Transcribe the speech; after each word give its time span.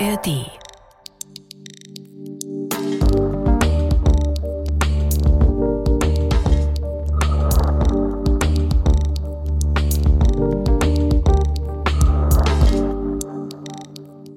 ARD. 0.00 0.46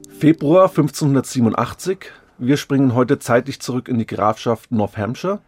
Februar 0.09 0.69
1587. 0.69 2.11
Wir 2.39 2.57
springen 2.57 2.95
heute 2.95 3.19
zeitlich 3.19 3.59
zurück 3.61 3.87
in 3.87 3.99
die 3.99 4.07
Grafschaft 4.07 4.71
North 4.71 4.97
Hampshire. 4.97 5.41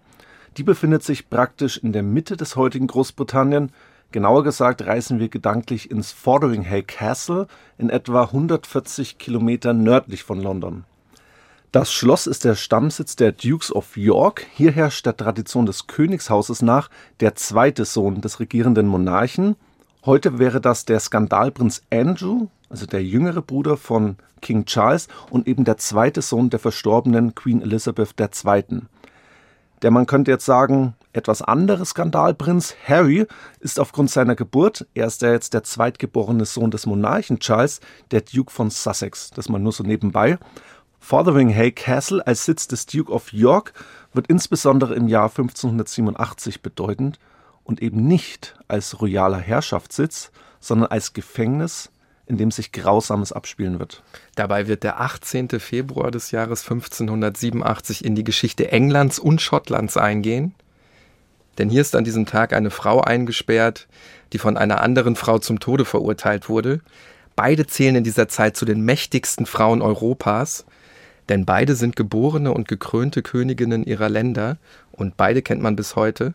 Die 0.58 0.64
befindet 0.64 1.02
sich 1.02 1.32
praktisch 1.32 1.78
in 1.78 1.92
der 1.92 2.04
Mitte 2.04 2.38
des 2.38 2.56
heutigen 2.56 2.86
Großbritannien. 2.86 3.72
Genauer 4.14 4.44
gesagt 4.44 4.86
reisen 4.86 5.18
wir 5.18 5.28
gedanklich 5.28 5.90
ins 5.90 6.12
Fotheringhay 6.12 6.84
Castle 6.84 7.48
in 7.80 7.90
etwa 7.90 8.26
140 8.26 9.18
Kilometer 9.18 9.74
nördlich 9.74 10.22
von 10.22 10.40
London. 10.40 10.84
Das 11.72 11.92
Schloss 11.92 12.28
ist 12.28 12.46
der 12.46 12.54
Stammsitz 12.54 13.16
der 13.16 13.32
Dukes 13.32 13.76
of 13.76 13.98
York. 13.98 14.46
Hier 14.54 14.72
herrscht 14.72 15.08
der 15.08 15.18
Tradition 15.18 15.66
des 15.66 15.88
Königshauses 15.88 16.62
nach 16.62 16.92
der 17.22 17.34
zweite 17.34 17.86
Sohn 17.86 18.22
des 18.22 18.40
regierenden 18.40 18.86
Monarchen. 18.86 19.56
Heute 20.06 20.38
wäre 20.38 20.62
das 20.62 20.86
der 20.86 21.00
Skandalprinz 21.00 21.82
Andrew, 21.92 22.50
also 22.70 22.86
der 22.86 23.04
jüngere 23.04 23.42
Bruder 23.42 23.78
von 23.78 24.18
King 24.42 24.66
Charles 24.66 25.08
und 25.32 25.48
eben 25.48 25.64
der 25.64 25.78
zweite 25.78 26.22
Sohn 26.22 26.52
der 26.52 26.60
verstorbenen 26.60 27.34
Queen 27.34 27.64
Elizabeth 27.64 28.14
II. 28.20 28.82
Der 29.82 29.90
man 29.90 30.06
könnte 30.06 30.30
jetzt 30.30 30.46
sagen, 30.46 30.94
etwas 31.14 31.42
andere 31.42 31.86
Skandalprinz 31.86 32.76
Harry 32.88 33.28
ist 33.60 33.80
aufgrund 33.80 34.10
seiner 34.10 34.36
Geburt, 34.36 34.88
er 34.94 35.08
ist 35.08 35.22
ja 35.22 35.32
jetzt 35.32 35.54
der 35.54 35.64
zweitgeborene 35.64 36.46
Sohn 36.46 36.72
des 36.72 36.86
Monarchen 36.86 37.40
Charles, 37.40 37.80
der 38.12 38.22
Duke 38.22 38.52
von 38.52 38.70
Sussex, 38.70 39.30
das 39.30 39.48
mal 39.48 39.60
nur 39.60 39.72
so 39.72 39.84
nebenbei. 39.84 40.38
Fotheringhay 41.00 41.72
Castle 41.72 42.26
als 42.26 42.46
Sitz 42.46 42.68
des 42.68 42.86
Duke 42.86 43.12
of 43.12 43.32
York 43.32 43.74
wird 44.14 44.28
insbesondere 44.28 44.96
im 44.96 45.08
Jahr 45.08 45.30
1587 45.30 46.62
bedeutend 46.62 47.20
und 47.64 47.82
eben 47.82 48.08
nicht 48.08 48.56
als 48.68 49.02
royaler 49.02 49.38
Herrschaftssitz, 49.38 50.32
sondern 50.60 50.90
als 50.90 51.14
Gefängnis, 51.14 51.92
in 52.26 52.38
dem 52.38 52.52
sich 52.52 52.72
Grausames 52.72 53.34
abspielen 53.34 53.80
wird. 53.80 54.02
Dabei 54.36 54.68
wird 54.68 54.84
der 54.84 55.02
18. 55.02 55.50
Februar 55.60 56.10
des 56.10 56.32
Jahres 56.32 56.64
1587 56.64 58.04
in 58.04 58.16
die 58.16 58.24
Geschichte 58.24 58.72
Englands 58.72 59.20
und 59.20 59.42
Schottlands 59.42 59.98
eingehen. 59.98 60.56
Denn 61.58 61.70
hier 61.70 61.82
ist 61.82 61.96
an 61.96 62.04
diesem 62.04 62.26
Tag 62.26 62.54
eine 62.54 62.72
Frau 62.72 63.02
eingesperrt, 63.02 63.88
die 64.32 64.40
von 64.40 64.58
einer 64.58 64.82
anderen 64.82 65.16
Frau 65.16 65.40
zum 65.40 65.60
Tode 65.60 65.86
verurteilt 65.86 66.50
wurde. 66.50 66.82
Beide 67.36 67.68
zählen 67.68 67.96
in 67.96 68.04
dieser 68.04 68.28
Zeit 68.28 68.58
zu 68.58 68.66
den 68.66 68.82
mächtigsten 68.82 69.46
Frauen 69.46 69.82
Europas, 69.82 70.66
denn 71.30 71.46
beide 71.46 71.76
sind 71.76 71.96
geborene 71.96 72.54
und 72.54 72.68
gekrönte 72.68 73.22
Königinnen 73.22 73.84
ihrer 73.84 74.10
Länder 74.10 74.58
und 74.92 75.18
beide 75.18 75.42
kennt 75.42 75.62
man 75.62 75.76
bis 75.76 75.96
heute. 75.96 76.34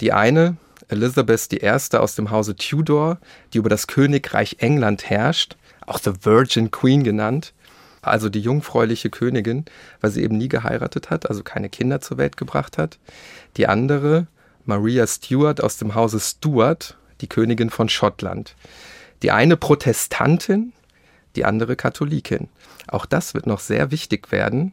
Die 0.00 0.12
eine, 0.12 0.56
Elizabeth 0.88 1.52
I. 1.52 1.96
aus 1.96 2.14
dem 2.14 2.30
Hause 2.30 2.56
Tudor, 2.56 3.18
die 3.52 3.58
über 3.58 3.68
das 3.68 3.86
Königreich 3.86 4.56
England 4.60 5.10
herrscht, 5.10 5.56
auch 5.86 5.98
The 5.98 6.12
Virgin 6.22 6.70
Queen 6.70 7.02
genannt, 7.02 7.52
also 8.00 8.28
die 8.28 8.40
jungfräuliche 8.40 9.10
Königin, 9.10 9.64
weil 10.00 10.10
sie 10.10 10.22
eben 10.22 10.38
nie 10.38 10.48
geheiratet 10.48 11.10
hat, 11.10 11.28
also 11.28 11.42
keine 11.42 11.68
Kinder 11.68 12.00
zur 12.00 12.16
Welt 12.16 12.36
gebracht 12.36 12.78
hat. 12.78 12.98
Die 13.56 13.66
andere, 13.66 14.28
Maria 14.68 15.06
Stuart 15.06 15.62
aus 15.62 15.78
dem 15.78 15.94
Hause 15.94 16.20
Stuart, 16.20 16.98
die 17.22 17.26
Königin 17.26 17.70
von 17.70 17.88
Schottland. 17.88 18.54
Die 19.22 19.30
eine 19.30 19.56
Protestantin, 19.56 20.74
die 21.36 21.46
andere 21.46 21.74
Katholikin. 21.74 22.48
Auch 22.86 23.06
das 23.06 23.32
wird 23.32 23.46
noch 23.46 23.60
sehr 23.60 23.90
wichtig 23.90 24.30
werden. 24.30 24.72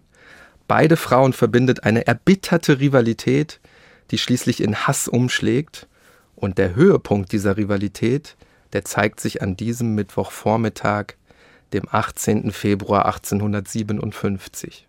Beide 0.68 0.98
Frauen 0.98 1.32
verbindet 1.32 1.86
eine 1.86 2.06
erbitterte 2.08 2.82
Rivalität, 2.82 3.62
die 4.12 4.18
schließlich 4.18 4.62
in 4.62 4.76
Hass 4.76 5.08
umschlägt 5.08 5.88
und 6.36 6.58
der 6.58 6.76
Höhepunkt 6.76 7.32
dieser 7.32 7.56
Rivalität, 7.56 8.36
der 8.74 8.84
zeigt 8.84 9.22
sich 9.22 9.42
an 9.42 9.56
diesem 9.56 9.96
Mittwochvormittag, 9.96 11.14
dem 11.72 11.84
18. 11.90 12.52
Februar 12.52 13.06
1857. 13.06 14.86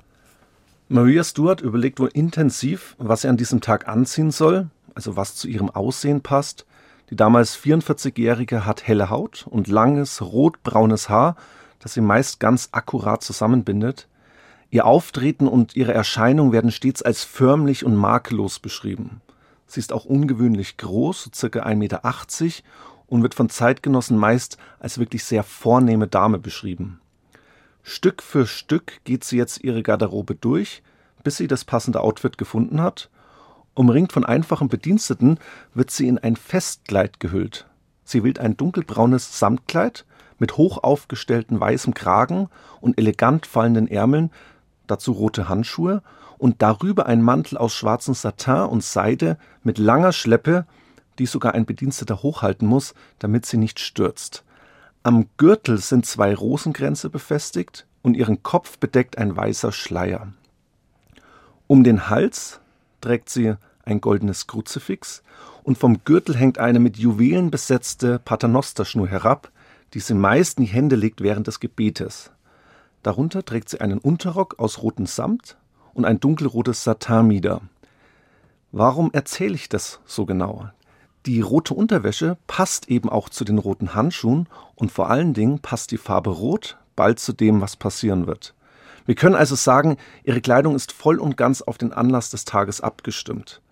Maria 0.88 1.22
Stuart 1.22 1.60
überlegt 1.60 2.00
wohl 2.00 2.10
intensiv, 2.12 2.96
was 2.98 3.22
sie 3.22 3.28
an 3.28 3.36
diesem 3.36 3.60
Tag 3.60 3.86
anziehen 3.86 4.32
soll, 4.32 4.68
also 4.96 5.16
was 5.16 5.36
zu 5.36 5.46
ihrem 5.46 5.70
Aussehen 5.70 6.22
passt. 6.22 6.66
Die 7.10 7.16
damals 7.16 7.56
44-Jährige 7.56 8.66
hat 8.66 8.88
helle 8.88 9.10
Haut 9.10 9.46
und 9.48 9.68
langes, 9.68 10.22
rotbraunes 10.22 11.08
Haar, 11.08 11.36
das 11.78 11.94
sie 11.94 12.00
meist 12.00 12.40
ganz 12.40 12.70
akkurat 12.72 13.22
zusammenbindet. 13.22 14.08
Ihr 14.70 14.86
Auftreten 14.86 15.46
und 15.46 15.76
ihre 15.76 15.94
Erscheinung 15.94 16.50
werden 16.50 16.72
stets 16.72 17.02
als 17.02 17.22
förmlich 17.22 17.84
und 17.84 17.94
makellos 17.94 18.58
beschrieben. 18.58 19.20
Sie 19.66 19.80
ist 19.80 19.92
auch 19.92 20.04
ungewöhnlich 20.04 20.78
groß, 20.78 21.30
circa 21.34 21.60
1,80 21.60 21.74
Meter 21.76 22.02
und 23.06 23.22
wird 23.22 23.34
von 23.34 23.48
Zeitgenossen 23.48 24.16
meist 24.16 24.58
als 24.80 24.98
wirklich 24.98 25.24
sehr 25.24 25.44
vornehme 25.44 26.08
Dame 26.08 26.38
beschrieben. 26.38 27.00
Stück 27.82 28.22
für 28.22 28.46
Stück 28.46 29.04
geht 29.04 29.22
sie 29.22 29.36
jetzt 29.36 29.62
ihre 29.62 29.82
Garderobe 29.82 30.34
durch, 30.34 30.82
bis 31.22 31.36
sie 31.36 31.46
das 31.46 31.64
passende 31.64 32.00
Outfit 32.00 32.38
gefunden 32.38 32.80
hat. 32.80 33.10
Umringt 33.76 34.10
von 34.10 34.24
einfachen 34.24 34.68
Bediensteten 34.68 35.38
wird 35.74 35.90
sie 35.90 36.08
in 36.08 36.18
ein 36.18 36.34
Festkleid 36.34 37.20
gehüllt. 37.20 37.66
Sie 38.04 38.24
wählt 38.24 38.38
ein 38.38 38.56
dunkelbraunes 38.56 39.38
Samtkleid 39.38 40.06
mit 40.38 40.56
hoch 40.56 40.82
aufgestellten 40.82 41.60
weißem 41.60 41.92
Kragen 41.92 42.48
und 42.80 42.98
elegant 42.98 43.44
fallenden 43.44 43.86
Ärmeln, 43.86 44.30
dazu 44.86 45.12
rote 45.12 45.50
Handschuhe 45.50 46.02
und 46.38 46.62
darüber 46.62 47.04
ein 47.04 47.20
Mantel 47.20 47.58
aus 47.58 47.74
schwarzem 47.74 48.14
Satin 48.14 48.62
und 48.62 48.82
Seide 48.82 49.36
mit 49.62 49.76
langer 49.76 50.12
Schleppe, 50.12 50.64
die 51.18 51.26
sogar 51.26 51.52
ein 51.52 51.66
Bediensteter 51.66 52.22
hochhalten 52.22 52.66
muss, 52.66 52.94
damit 53.18 53.44
sie 53.44 53.58
nicht 53.58 53.78
stürzt. 53.78 54.42
Am 55.02 55.26
Gürtel 55.36 55.76
sind 55.76 56.06
zwei 56.06 56.34
Rosenkränze 56.34 57.10
befestigt 57.10 57.86
und 58.00 58.16
ihren 58.16 58.42
Kopf 58.42 58.78
bedeckt 58.78 59.18
ein 59.18 59.36
weißer 59.36 59.70
Schleier. 59.70 60.28
Um 61.66 61.84
den 61.84 62.08
Hals 62.08 62.60
trägt 63.06 63.30
sie 63.30 63.54
ein 63.84 64.00
goldenes 64.00 64.48
Kruzifix 64.48 65.22
und 65.62 65.78
vom 65.78 66.02
Gürtel 66.04 66.36
hängt 66.36 66.58
eine 66.58 66.80
mit 66.80 66.96
Juwelen 66.96 67.52
besetzte 67.52 68.18
Paternosterschnur 68.18 69.06
herab, 69.06 69.52
die 69.94 70.00
sie 70.00 70.14
meist 70.14 70.58
in 70.58 70.64
die 70.64 70.72
Hände 70.72 70.96
legt 70.96 71.20
während 71.20 71.46
des 71.46 71.60
Gebetes. 71.60 72.32
Darunter 73.04 73.44
trägt 73.44 73.68
sie 73.68 73.80
einen 73.80 74.00
Unterrock 74.00 74.58
aus 74.58 74.82
rotem 74.82 75.06
Samt 75.06 75.56
und 75.94 76.04
ein 76.04 76.18
dunkelrotes 76.18 76.82
Satinmieder. 76.82 77.60
Warum 78.72 79.12
erzähle 79.12 79.54
ich 79.54 79.68
das 79.68 80.00
so 80.04 80.26
genau? 80.26 80.68
Die 81.26 81.40
rote 81.40 81.74
Unterwäsche 81.74 82.36
passt 82.48 82.88
eben 82.88 83.08
auch 83.08 83.28
zu 83.28 83.44
den 83.44 83.58
roten 83.58 83.94
Handschuhen 83.94 84.48
und 84.74 84.90
vor 84.90 85.10
allen 85.10 85.32
Dingen 85.32 85.60
passt 85.60 85.92
die 85.92 85.98
Farbe 85.98 86.30
Rot 86.30 86.76
bald 86.96 87.20
zu 87.20 87.32
dem, 87.32 87.60
was 87.60 87.76
passieren 87.76 88.26
wird. 88.26 88.55
Wir 89.06 89.14
können 89.14 89.36
also 89.36 89.54
sagen, 89.54 89.96
ihre 90.24 90.40
Kleidung 90.40 90.74
ist 90.74 90.92
voll 90.92 91.18
und 91.18 91.36
ganz 91.36 91.62
auf 91.62 91.78
den 91.78 91.92
Anlass 91.92 92.30
des 92.30 92.44
Tages 92.44 92.80
abgestimmt. 92.80 93.62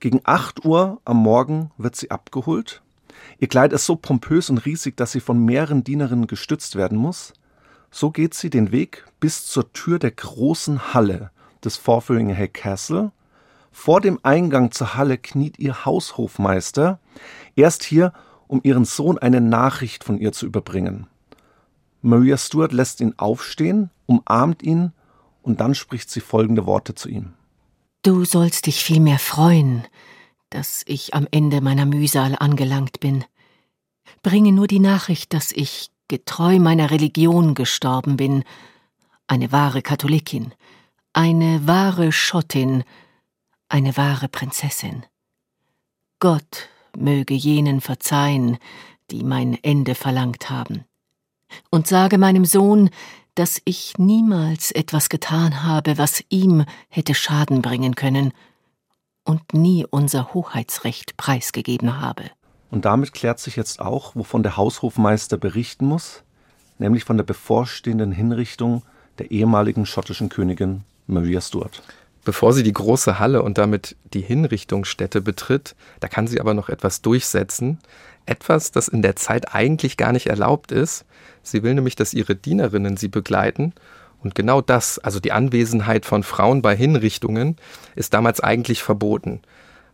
Gegen 0.00 0.20
8 0.24 0.64
Uhr 0.64 1.00
am 1.04 1.18
Morgen 1.18 1.70
wird 1.78 1.94
sie 1.94 2.10
abgeholt. 2.10 2.82
Ihr 3.38 3.48
Kleid 3.48 3.72
ist 3.72 3.86
so 3.86 3.94
pompös 3.94 4.50
und 4.50 4.66
riesig, 4.66 4.96
dass 4.96 5.12
sie 5.12 5.20
von 5.20 5.44
mehreren 5.44 5.84
Dienerinnen 5.84 6.26
gestützt 6.26 6.74
werden 6.74 6.98
muss. 6.98 7.32
So 7.92 8.10
geht 8.10 8.34
sie 8.34 8.50
den 8.50 8.72
Weg 8.72 9.04
bis 9.20 9.46
zur 9.46 9.72
Tür 9.72 10.00
der 10.00 10.10
großen 10.10 10.92
Halle, 10.94 11.30
des 11.64 11.76
Fortheringham 11.76 12.52
Castle. 12.52 13.12
Vor 13.70 14.00
dem 14.00 14.18
Eingang 14.24 14.72
zur 14.72 14.96
Halle 14.96 15.18
kniet 15.18 15.58
ihr 15.58 15.84
Haushofmeister, 15.84 16.98
erst 17.54 17.84
hier, 17.84 18.12
um 18.48 18.60
ihren 18.64 18.84
Sohn 18.84 19.18
eine 19.18 19.40
Nachricht 19.40 20.02
von 20.02 20.18
ihr 20.18 20.32
zu 20.32 20.46
überbringen. 20.46 21.06
Maria 22.02 22.36
Stuart 22.36 22.72
lässt 22.72 23.00
ihn 23.00 23.14
aufstehen, 23.16 23.90
umarmt 24.18 24.62
ihn 24.62 24.92
und 25.42 25.60
dann 25.60 25.74
spricht 25.74 26.10
sie 26.10 26.20
folgende 26.20 26.66
Worte 26.66 26.94
zu 26.94 27.08
ihm. 27.08 27.32
Du 28.02 28.24
sollst 28.24 28.66
dich 28.66 28.82
vielmehr 28.82 29.18
freuen, 29.18 29.84
dass 30.50 30.82
ich 30.86 31.14
am 31.14 31.26
Ende 31.30 31.60
meiner 31.60 31.86
Mühsal 31.86 32.36
angelangt 32.38 33.00
bin. 33.00 33.24
Bringe 34.22 34.52
nur 34.52 34.66
die 34.66 34.80
Nachricht, 34.80 35.32
dass 35.32 35.52
ich 35.52 35.90
getreu 36.08 36.58
meiner 36.58 36.90
Religion 36.90 37.54
gestorben 37.54 38.16
bin, 38.16 38.44
eine 39.26 39.50
wahre 39.52 39.82
Katholikin, 39.82 40.52
eine 41.12 41.66
wahre 41.66 42.12
Schottin, 42.12 42.84
eine 43.68 43.96
wahre 43.96 44.28
Prinzessin. 44.28 45.06
Gott 46.18 46.68
möge 46.96 47.34
jenen 47.34 47.80
verzeihen, 47.80 48.58
die 49.10 49.24
mein 49.24 49.58
Ende 49.62 49.94
verlangt 49.94 50.50
haben. 50.50 50.84
Und 51.70 51.86
sage 51.86 52.18
meinem 52.18 52.44
Sohn, 52.44 52.90
dass 53.34 53.60
ich 53.64 53.94
niemals 53.98 54.70
etwas 54.72 55.08
getan 55.08 55.62
habe, 55.62 55.98
was 55.98 56.22
ihm 56.28 56.64
hätte 56.88 57.14
Schaden 57.14 57.62
bringen 57.62 57.94
können 57.94 58.32
und 59.24 59.54
nie 59.54 59.86
unser 59.88 60.34
Hoheitsrecht 60.34 61.16
preisgegeben 61.16 62.00
habe. 62.00 62.24
Und 62.70 62.84
damit 62.84 63.12
klärt 63.12 63.38
sich 63.38 63.56
jetzt 63.56 63.80
auch, 63.80 64.14
wovon 64.16 64.42
der 64.42 64.56
Haushofmeister 64.56 65.36
berichten 65.36 65.86
muss, 65.86 66.22
nämlich 66.78 67.04
von 67.04 67.16
der 67.16 67.24
bevorstehenden 67.24 68.12
Hinrichtung 68.12 68.82
der 69.18 69.30
ehemaligen 69.30 69.86
schottischen 69.86 70.28
Königin 70.28 70.84
Maria 71.06 71.40
Stuart. 71.40 71.82
Bevor 72.24 72.52
sie 72.52 72.62
die 72.62 72.72
große 72.72 73.18
Halle 73.18 73.42
und 73.42 73.58
damit 73.58 73.96
die 74.14 74.20
Hinrichtungsstätte 74.20 75.20
betritt, 75.20 75.74
da 76.00 76.08
kann 76.08 76.28
sie 76.28 76.40
aber 76.40 76.54
noch 76.54 76.68
etwas 76.68 77.02
durchsetzen. 77.02 77.78
Etwas, 78.26 78.70
das 78.70 78.88
in 78.88 79.02
der 79.02 79.16
Zeit 79.16 79.54
eigentlich 79.54 79.96
gar 79.96 80.12
nicht 80.12 80.26
erlaubt 80.26 80.72
ist. 80.72 81.04
Sie 81.42 81.62
will 81.62 81.74
nämlich, 81.74 81.96
dass 81.96 82.14
ihre 82.14 82.36
Dienerinnen 82.36 82.96
sie 82.96 83.08
begleiten. 83.08 83.72
Und 84.22 84.34
genau 84.34 84.60
das, 84.60 84.98
also 84.98 85.18
die 85.18 85.32
Anwesenheit 85.32 86.06
von 86.06 86.22
Frauen 86.22 86.62
bei 86.62 86.76
Hinrichtungen, 86.76 87.56
ist 87.96 88.14
damals 88.14 88.40
eigentlich 88.40 88.82
verboten, 88.82 89.40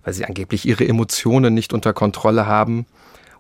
weil 0.05 0.13
sie 0.13 0.27
angeblich 0.27 0.67
ihre 0.67 0.87
Emotionen 0.87 1.55
nicht 1.55 1.73
unter 1.73 1.95
Kontrolle 1.95 2.47
haben 2.47 2.87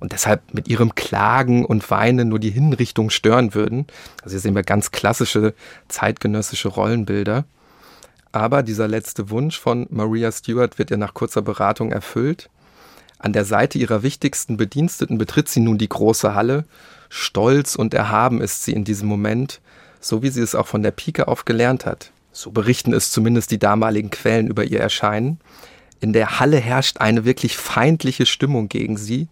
und 0.00 0.12
deshalb 0.12 0.54
mit 0.54 0.68
ihrem 0.68 0.94
Klagen 0.94 1.64
und 1.64 1.90
Weinen 1.90 2.28
nur 2.28 2.38
die 2.38 2.50
Hinrichtung 2.50 3.10
stören 3.10 3.54
würden. 3.54 3.86
Also 4.22 4.34
hier 4.34 4.40
sehen 4.40 4.54
wir 4.54 4.62
ganz 4.62 4.90
klassische 4.90 5.54
zeitgenössische 5.88 6.68
Rollenbilder. 6.68 7.44
Aber 8.32 8.62
dieser 8.62 8.88
letzte 8.88 9.30
Wunsch 9.30 9.58
von 9.58 9.86
Maria 9.90 10.30
Stuart 10.30 10.78
wird 10.78 10.90
ihr 10.90 10.96
nach 10.96 11.14
kurzer 11.14 11.42
Beratung 11.42 11.92
erfüllt. 11.92 12.50
An 13.18 13.32
der 13.32 13.44
Seite 13.44 13.78
ihrer 13.78 14.02
wichtigsten 14.02 14.56
Bediensteten 14.56 15.18
betritt 15.18 15.48
sie 15.48 15.60
nun 15.60 15.78
die 15.78 15.88
große 15.88 16.34
Halle. 16.34 16.64
Stolz 17.08 17.74
und 17.74 17.94
erhaben 17.94 18.40
ist 18.40 18.64
sie 18.64 18.72
in 18.72 18.84
diesem 18.84 19.08
Moment, 19.08 19.60
so 20.00 20.22
wie 20.22 20.30
sie 20.30 20.42
es 20.42 20.54
auch 20.54 20.66
von 20.66 20.82
der 20.82 20.92
Pike 20.92 21.26
auf 21.26 21.44
gelernt 21.44 21.84
hat. 21.84 22.12
So 22.32 22.52
berichten 22.52 22.92
es 22.92 23.10
zumindest 23.10 23.50
die 23.50 23.58
damaligen 23.58 24.10
Quellen 24.10 24.46
über 24.46 24.64
ihr 24.64 24.80
Erscheinen. 24.80 25.40
In 26.00 26.12
der 26.12 26.38
Halle 26.38 26.58
herrscht 26.58 26.98
eine 26.98 27.24
wirklich 27.24 27.56
feindliche 27.56 28.26
Stimmung 28.26 28.68
gegen 28.68 28.96
sie. 28.96 29.26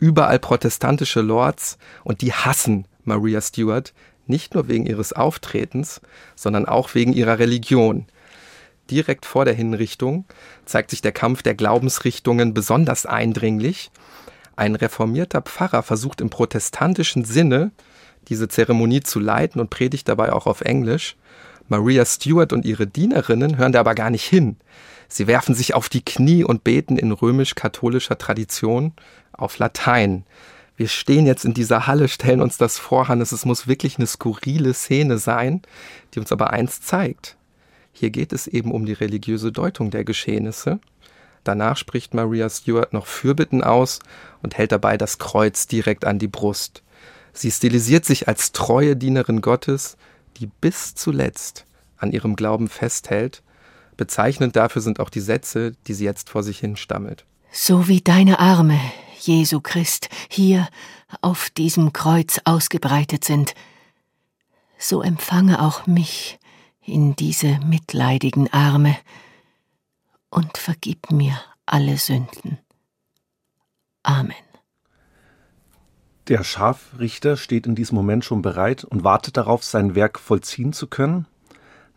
Überall 0.00 0.40
protestantische 0.40 1.20
Lords 1.20 1.78
und 2.02 2.22
die 2.22 2.32
hassen 2.32 2.86
Maria 3.04 3.40
Stuart, 3.40 3.92
nicht 4.26 4.54
nur 4.54 4.66
wegen 4.66 4.86
ihres 4.86 5.12
Auftretens, 5.12 6.00
sondern 6.34 6.66
auch 6.66 6.94
wegen 6.94 7.12
ihrer 7.12 7.38
Religion 7.38 8.06
direkt 8.90 9.26
vor 9.26 9.44
der 9.44 9.54
Hinrichtung 9.54 10.24
zeigt 10.64 10.90
sich 10.90 11.02
der 11.02 11.12
Kampf 11.12 11.42
der 11.42 11.54
Glaubensrichtungen 11.54 12.54
besonders 12.54 13.06
eindringlich. 13.06 13.90
Ein 14.56 14.74
reformierter 14.74 15.42
Pfarrer 15.42 15.82
versucht 15.82 16.20
im 16.20 16.30
protestantischen 16.30 17.24
Sinne, 17.24 17.70
diese 18.28 18.48
Zeremonie 18.48 19.00
zu 19.00 19.18
leiten 19.20 19.60
und 19.60 19.70
predigt 19.70 20.08
dabei 20.08 20.32
auch 20.32 20.46
auf 20.46 20.60
Englisch. 20.60 21.16
Maria 21.68 22.04
Stuart 22.04 22.52
und 22.52 22.64
ihre 22.64 22.86
Dienerinnen 22.86 23.56
hören 23.56 23.72
da 23.72 23.80
aber 23.80 23.94
gar 23.94 24.10
nicht 24.10 24.24
hin. 24.24 24.56
Sie 25.08 25.26
werfen 25.26 25.54
sich 25.54 25.74
auf 25.74 25.88
die 25.88 26.04
Knie 26.04 26.44
und 26.44 26.64
beten 26.64 26.96
in 26.96 27.12
römisch-katholischer 27.12 28.18
Tradition 28.18 28.92
auf 29.32 29.58
Latein. 29.58 30.24
Wir 30.76 30.88
stehen 30.88 31.26
jetzt 31.26 31.44
in 31.44 31.52
dieser 31.52 31.86
Halle, 31.86 32.08
stellen 32.08 32.40
uns 32.40 32.56
das 32.56 32.78
vor, 32.78 33.08
Hannes, 33.08 33.32
es 33.32 33.44
muss 33.44 33.66
wirklich 33.66 33.98
eine 33.98 34.06
skurrile 34.06 34.72
Szene 34.72 35.18
sein, 35.18 35.62
die 36.14 36.20
uns 36.20 36.32
aber 36.32 36.50
eins 36.52 36.80
zeigt. 36.80 37.36
Hier 37.92 38.10
geht 38.10 38.32
es 38.32 38.46
eben 38.46 38.72
um 38.72 38.86
die 38.86 38.92
religiöse 38.92 39.52
Deutung 39.52 39.90
der 39.90 40.04
Geschehnisse. 40.04 40.80
Danach 41.44 41.76
spricht 41.76 42.14
Maria 42.14 42.48
Stuart 42.50 42.92
noch 42.92 43.06
Fürbitten 43.06 43.62
aus 43.62 43.98
und 44.42 44.56
hält 44.58 44.72
dabei 44.72 44.96
das 44.96 45.18
Kreuz 45.18 45.66
direkt 45.66 46.04
an 46.04 46.18
die 46.18 46.28
Brust. 46.28 46.82
Sie 47.32 47.50
stilisiert 47.50 48.04
sich 48.04 48.28
als 48.28 48.52
treue 48.52 48.96
Dienerin 48.96 49.40
Gottes, 49.40 49.96
die 50.36 50.46
bis 50.46 50.94
zuletzt 50.94 51.64
an 51.96 52.12
ihrem 52.12 52.36
Glauben 52.36 52.68
festhält. 52.68 53.42
Bezeichnend 53.96 54.56
dafür 54.56 54.82
sind 54.82 55.00
auch 55.00 55.10
die 55.10 55.20
Sätze, 55.20 55.72
die 55.86 55.94
sie 55.94 56.04
jetzt 56.04 56.30
vor 56.30 56.42
sich 56.42 56.58
hin 56.58 56.76
stammelt. 56.76 57.24
So 57.52 57.88
wie 57.88 58.00
deine 58.00 58.38
Arme, 58.38 58.80
Jesu 59.20 59.60
Christ, 59.60 60.08
hier 60.28 60.68
auf 61.20 61.50
diesem 61.50 61.92
Kreuz 61.92 62.40
ausgebreitet 62.44 63.24
sind, 63.24 63.54
so 64.78 65.02
empfange 65.02 65.60
auch 65.60 65.86
mich 65.86 66.38
in 66.84 67.16
diese 67.16 67.58
mitleidigen 67.60 68.52
Arme 68.52 68.96
und 70.30 70.58
vergib 70.58 71.10
mir 71.10 71.38
alle 71.66 71.96
Sünden. 71.96 72.58
Amen. 74.02 74.34
Der 76.28 76.44
Scharfrichter 76.44 77.36
steht 77.36 77.66
in 77.66 77.74
diesem 77.74 77.96
Moment 77.96 78.24
schon 78.24 78.40
bereit 78.40 78.84
und 78.84 79.02
wartet 79.02 79.36
darauf, 79.36 79.64
sein 79.64 79.94
Werk 79.94 80.18
vollziehen 80.18 80.72
zu 80.72 80.86
können. 80.86 81.26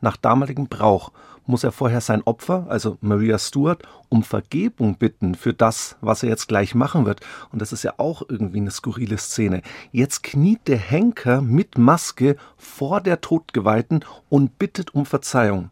Nach 0.01 0.18
damaligem 0.18 0.68
Brauch 0.68 1.12
muss 1.45 1.63
er 1.63 1.72
vorher 1.72 2.01
sein 2.01 2.22
Opfer, 2.24 2.66
also 2.69 2.98
Maria 3.01 3.38
Stuart, 3.38 3.84
um 4.10 4.24
Vergebung 4.24 4.95
bitten 4.95 5.36
für 5.36 5.54
das, 5.54 5.98
was 6.01 6.24
er 6.24 6.30
jetzt 6.30 6.48
gleich 6.48 6.75
machen 6.75 7.06
wird. 7.06 7.22
Und 7.51 7.62
das 7.62 7.74
ist 7.74 7.84
ja 7.84 7.94
auch 7.98 8.24
irgendwie 8.28 8.60
eine 8.60 8.72
skurrile 8.72 9.18
Szene. 9.18 9.62
Jetzt 9.92 10.24
kniet 10.24 10.68
der 10.68 10.78
Henker 10.78 11.42
mit 11.42 11.78
Maske 11.78 12.38
vor 12.57 13.01
der 13.01 13.22
Todgeweihten 13.22 14.06
und 14.30 14.57
bittet 14.57 14.94
um 14.95 15.06
Verzeihung. 15.06 15.69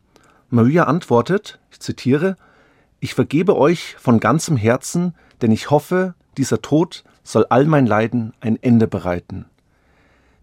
Maria 0.49 0.83
antwortet, 0.83 1.59
ich 1.71 1.79
zitiere, 1.79 2.35
ich 2.99 3.13
vergebe 3.13 3.55
euch 3.57 3.95
von 3.97 4.19
ganzem 4.19 4.57
Herzen, 4.57 5.15
denn 5.41 5.51
ich 5.51 5.69
hoffe, 5.69 6.13
dieser 6.37 6.61
Tod 6.61 7.03
soll 7.23 7.45
all 7.49 7.65
mein 7.65 7.85
Leiden 7.85 8.33
ein 8.41 8.61
Ende 8.61 8.87
bereiten. 8.87 9.45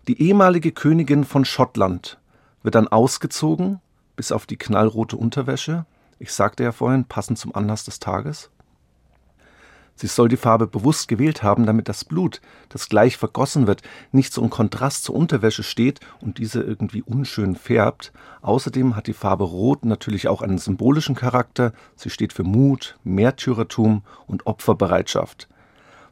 Die 0.09 0.23
ehemalige 0.23 0.73
Königin 0.73 1.25
von 1.25 1.45
Schottland 1.45 2.19
wird 2.63 2.75
dann 2.75 2.89
ausgezogen 2.89 3.81
bis 4.19 4.33
auf 4.33 4.47
die 4.47 4.57
knallrote 4.57 5.17
Unterwäsche. 5.17 5.87
Ich 6.19 6.33
sagte 6.33 6.65
ja 6.65 6.73
vorhin, 6.73 7.05
passend 7.05 7.39
zum 7.39 7.55
Anlass 7.55 7.85
des 7.85 8.01
Tages. 8.01 8.51
Sie 9.95 10.09
soll 10.09 10.29
die 10.29 10.37
Farbe 10.37 10.67
bewusst 10.67 11.07
gewählt 11.07 11.45
haben, 11.45 11.67
damit 11.67 11.89
das 11.89 12.05
Blut, 12.05 12.41
das 12.69 12.89
gleich 12.89 13.17
vergossen 13.17 13.69
wird, 13.69 13.83
nicht 14.11 14.33
so 14.33 14.43
im 14.43 14.51
Kontrast 14.51 15.05
zur 15.05 15.15
Unterwäsche 15.15 15.63
steht 15.63 16.01
und 16.21 16.39
diese 16.39 16.61
irgendwie 16.61 17.03
unschön 17.03 17.55
färbt. 17.55 18.13
Außerdem 18.43 18.97
hat 18.97 19.07
die 19.07 19.13
Farbe 19.13 19.45
Rot 19.45 19.85
natürlich 19.85 20.27
auch 20.27 20.43
einen 20.43 20.59
symbolischen 20.59 21.15
Charakter. 21.15 21.73
Sie 21.95 22.11
steht 22.11 22.33
für 22.33 22.45
Mut, 22.45 22.99
Märtyrertum 23.05 24.03
und 24.27 24.49
Opferbereitschaft. 24.49 25.47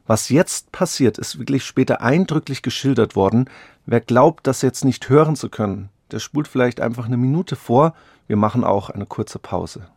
Was 0.05 0.29
jetzt 0.29 0.71
passiert, 0.71 1.17
ist 1.17 1.39
wirklich 1.39 1.65
später 1.65 1.99
eindrücklich 1.99 2.61
geschildert 2.61 3.17
worden. 3.17 3.49
Wer 3.85 3.99
glaubt, 3.99 4.47
das 4.47 4.61
jetzt 4.61 4.85
nicht 4.85 5.09
hören 5.09 5.35
zu 5.35 5.49
können, 5.49 5.89
der 6.11 6.19
spult 6.19 6.47
vielleicht 6.47 6.79
einfach 6.79 7.05
eine 7.05 7.17
Minute 7.17 7.55
vor. 7.55 7.93
Wir 8.27 8.37
machen 8.37 8.63
auch 8.63 8.89
eine 8.89 9.05
kurze 9.05 9.39
Pause. 9.39 9.87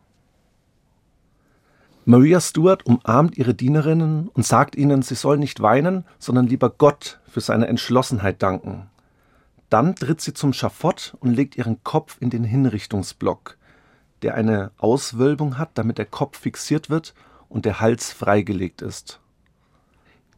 Maria 2.03 2.41
Stuart 2.41 2.85
umarmt 2.85 3.37
ihre 3.37 3.53
Dienerinnen 3.53 4.27
und 4.29 4.45
sagt 4.45 4.75
ihnen, 4.75 5.03
sie 5.03 5.15
sollen 5.15 5.39
nicht 5.39 5.61
weinen, 5.61 6.03
sondern 6.17 6.47
lieber 6.47 6.69
Gott 6.69 7.19
für 7.27 7.41
seine 7.41 7.67
Entschlossenheit 7.67 8.41
danken. 8.41 8.89
Dann 9.69 9.95
tritt 9.95 10.19
sie 10.19 10.33
zum 10.33 10.51
Schafott 10.51 11.15
und 11.21 11.33
legt 11.33 11.55
ihren 11.55 11.83
Kopf 11.83 12.17
in 12.19 12.29
den 12.29 12.43
Hinrichtungsblock, 12.43 13.57
der 14.21 14.35
eine 14.35 14.71
Auswölbung 14.77 15.57
hat, 15.57 15.69
damit 15.75 15.97
der 15.97 16.05
Kopf 16.05 16.39
fixiert 16.39 16.89
wird 16.89 17.13
und 17.47 17.63
der 17.63 17.79
Hals 17.79 18.11
freigelegt 18.11 18.81
ist. 18.81 19.20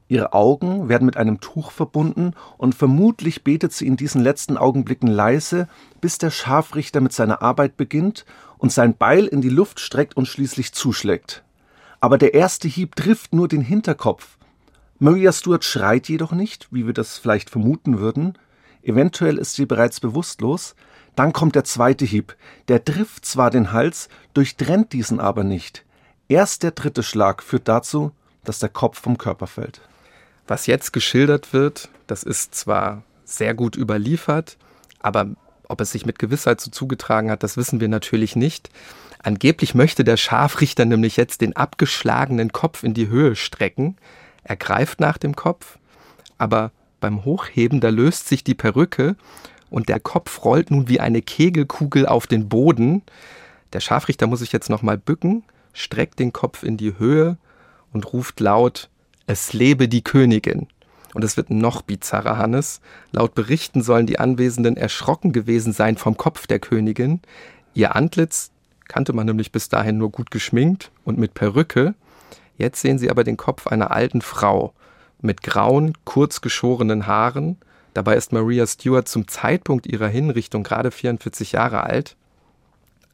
Ihre 0.08 0.34
Augen 0.34 0.90
werden 0.90 1.06
mit 1.06 1.18
einem 1.18 1.40
Tuch 1.40 1.72
verbunden 1.72 2.34
und 2.58 2.76
vermutlich 2.76 3.44
betet 3.44 3.74
sie 3.74 3.88
in 3.88 3.98
diesen 3.98 4.22
letzten 4.22 4.58
Augenblicken 4.58 5.08
leise, 5.08 5.68
bis 6.02 6.18
der 6.18 6.30
Scharfrichter 6.30 7.02
mit 7.02 7.14
seiner 7.14 7.42
Arbeit 7.42 7.78
beginnt 7.78 8.26
und 8.58 8.72
sein 8.72 8.96
Beil 8.96 9.26
in 9.26 9.42
die 9.42 9.50
Luft 9.50 9.80
streckt 9.80 10.16
und 10.16 10.28
schließlich 10.28 10.74
zuschlägt. 10.74 11.44
Aber 12.00 12.18
der 12.18 12.34
erste 12.34 12.68
Hieb 12.68 12.96
trifft 12.96 13.34
nur 13.34 13.48
den 13.48 13.62
Hinterkopf. 13.62 14.38
Maria 15.00 15.32
Stuart 15.32 15.64
schreit 15.64 16.10
jedoch 16.10 16.32
nicht, 16.34 16.68
wie 16.72 16.86
wir 16.86 16.94
das 16.94 17.18
vielleicht 17.18 17.50
vermuten 17.50 18.00
würden. 18.00 18.38
Eventuell 18.82 19.38
ist 19.38 19.56
sie 19.56 19.66
bereits 19.66 20.00
bewusstlos. 20.00 20.76
Dann 21.16 21.34
kommt 21.34 21.56
der 21.56 21.64
zweite 21.64 22.06
Hieb. 22.06 22.36
Der 22.68 22.84
trifft 22.84 23.26
zwar 23.26 23.50
den 23.50 23.72
Hals, 23.72 24.10
durchtrennt 24.34 24.94
diesen 24.94 25.20
aber 25.20 25.44
nicht. 25.44 25.86
Erst 26.28 26.64
der 26.64 26.72
dritte 26.72 27.04
Schlag 27.04 27.42
führt 27.44 27.68
dazu, 27.68 28.12
dass 28.44 28.60
der 28.60 28.70
Kopf 28.70 29.00
vom 29.00 29.18
Körper 29.18 29.48
fällt. 29.48 29.82
Was 30.48 30.68
jetzt 30.68 30.92
geschildert 30.92 31.54
wird, 31.54 31.90
das 32.08 32.24
ist 32.24 32.56
zwar 32.56 33.04
sehr 33.24 33.54
gut 33.54 33.78
überliefert, 33.78 34.58
aber 35.00 35.28
ob 35.68 35.82
es 35.82 35.92
sich 35.92 36.06
mit 36.06 36.20
Gewissheit 36.20 36.60
so 36.60 36.70
zugetragen 36.70 37.32
hat, 37.32 37.44
das 37.44 37.58
wissen 37.58 37.80
wir 37.80 37.88
natürlich 37.88 38.36
nicht. 38.36 38.70
Angeblich 39.20 39.74
möchte 39.74 40.04
der 40.04 40.18
Scharfrichter 40.18 40.84
nämlich 40.86 41.16
jetzt 41.16 41.42
den 41.42 41.56
abgeschlagenen 41.56 42.52
Kopf 42.52 42.84
in 42.84 42.94
die 42.94 43.08
Höhe 43.08 43.36
strecken. 43.36 43.98
Er 44.44 44.58
greift 44.58 45.00
nach 45.00 45.18
dem 45.18 45.36
Kopf, 45.36 45.78
aber 46.38 46.72
beim 47.00 47.24
Hochheben, 47.24 47.80
da 47.80 47.90
löst 47.90 48.28
sich 48.28 48.44
die 48.44 48.54
Perücke 48.54 49.16
und 49.70 49.88
der 49.88 50.02
Kopf 50.02 50.44
rollt 50.44 50.72
nun 50.72 50.90
wie 50.90 51.00
eine 51.00 51.22
Kegelkugel 51.22 52.06
auf 52.06 52.28
den 52.28 52.50
Boden. 52.50 53.02
Der 53.72 53.80
Scharfrichter 53.80 54.28
muss 54.28 54.40
sich 54.40 54.52
jetzt 54.52 54.70
nochmal 54.70 54.98
bücken, 54.98 55.44
streckt 55.74 56.20
den 56.20 56.34
Kopf 56.34 56.64
in 56.64 56.76
die 56.76 57.00
Höhe 57.00 57.38
und 57.94 58.12
ruft 58.12 58.42
laut 58.42 58.90
es 59.28 59.54
lebe 59.54 59.88
die 59.88 60.04
Königin. 60.04 60.68
Und 61.14 61.24
es 61.24 61.38
wird 61.38 61.50
noch 61.52 61.84
bizarrer, 61.84 62.38
Hannes. 62.38 62.82
Laut 63.12 63.36
Berichten 63.36 63.84
sollen 63.84 64.08
die 64.08 64.20
Anwesenden 64.20 64.78
erschrocken 64.78 65.32
gewesen 65.32 65.74
sein 65.74 65.98
vom 65.98 66.18
Kopf 66.18 66.48
der 66.48 66.60
Königin. 66.60 67.22
Ihr 67.74 67.96
Antlitz 67.96 68.52
kannte 68.88 69.14
man 69.14 69.28
nämlich 69.28 69.52
bis 69.52 69.70
dahin 69.70 69.98
nur 69.98 70.12
gut 70.12 70.32
geschminkt 70.32 70.92
und 71.06 71.18
mit 71.18 71.34
Perücke. 71.34 71.94
Jetzt 72.58 72.82
sehen 72.82 72.98
sie 72.98 73.10
aber 73.10 73.24
den 73.24 73.38
Kopf 73.38 73.68
einer 73.68 73.92
alten 73.92 74.22
Frau 74.22 74.74
mit 75.22 75.44
grauen, 75.44 75.94
kurz 76.04 76.42
geschorenen 76.42 77.08
Haaren, 77.08 77.58
Dabei 77.94 78.16
ist 78.16 78.32
Maria 78.32 78.66
Stuart 78.66 79.08
zum 79.08 79.28
Zeitpunkt 79.28 79.86
ihrer 79.86 80.08
Hinrichtung 80.08 80.64
gerade 80.64 80.90
44 80.90 81.52
Jahre 81.52 81.84
alt. 81.84 82.16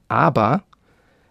Aber 0.08 0.64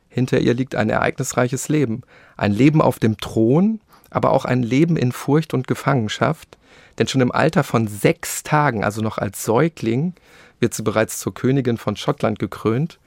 hinter 0.09 0.41
ihr 0.41 0.55
liegt 0.55 0.75
ein 0.75 0.91
ereignisreiches 0.91 1.69
Leben. 1.69 2.03
Ein 2.37 2.53
Leben 2.53 2.83
auf 2.83 2.99
dem 2.99 3.17
Thron, 3.17 3.81
aber 4.11 4.33
auch 4.33 4.45
ein 4.45 4.63
Leben 4.63 4.97
in 4.97 5.13
Furcht 5.13 5.55
und 5.55 5.67
Gefangenschaft. 5.67 6.59
Denn 6.99 7.09
schon 7.09 7.21
im 7.21 7.33
Alter 7.33 7.65
von 7.65 7.87
sechs 7.87 8.43
Tagen, 8.43 8.85
also 8.85 9.03
noch 9.03 9.19
als 9.19 9.45
Säugling, 9.45 10.15
wird 10.61 10.75
sie 10.75 10.83
bereits 10.83 11.19
zur 11.19 11.35
Königin 11.35 11.79
von 11.79 11.97
Schottland 11.97 12.39
gekrönt. 12.39 12.99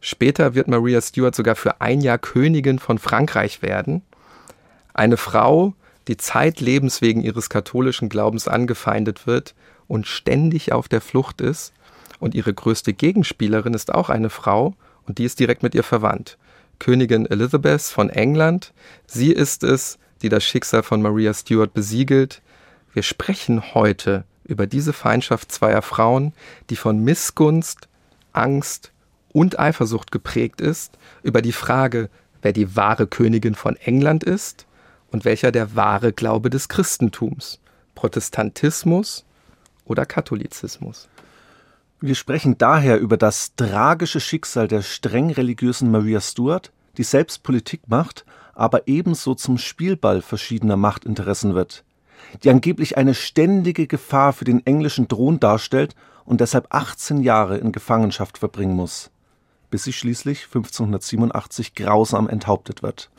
Später 0.00 0.54
wird 0.54 0.68
Maria 0.68 1.00
Stuart 1.00 1.34
sogar 1.34 1.54
für 1.54 1.80
ein 1.80 2.00
Jahr 2.00 2.18
Königin 2.18 2.78
von 2.78 2.98
Frankreich 2.98 3.62
werden. 3.62 4.02
Eine 4.94 5.16
Frau, 5.16 5.74
die 6.08 6.16
zeitlebens 6.16 7.00
wegen 7.00 7.22
ihres 7.22 7.48
katholischen 7.48 8.08
Glaubens 8.08 8.48
angefeindet 8.48 9.26
wird 9.26 9.54
und 9.86 10.06
ständig 10.06 10.72
auf 10.72 10.88
der 10.88 11.00
Flucht 11.00 11.40
ist. 11.40 11.72
Und 12.18 12.34
ihre 12.34 12.52
größte 12.52 12.92
Gegenspielerin 12.92 13.74
ist 13.74 13.94
auch 13.94 14.10
eine 14.10 14.30
Frau, 14.30 14.74
und 15.06 15.18
die 15.18 15.24
ist 15.24 15.40
direkt 15.40 15.62
mit 15.62 15.74
ihr 15.74 15.82
verwandt. 15.82 16.38
Königin 16.78 17.26
Elizabeth 17.26 17.82
von 17.82 18.10
England. 18.10 18.72
Sie 19.06 19.32
ist 19.32 19.64
es, 19.64 19.98
die 20.22 20.28
das 20.28 20.44
Schicksal 20.44 20.82
von 20.82 21.02
Maria 21.02 21.34
Stuart 21.34 21.74
besiegelt. 21.74 22.42
Wir 22.92 23.02
sprechen 23.02 23.74
heute 23.74 24.24
über 24.44 24.66
diese 24.66 24.92
Feindschaft 24.92 25.52
zweier 25.52 25.82
Frauen, 25.82 26.32
die 26.70 26.76
von 26.76 27.02
Missgunst, 27.02 27.88
Angst 28.32 28.92
und 29.32 29.58
Eifersucht 29.58 30.12
geprägt 30.12 30.60
ist, 30.60 30.98
über 31.22 31.42
die 31.42 31.52
Frage, 31.52 32.08
wer 32.42 32.52
die 32.52 32.76
wahre 32.76 33.06
Königin 33.06 33.54
von 33.54 33.76
England 33.76 34.24
ist 34.24 34.66
und 35.10 35.24
welcher 35.24 35.52
der 35.52 35.74
wahre 35.76 36.12
Glaube 36.12 36.50
des 36.50 36.68
Christentums, 36.68 37.60
Protestantismus 37.94 39.24
oder 39.84 40.06
Katholizismus. 40.06 41.08
Wir 42.00 42.14
sprechen 42.14 42.58
daher 42.58 42.98
über 42.98 43.16
das 43.16 43.54
tragische 43.54 44.20
Schicksal 44.20 44.66
der 44.66 44.82
streng 44.82 45.30
religiösen 45.30 45.90
Maria 45.90 46.20
Stuart, 46.20 46.72
die 46.96 47.04
selbst 47.04 47.42
Politik 47.42 47.82
macht, 47.86 48.24
aber 48.54 48.86
ebenso 48.86 49.34
zum 49.34 49.58
Spielball 49.58 50.22
verschiedener 50.22 50.76
Machtinteressen 50.76 51.54
wird, 51.54 51.84
die 52.42 52.50
angeblich 52.50 52.96
eine 52.96 53.14
ständige 53.14 53.86
Gefahr 53.86 54.32
für 54.32 54.44
den 54.44 54.64
englischen 54.66 55.08
Thron 55.08 55.40
darstellt 55.40 55.94
und 56.24 56.40
deshalb 56.40 56.66
18 56.70 57.22
Jahre 57.22 57.58
in 57.58 57.72
Gefangenschaft 57.72 58.38
verbringen 58.38 58.76
muss, 58.76 59.10
bis 59.70 59.84
sie 59.84 59.92
schließlich 59.92 60.44
1587 60.46 61.74
grausam 61.74 62.28
enthauptet 62.28 62.82
wird 62.82 63.10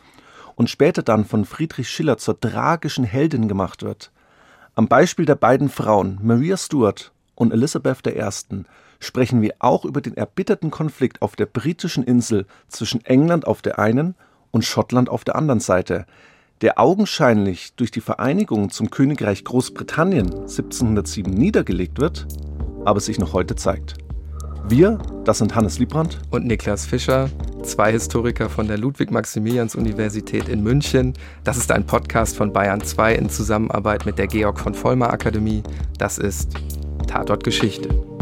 und 0.56 0.70
später 0.70 1.04
dann 1.04 1.26
von 1.26 1.46
Friedrich 1.46 1.90
Schiller 1.90 2.18
zur 2.18 2.40
tragischen 2.40 3.04
Heldin 3.04 3.48
gemacht 3.48 3.84
wird. 3.84 4.12
Am 4.76 4.88
Beispiel 4.88 5.26
der 5.26 5.36
beiden 5.36 5.70
Frauen 5.70 6.20
Maria 6.22 6.58
Stuart 6.58 7.12
und 7.36 7.52
Elizabeth 7.52 8.06
I. 8.08 8.64
sprechen 9.00 9.42
wir 9.42 9.56
auch 9.60 9.86
über 9.86 10.02
den 10.02 10.16
erbitterten 10.16 10.72
Konflikt 10.72 11.22
auf 11.22 11.36
der 11.36 11.46
britischen 11.46 12.04
Insel 12.04 12.46
zwischen 12.68 13.04
England 13.06 13.48
auf 13.48 13.62
der 13.62 13.80
einen 13.80 14.16
und 14.54 14.64
Schottland 14.64 15.10
auf 15.10 15.26
der 15.26 15.36
anderen 15.36 15.60
Seite, 15.60 16.06
der 16.62 16.80
augenscheinlich 16.80 17.74
durch 17.76 17.92
die 17.92 18.00
Vereinigung 18.00 18.70
zum 18.70 18.90
Königreich 18.90 19.44
Großbritannien 19.44 20.32
1707 20.34 21.34
niedergelegt 21.34 22.00
wird, 22.00 22.28
aber 22.86 23.02
sich 23.02 23.20
noch 23.20 23.34
heute 23.34 23.56
zeigt. 23.56 23.96
Wir, 24.66 25.00
das 25.26 25.40
sind 25.40 25.56
Hannes 25.56 25.78
Liebrandt 25.80 26.20
und 26.30 26.46
Niklas 26.46 26.86
Fischer, 26.86 27.30
zwei 27.64 27.92
Historiker 27.92 28.50
von 28.50 28.68
der 28.68 28.78
Ludwig-Maximilians-Universität 28.78 30.48
in 30.48 30.64
München. 30.64 31.14
Das 31.44 31.58
ist 31.58 31.70
ein 31.70 31.86
Podcast 31.86 32.38
von 32.38 32.54
Bayern 32.54 32.82
2 32.82 33.16
in 33.16 33.30
Zusammenarbeit 33.30 34.06
mit 34.06 34.18
der 34.18 34.28
Georg 34.28 34.60
von 34.60 34.74
Vollmer 34.74 35.12
Akademie. 35.12 35.64
Das 35.98 36.18
ist 36.18 36.54
Tatort 37.08 37.44
Geschichte. 37.44 38.13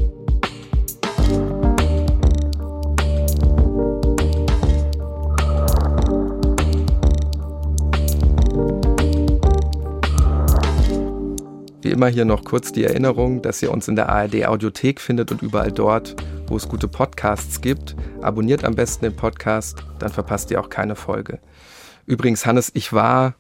Wie 11.82 11.90
immer 11.90 12.10
hier 12.10 12.26
noch 12.26 12.44
kurz 12.44 12.72
die 12.72 12.84
Erinnerung, 12.84 13.42
dass 13.42 13.60
ihr 13.64 13.72
uns 13.72 13.88
in 13.88 13.96
der 13.96 14.08
ARD 14.08 14.46
Audiothek 14.46 15.02
findet 15.02 15.32
und 15.32 15.42
überall 15.42 15.72
dort, 15.72 16.16
wo 16.46 16.56
es 16.56 16.70
gute 16.70 16.88
Podcasts 16.88 17.60
gibt. 17.60 17.96
Abonniert 18.22 18.64
am 18.64 18.76
besten 18.76 19.06
den 19.06 19.16
Podcast, 19.16 19.84
dann 19.98 20.12
verpasst 20.12 20.52
ihr 20.52 20.60
auch 20.60 20.70
keine 20.70 20.96
Folge. 20.96 21.40
Übrigens, 22.06 22.46
Hannes, 22.46 22.70
ich 22.76 22.94
war 22.94 23.34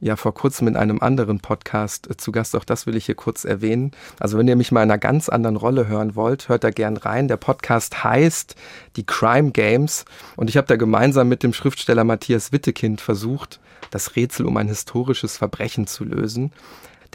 ja 0.00 0.16
vor 0.16 0.32
kurzem 0.32 0.68
in 0.68 0.76
einem 0.76 1.00
anderen 1.00 1.40
Podcast 1.40 2.10
äh, 2.10 2.16
zu 2.16 2.32
Gast. 2.32 2.56
Auch 2.56 2.64
das 2.64 2.86
will 2.86 2.96
ich 2.96 3.04
hier 3.04 3.14
kurz 3.14 3.44
erwähnen. 3.44 3.92
Also 4.18 4.38
wenn 4.38 4.48
ihr 4.48 4.56
mich 4.56 4.72
mal 4.72 4.82
in 4.82 4.90
einer 4.90 4.98
ganz 4.98 5.28
anderen 5.28 5.56
Rolle 5.56 5.86
hören 5.86 6.16
wollt, 6.16 6.48
hört 6.48 6.64
da 6.64 6.70
gern 6.70 6.96
rein. 6.96 7.28
Der 7.28 7.36
Podcast 7.36 8.02
heißt 8.02 8.56
Die 8.96 9.04
Crime 9.04 9.50
Games 9.50 10.06
und 10.36 10.48
ich 10.48 10.56
habe 10.56 10.66
da 10.66 10.76
gemeinsam 10.76 11.28
mit 11.28 11.42
dem 11.42 11.52
Schriftsteller 11.52 12.04
Matthias 12.04 12.52
Wittekind 12.52 13.02
versucht, 13.02 13.60
das 13.90 14.16
Rätsel 14.16 14.46
um 14.46 14.56
ein 14.56 14.68
historisches 14.68 15.36
Verbrechen 15.36 15.86
zu 15.86 16.04
lösen. 16.04 16.52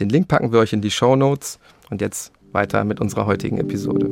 Den 0.00 0.10
Link 0.10 0.28
packen 0.28 0.52
wir 0.52 0.60
euch 0.60 0.72
in 0.72 0.80
die 0.80 0.92
Show 0.92 1.16
Notes 1.16 1.58
und 1.90 2.00
jetzt 2.00 2.30
weiter 2.52 2.84
mit 2.84 3.00
unserer 3.00 3.26
heutigen 3.26 3.58
Episode. 3.58 4.08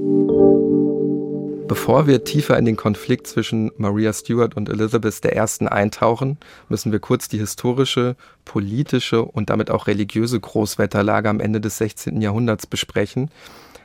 Bevor 1.68 2.08
wir 2.08 2.24
tiefer 2.24 2.58
in 2.58 2.64
den 2.64 2.76
Konflikt 2.76 3.28
zwischen 3.28 3.70
Maria 3.76 4.12
Stuart 4.12 4.56
und 4.56 4.68
Elizabeth 4.68 5.24
I. 5.24 5.66
eintauchen, 5.66 6.38
müssen 6.68 6.90
wir 6.90 6.98
kurz 6.98 7.28
die 7.28 7.38
historische, 7.38 8.16
politische 8.44 9.24
und 9.24 9.48
damit 9.48 9.70
auch 9.70 9.86
religiöse 9.86 10.40
Großwetterlage 10.40 11.28
am 11.28 11.38
Ende 11.38 11.60
des 11.60 11.78
16. 11.78 12.20
Jahrhunderts 12.20 12.66
besprechen. 12.66 13.30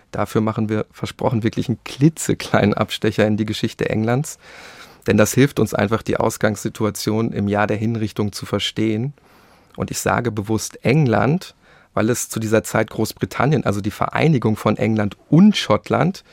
Dafür 0.09 0.41
machen 0.41 0.69
wir, 0.69 0.87
versprochen, 0.91 1.43
wirklich 1.43 1.69
einen 1.69 1.83
klitzekleinen 1.83 2.73
Abstecher 2.73 3.27
in 3.27 3.37
die 3.37 3.45
Geschichte 3.45 3.89
Englands. 3.89 4.39
Denn 5.05 5.17
das 5.17 5.33
hilft 5.33 5.59
uns 5.59 5.75
einfach, 5.75 6.01
die 6.01 6.17
Ausgangssituation 6.17 7.31
im 7.31 7.47
Jahr 7.47 7.67
der 7.67 7.77
Hinrichtung 7.77 8.31
zu 8.31 8.47
verstehen. 8.47 9.13
Und 9.75 9.91
ich 9.91 9.99
sage 9.99 10.31
bewusst 10.31 10.83
England, 10.83 11.55
weil 11.93 12.09
es 12.09 12.29
zu 12.29 12.39
dieser 12.39 12.63
Zeit 12.63 12.89
Großbritannien, 12.89 13.65
also 13.65 13.81
die 13.81 13.91
Vereinigung 13.91 14.55
von 14.55 14.77
England 14.77 15.17
und 15.29 15.57
Schottland, 15.57 16.23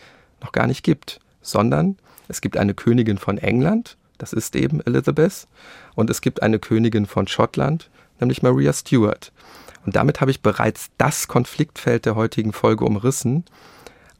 noch 0.41 0.53
gar 0.53 0.67
nicht 0.67 0.85
gibt 0.85 1.21
sondern 1.49 1.97
es 2.29 2.41
gibt 2.41 2.57
eine 2.57 2.75
Königin 2.75 3.19
von 3.19 3.39
England, 3.39 3.97
das 4.19 4.33
ist 4.33 4.55
eben 4.57 4.81
Elizabeth, 4.81 5.47
und 5.95 6.11
es 6.11 6.21
gibt 6.21 6.43
eine 6.43 6.59
Königin 6.59 7.07
von 7.07 7.27
Schottland, 7.27 7.91
nämlich 8.21 8.43
Maria 8.43 8.73
Stuart. 8.73 9.33
Und 9.87 9.97
damit 9.97 10.21
habe 10.21 10.31
ich 10.31 10.43
bereits 10.43 10.91
das 10.99 11.29
Konfliktfeld 11.29 12.05
der 12.05 12.15
heutigen 12.15 12.53
Folge 12.53 12.85
umrissen. 12.85 13.45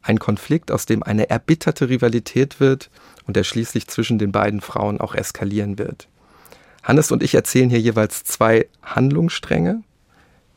Ein 0.03 0.19
Konflikt, 0.19 0.71
aus 0.71 0.87
dem 0.87 1.03
eine 1.03 1.29
erbitterte 1.29 1.89
Rivalität 1.89 2.61
wird 2.61 2.91
und 3.27 3.37
der 3.37 3.45
schließlich 3.45 3.89
zwischen 3.89 4.19
den 4.19 4.33
beiden 4.33 4.61
Frauen 4.61 5.01
auch 5.01 5.15
eskalieren 5.15 5.79
wird. 5.79 6.09
Hannes 6.83 7.11
und 7.11 7.23
ich 7.23 7.35
erzählen 7.35 7.69
hier 7.69 7.81
jeweils 7.81 8.25
zwei 8.25 8.67
Handlungsstränge, 8.83 9.83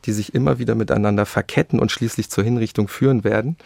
die 0.04 0.12
sich 0.12 0.34
immer 0.34 0.58
wieder 0.58 0.74
miteinander 0.74 1.26
verketten 1.26 1.78
und 1.78 1.92
schließlich 1.92 2.30
zur 2.30 2.44
Hinrichtung 2.44 2.88
führen 2.88 3.24
werden. 3.24 3.56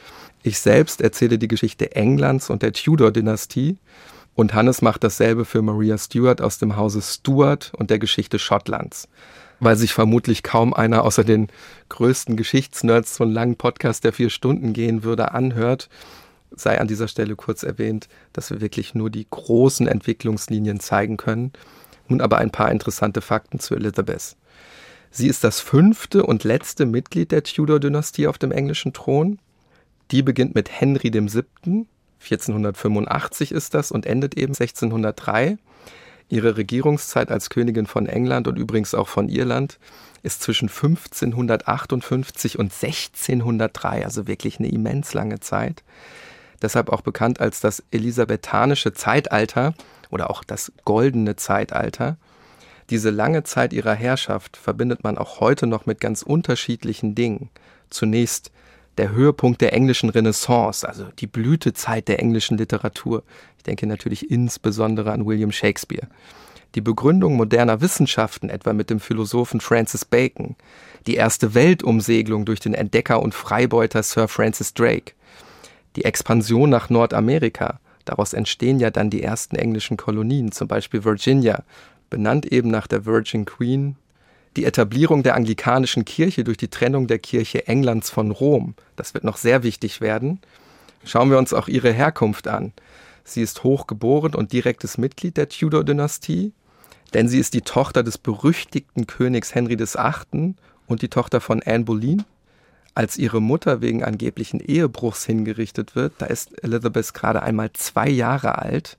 Ich 0.42 0.58
selbst 0.58 1.00
erzähle 1.00 1.38
die 1.38 1.48
Geschichte 1.48 1.94
Englands 1.96 2.50
und 2.50 2.62
der 2.62 2.72
Tudor-Dynastie 2.72 3.78
und 4.36 4.52
Hannes 4.52 4.82
macht 4.82 5.02
dasselbe 5.02 5.46
für 5.46 5.62
Maria 5.62 5.96
Stuart 5.96 6.42
aus 6.42 6.58
dem 6.58 6.76
Hause 6.76 7.00
Stuart 7.00 7.72
und 7.76 7.90
der 7.90 7.98
Geschichte 7.98 8.38
Schottlands. 8.38 9.08
Weil 9.60 9.76
sich 9.76 9.94
vermutlich 9.94 10.42
kaum 10.42 10.74
einer 10.74 11.04
außer 11.04 11.24
den 11.24 11.48
größten 11.88 12.36
Geschichtsnerds 12.36 13.16
von 13.16 13.32
langen 13.32 13.56
Podcast, 13.56 14.04
der 14.04 14.12
vier 14.12 14.28
Stunden 14.28 14.74
gehen 14.74 15.02
würde, 15.02 15.32
anhört, 15.32 15.88
sei 16.54 16.78
an 16.78 16.86
dieser 16.86 17.08
Stelle 17.08 17.34
kurz 17.34 17.62
erwähnt, 17.62 18.08
dass 18.34 18.50
wir 18.50 18.60
wirklich 18.60 18.94
nur 18.94 19.08
die 19.08 19.26
großen 19.28 19.88
Entwicklungslinien 19.88 20.80
zeigen 20.80 21.16
können. 21.16 21.52
Nun 22.06 22.20
aber 22.20 22.36
ein 22.36 22.50
paar 22.50 22.70
interessante 22.70 23.22
Fakten 23.22 23.58
zu 23.58 23.74
Elizabeth. 23.74 24.36
Sie 25.16 25.28
ist 25.28 25.44
das 25.44 25.60
fünfte 25.60 26.26
und 26.26 26.44
letzte 26.44 26.84
Mitglied 26.84 27.32
der 27.32 27.42
Tudor-Dynastie 27.42 28.26
auf 28.26 28.36
dem 28.36 28.52
englischen 28.52 28.92
Thron. 28.92 29.38
Die 30.10 30.22
beginnt 30.22 30.54
mit 30.54 30.70
Henry 30.70 31.10
VII., 31.10 31.86
1485 32.20 33.50
ist 33.50 33.72
das, 33.72 33.90
und 33.90 34.04
endet 34.04 34.36
eben 34.36 34.52
1603. 34.52 35.56
Ihre 36.28 36.58
Regierungszeit 36.58 37.30
als 37.30 37.48
Königin 37.48 37.86
von 37.86 38.04
England 38.04 38.46
und 38.46 38.58
übrigens 38.58 38.92
auch 38.92 39.08
von 39.08 39.30
Irland 39.30 39.78
ist 40.22 40.42
zwischen 40.42 40.68
1558 40.68 42.58
und 42.58 42.70
1603, 42.74 44.04
also 44.04 44.26
wirklich 44.26 44.58
eine 44.58 44.68
immens 44.68 45.14
lange 45.14 45.40
Zeit. 45.40 45.82
Deshalb 46.60 46.90
auch 46.90 47.00
bekannt 47.00 47.40
als 47.40 47.60
das 47.60 47.82
elisabethanische 47.90 48.92
Zeitalter 48.92 49.72
oder 50.10 50.28
auch 50.28 50.44
das 50.44 50.72
goldene 50.84 51.36
Zeitalter. 51.36 52.18
Diese 52.90 53.10
lange 53.10 53.42
Zeit 53.42 53.72
ihrer 53.72 53.94
Herrschaft 53.94 54.56
verbindet 54.56 55.02
man 55.02 55.18
auch 55.18 55.40
heute 55.40 55.66
noch 55.66 55.86
mit 55.86 56.00
ganz 56.00 56.22
unterschiedlichen 56.22 57.14
Dingen. 57.14 57.50
Zunächst 57.90 58.52
der 58.96 59.10
Höhepunkt 59.10 59.60
der 59.60 59.72
englischen 59.72 60.08
Renaissance, 60.08 60.88
also 60.88 61.06
die 61.18 61.26
Blütezeit 61.26 62.08
der 62.08 62.20
englischen 62.20 62.56
Literatur. 62.56 63.24
Ich 63.58 63.64
denke 63.64 63.86
natürlich 63.86 64.30
insbesondere 64.30 65.12
an 65.12 65.26
William 65.26 65.52
Shakespeare. 65.52 66.08
die 66.76 66.80
Begründung 66.82 67.36
moderner 67.36 67.80
Wissenschaften, 67.80 68.50
etwa 68.50 68.72
mit 68.72 68.90
dem 68.90 69.00
Philosophen 69.00 69.60
Francis 69.60 70.04
Bacon, 70.04 70.56
die 71.06 71.14
erste 71.14 71.54
Weltumsegelung 71.54 72.44
durch 72.44 72.60
den 72.60 72.74
Entdecker 72.74 73.22
und 73.22 73.34
Freibeuter 73.34 74.02
Sir 74.02 74.28
Francis 74.28 74.74
Drake, 74.74 75.12
die 75.96 76.04
Expansion 76.04 76.68
nach 76.68 76.90
Nordamerika, 76.90 77.80
daraus 78.04 78.34
entstehen 78.34 78.78
ja 78.78 78.90
dann 78.90 79.08
die 79.08 79.22
ersten 79.22 79.56
englischen 79.56 79.96
Kolonien, 79.96 80.52
zum 80.52 80.68
Beispiel 80.68 81.04
Virginia, 81.04 81.64
benannt 82.10 82.46
eben 82.46 82.70
nach 82.70 82.86
der 82.86 83.06
Virgin 83.06 83.44
Queen, 83.44 83.96
die 84.56 84.64
Etablierung 84.64 85.22
der 85.22 85.34
anglikanischen 85.34 86.04
Kirche 86.04 86.42
durch 86.42 86.56
die 86.56 86.68
Trennung 86.68 87.06
der 87.06 87.18
Kirche 87.18 87.66
Englands 87.66 88.08
von 88.10 88.30
Rom, 88.30 88.74
das 88.96 89.12
wird 89.12 89.24
noch 89.24 89.36
sehr 89.36 89.62
wichtig 89.62 90.00
werden. 90.00 90.40
Schauen 91.04 91.30
wir 91.30 91.38
uns 91.38 91.52
auch 91.52 91.68
ihre 91.68 91.92
Herkunft 91.92 92.48
an. 92.48 92.72
Sie 93.22 93.42
ist 93.42 93.64
hochgeboren 93.64 94.34
und 94.34 94.52
direktes 94.52 94.98
Mitglied 94.98 95.36
der 95.36 95.48
Tudor-Dynastie, 95.48 96.52
denn 97.12 97.28
sie 97.28 97.38
ist 97.38 97.54
die 97.54 97.60
Tochter 97.62 98.02
des 98.02 98.18
berüchtigten 98.18 99.06
Königs 99.06 99.54
Henry 99.54 99.78
VIII. 99.78 100.54
und 100.86 101.02
die 101.02 101.08
Tochter 101.08 101.40
von 101.40 101.62
Anne 101.62 101.84
Boleyn. 101.84 102.24
Als 102.94 103.18
ihre 103.18 103.42
Mutter 103.42 103.82
wegen 103.82 104.02
angeblichen 104.02 104.60
Ehebruchs 104.60 105.26
hingerichtet 105.26 105.94
wird, 105.94 106.14
da 106.18 106.26
ist 106.26 106.62
Elizabeth 106.64 107.12
gerade 107.12 107.42
einmal 107.42 107.72
zwei 107.74 108.08
Jahre 108.08 108.58
alt. 108.58 108.96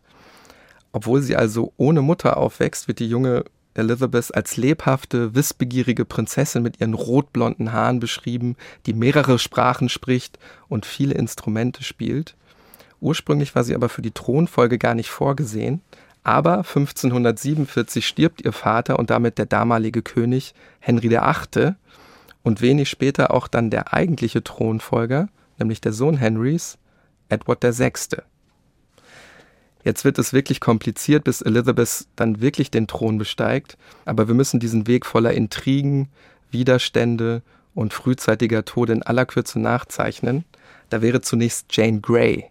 Obwohl 0.98 1.22
sie 1.22 1.36
also 1.36 1.74
ohne 1.78 2.02
Mutter 2.02 2.38
aufwächst, 2.38 2.88
wird 2.88 2.98
die 2.98 3.08
junge 3.08 3.46
Elizabeth 3.76 4.34
als 4.34 4.58
lebhafte, 4.58 5.36
wissbegierige 5.36 6.06
Prinzessin 6.06 6.64
mit 6.64 6.82
ihren 6.82 6.96
rotblonden 6.96 7.72
Haaren 7.72 8.00
beschrieben, 8.00 8.56
die 8.88 8.96
mehrere 8.96 9.38
Sprachen 9.38 9.90
spricht 9.90 10.40
und 10.70 10.88
viele 10.88 11.14
Instrumente 11.14 11.84
spielt. 11.84 12.36
Ursprünglich 13.00 13.54
war 13.54 13.64
sie 13.64 13.76
aber 13.76 13.90
für 13.90 14.02
die 14.02 14.10
Thronfolge 14.10 14.80
gar 14.80 14.96
nicht 14.96 15.12
vorgesehen, 15.12 15.82
aber 16.24 16.64
1547 16.64 18.08
stirbt 18.08 18.42
ihr 18.42 18.52
Vater 18.52 18.98
und 18.98 19.12
damit 19.12 19.38
der 19.38 19.46
damalige 19.46 20.02
König 20.02 20.56
Henry 20.80 21.12
VIII. 21.12 21.76
und 22.42 22.62
wenig 22.62 22.90
später 22.90 23.30
auch 23.30 23.48
dann 23.48 23.70
der 23.70 23.94
eigentliche 23.94 24.44
Thronfolger, 24.44 25.30
nämlich 25.60 25.80
der 25.80 25.94
Sohn 25.94 26.18
Henrys, 26.18 26.80
Edward 27.30 27.64
VI. 27.64 28.18
Jetzt 29.88 30.04
wird 30.04 30.20
es 30.20 30.34
wirklich 30.34 30.60
kompliziert, 30.60 31.24
bis 31.24 31.42
Elizabeth 31.42 32.08
dann 32.18 32.42
wirklich 32.42 32.70
den 32.70 32.88
Thron 32.88 33.18
besteigt, 33.18 33.78
aber 34.04 34.28
wir 34.28 34.36
müssen 34.36 34.60
diesen 34.60 34.86
Weg 34.86 35.06
voller 35.06 35.32
Intrigen, 35.32 36.10
Widerstände 36.52 37.42
und 37.74 37.94
frühzeitiger 37.94 38.66
Tode 38.66 38.92
in 38.92 39.04
aller 39.04 39.26
Kürze 39.26 39.62
nachzeichnen. 39.62 40.44
Da 40.90 41.02
wäre 41.02 41.22
zunächst 41.22 41.68
Jane 41.72 42.02
Grey, 42.02 42.50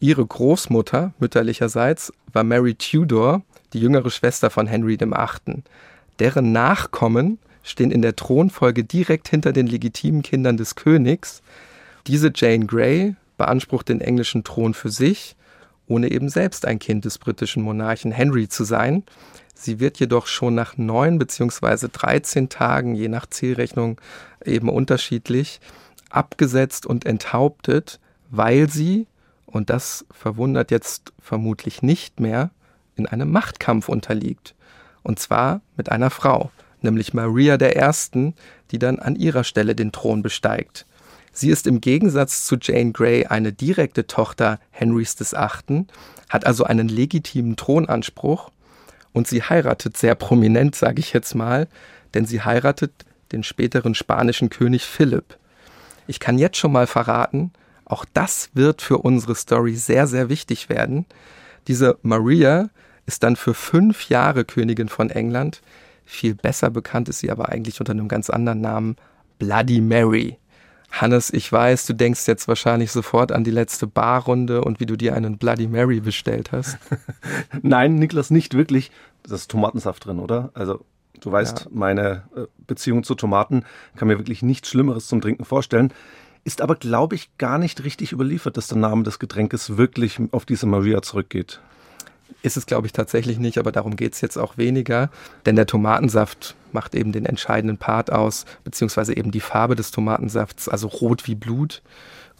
Ihre 0.00 0.24
Großmutter 0.24 1.12
mütterlicherseits 1.18 2.10
war 2.32 2.42
Mary 2.42 2.74
Tudor, 2.74 3.42
die 3.74 3.80
jüngere 3.80 4.08
Schwester 4.08 4.48
von 4.48 4.66
Henry 4.66 4.98
VIII. 4.98 5.62
Deren 6.20 6.52
Nachkommen 6.52 7.38
stehen 7.62 7.90
in 7.90 8.00
der 8.00 8.16
Thronfolge 8.16 8.82
direkt 8.82 9.28
hinter 9.28 9.52
den 9.52 9.66
legitimen 9.66 10.22
Kindern 10.22 10.56
des 10.56 10.74
Königs. 10.74 11.42
Diese 12.06 12.32
Jane 12.34 12.64
Grey 12.64 13.14
beansprucht 13.36 13.90
den 13.90 14.00
englischen 14.00 14.42
Thron 14.42 14.72
für 14.72 14.88
sich, 14.88 15.36
ohne 15.86 16.10
eben 16.10 16.28
selbst 16.28 16.66
ein 16.66 16.78
Kind 16.78 17.04
des 17.04 17.18
britischen 17.18 17.62
Monarchen 17.62 18.12
Henry 18.12 18.48
zu 18.48 18.64
sein. 18.64 19.04
Sie 19.54 19.80
wird 19.80 19.98
jedoch 19.98 20.26
schon 20.26 20.54
nach 20.54 20.76
neun 20.76 21.18
bzw. 21.18 21.88
13 21.92 22.48
Tagen, 22.48 22.94
je 22.94 23.08
nach 23.08 23.26
Zielrechnung 23.26 24.00
eben 24.44 24.68
unterschiedlich, 24.68 25.60
abgesetzt 26.10 26.86
und 26.86 27.06
enthauptet, 27.06 28.00
weil 28.30 28.68
sie 28.68 29.06
und 29.52 29.68
das 29.68 30.06
verwundert 30.10 30.70
jetzt 30.70 31.12
vermutlich 31.20 31.82
nicht 31.82 32.20
mehr, 32.20 32.50
in 32.96 33.06
einem 33.06 33.30
Machtkampf 33.30 33.88
unterliegt. 33.88 34.54
Und 35.02 35.18
zwar 35.18 35.60
mit 35.76 35.90
einer 35.90 36.10
Frau, 36.10 36.50
nämlich 36.80 37.12
Maria 37.14 37.58
I., 37.60 38.32
die 38.70 38.78
dann 38.78 38.98
an 38.98 39.14
ihrer 39.14 39.44
Stelle 39.44 39.74
den 39.74 39.92
Thron 39.92 40.22
besteigt. 40.22 40.86
Sie 41.32 41.50
ist 41.50 41.66
im 41.66 41.80
Gegensatz 41.80 42.44
zu 42.44 42.56
Jane 42.60 42.92
Grey 42.92 43.26
eine 43.26 43.52
direkte 43.52 44.06
Tochter 44.06 44.60
Henrys 44.70 45.16
VIII., 45.18 45.86
hat 46.28 46.46
also 46.46 46.64
einen 46.64 46.88
legitimen 46.88 47.56
Thronanspruch 47.56 48.50
und 49.12 49.26
sie 49.26 49.42
heiratet 49.42 49.96
sehr 49.96 50.14
prominent, 50.14 50.74
sage 50.74 51.00
ich 51.00 51.12
jetzt 51.12 51.34
mal, 51.34 51.68
denn 52.14 52.26
sie 52.26 52.42
heiratet 52.42 52.92
den 53.32 53.42
späteren 53.42 53.94
spanischen 53.94 54.50
König 54.50 54.84
Philipp. 54.84 55.38
Ich 56.06 56.20
kann 56.20 56.38
jetzt 56.38 56.58
schon 56.58 56.72
mal 56.72 56.86
verraten, 56.86 57.52
auch 57.84 58.04
das 58.12 58.50
wird 58.54 58.82
für 58.82 58.98
unsere 58.98 59.34
Story 59.34 59.74
sehr, 59.74 60.06
sehr 60.06 60.28
wichtig 60.28 60.68
werden. 60.68 61.06
Diese 61.68 61.98
Maria 62.02 62.70
ist 63.06 63.22
dann 63.22 63.36
für 63.36 63.54
fünf 63.54 64.08
Jahre 64.08 64.44
Königin 64.44 64.88
von 64.88 65.10
England. 65.10 65.60
Viel 66.04 66.34
besser 66.34 66.70
bekannt 66.70 67.08
ist 67.08 67.20
sie 67.20 67.30
aber 67.30 67.48
eigentlich 67.48 67.80
unter 67.80 67.92
einem 67.92 68.08
ganz 68.08 68.30
anderen 68.30 68.60
Namen, 68.60 68.96
Bloody 69.38 69.80
Mary. 69.80 70.38
Hannes, 70.92 71.32
ich 71.32 71.50
weiß, 71.50 71.86
du 71.86 71.94
denkst 71.94 72.26
jetzt 72.26 72.46
wahrscheinlich 72.48 72.92
sofort 72.92 73.32
an 73.32 73.44
die 73.44 73.50
letzte 73.50 73.86
Barrunde 73.86 74.62
und 74.62 74.78
wie 74.78 74.86
du 74.86 74.96
dir 74.96 75.14
einen 75.16 75.38
Bloody 75.38 75.66
Mary 75.66 76.00
bestellt 76.00 76.52
hast. 76.52 76.78
Nein, 77.62 77.94
Niklas, 77.94 78.30
nicht 78.30 78.54
wirklich. 78.54 78.90
Das 79.22 79.32
ist 79.32 79.50
Tomatensaft 79.50 80.04
drin, 80.04 80.18
oder? 80.18 80.50
Also, 80.52 80.84
du 81.18 81.32
weißt, 81.32 81.60
ja. 81.60 81.66
meine 81.70 82.24
äh, 82.36 82.42
Beziehung 82.66 83.04
zu 83.04 83.14
Tomaten 83.14 83.64
kann 83.96 84.08
mir 84.08 84.18
wirklich 84.18 84.42
nichts 84.42 84.68
Schlimmeres 84.68 85.06
zum 85.06 85.22
Trinken 85.22 85.46
vorstellen. 85.46 85.92
Ist 86.44 86.60
aber, 86.60 86.76
glaube 86.76 87.14
ich, 87.14 87.36
gar 87.38 87.56
nicht 87.56 87.84
richtig 87.84 88.12
überliefert, 88.12 88.56
dass 88.56 88.66
der 88.66 88.78
Name 88.78 89.02
des 89.02 89.18
Getränkes 89.18 89.78
wirklich 89.78 90.20
auf 90.32 90.44
diese 90.44 90.66
Maria 90.66 91.00
zurückgeht. 91.00 91.60
Ist 92.42 92.56
es, 92.56 92.66
glaube 92.66 92.86
ich, 92.86 92.92
tatsächlich 92.92 93.38
nicht, 93.38 93.58
aber 93.58 93.72
darum 93.72 93.96
geht 93.96 94.14
es 94.14 94.20
jetzt 94.20 94.36
auch 94.36 94.56
weniger, 94.56 95.10
denn 95.46 95.56
der 95.56 95.66
Tomatensaft 95.66 96.54
macht 96.72 96.94
eben 96.94 97.12
den 97.12 97.26
entscheidenden 97.26 97.78
Part 97.78 98.10
aus, 98.10 98.44
beziehungsweise 98.64 99.16
eben 99.16 99.30
die 99.30 99.40
Farbe 99.40 99.76
des 99.76 99.90
Tomatensafts, 99.90 100.68
also 100.68 100.88
rot 100.88 101.26
wie 101.26 101.34
Blut. 101.34 101.82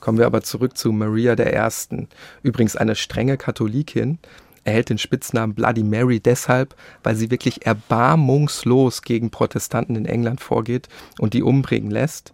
Kommen 0.00 0.18
wir 0.18 0.26
aber 0.26 0.42
zurück 0.42 0.76
zu 0.76 0.90
Maria 0.92 1.35
I. 1.38 2.07
Übrigens 2.42 2.76
eine 2.76 2.96
strenge 2.96 3.37
Katholikin, 3.37 4.18
erhält 4.64 4.90
den 4.90 4.98
Spitznamen 4.98 5.55
Bloody 5.55 5.83
Mary 5.83 6.20
deshalb, 6.20 6.74
weil 7.02 7.16
sie 7.16 7.31
wirklich 7.31 7.66
erbarmungslos 7.66 9.02
gegen 9.02 9.31
Protestanten 9.31 9.96
in 9.96 10.07
England 10.07 10.40
vorgeht 10.40 10.88
und 11.18 11.35
die 11.35 11.42
umbringen 11.42 11.90
lässt. 11.90 12.33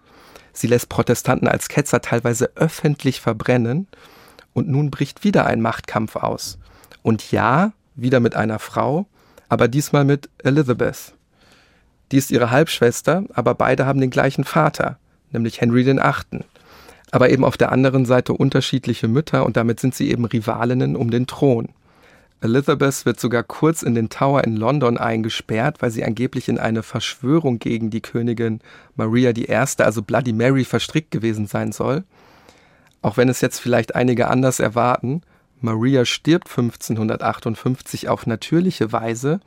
Sie 0.52 0.66
lässt 0.66 0.88
Protestanten 0.88 1.46
als 1.46 1.68
Ketzer 1.68 2.00
teilweise 2.00 2.50
öffentlich 2.56 3.20
verbrennen. 3.20 3.86
Und 4.54 4.68
nun 4.68 4.90
bricht 4.90 5.22
wieder 5.22 5.46
ein 5.46 5.60
Machtkampf 5.60 6.16
aus. 6.16 6.58
Und 7.08 7.32
ja, 7.32 7.72
wieder 7.94 8.20
mit 8.20 8.36
einer 8.36 8.58
Frau, 8.58 9.06
aber 9.48 9.66
diesmal 9.66 10.04
mit 10.04 10.28
Elizabeth. 10.44 11.14
Die 12.12 12.18
ist 12.18 12.30
ihre 12.30 12.50
Halbschwester, 12.50 13.24
aber 13.32 13.54
beide 13.54 13.86
haben 13.86 14.02
den 14.02 14.10
gleichen 14.10 14.44
Vater, 14.44 14.98
nämlich 15.32 15.62
Henry 15.62 15.86
VIII. 15.86 16.44
Aber 17.10 17.30
eben 17.30 17.46
auf 17.46 17.56
der 17.56 17.72
anderen 17.72 18.04
Seite 18.04 18.34
unterschiedliche 18.34 19.08
Mütter 19.08 19.46
und 19.46 19.56
damit 19.56 19.80
sind 19.80 19.94
sie 19.94 20.10
eben 20.10 20.26
Rivalinnen 20.26 20.96
um 20.96 21.10
den 21.10 21.26
Thron. 21.26 21.70
Elizabeth 22.42 23.06
wird 23.06 23.18
sogar 23.18 23.42
kurz 23.42 23.82
in 23.82 23.94
den 23.94 24.10
Tower 24.10 24.44
in 24.44 24.58
London 24.58 24.98
eingesperrt, 24.98 25.80
weil 25.80 25.90
sie 25.90 26.04
angeblich 26.04 26.50
in 26.50 26.58
eine 26.58 26.82
Verschwörung 26.82 27.58
gegen 27.58 27.88
die 27.88 28.02
Königin 28.02 28.60
Maria 28.96 29.30
I., 29.30 29.48
also 29.78 30.02
Bloody 30.02 30.34
Mary, 30.34 30.66
verstrickt 30.66 31.10
gewesen 31.10 31.46
sein 31.46 31.72
soll. 31.72 32.04
Auch 33.00 33.16
wenn 33.16 33.30
es 33.30 33.40
jetzt 33.40 33.60
vielleicht 33.60 33.94
einige 33.94 34.28
anders 34.28 34.60
erwarten, 34.60 35.22
Maria 35.60 36.04
stirbt 36.04 36.48
1558 36.48 38.08
auf 38.08 38.26
natürliche 38.26 38.92
Weise, 38.92 39.40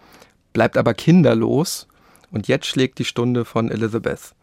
bleibt 0.54 0.78
aber 0.78 0.94
kinderlos 0.94 1.88
und 2.32 2.48
jetzt 2.48 2.66
schlägt 2.66 3.00
die 3.00 3.06
Stunde 3.06 3.46
von 3.46 3.72
Elizabeth. 3.72 4.34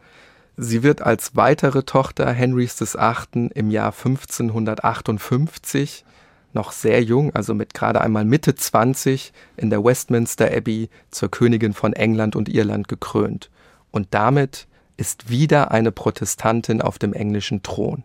Sie 0.57 0.83
wird 0.83 1.01
als 1.01 1.35
weitere 1.35 1.83
Tochter 1.83 2.31
Henrys 2.31 2.79
VIII. 2.79 3.49
im 3.53 3.71
Jahr 3.71 3.93
1558 3.93 6.05
noch 6.53 6.71
sehr 6.71 7.03
jung, 7.03 7.33
also 7.35 7.53
mit 7.53 7.73
gerade 7.73 8.01
einmal 8.01 8.25
Mitte 8.25 8.55
20, 8.55 9.31
in 9.55 9.69
der 9.69 9.83
Westminster 9.83 10.51
Abbey 10.51 10.89
zur 11.11 11.29
Königin 11.29 11.73
von 11.73 11.93
England 11.93 12.35
und 12.35 12.49
Irland 12.49 12.87
gekrönt. 12.87 13.49
Und 13.91 14.07
damit 14.11 14.67
ist 14.97 15.29
wieder 15.29 15.71
eine 15.71 15.91
Protestantin 15.91 16.81
auf 16.81 16.99
dem 16.99 17.13
englischen 17.13 17.63
Thron. 17.63 18.03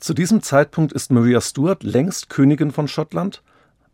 Zu 0.00 0.14
diesem 0.14 0.40
Zeitpunkt 0.40 0.94
ist 0.94 1.12
Maria 1.12 1.42
Stuart 1.42 1.82
längst 1.82 2.30
Königin 2.30 2.70
von 2.70 2.88
Schottland. 2.88 3.42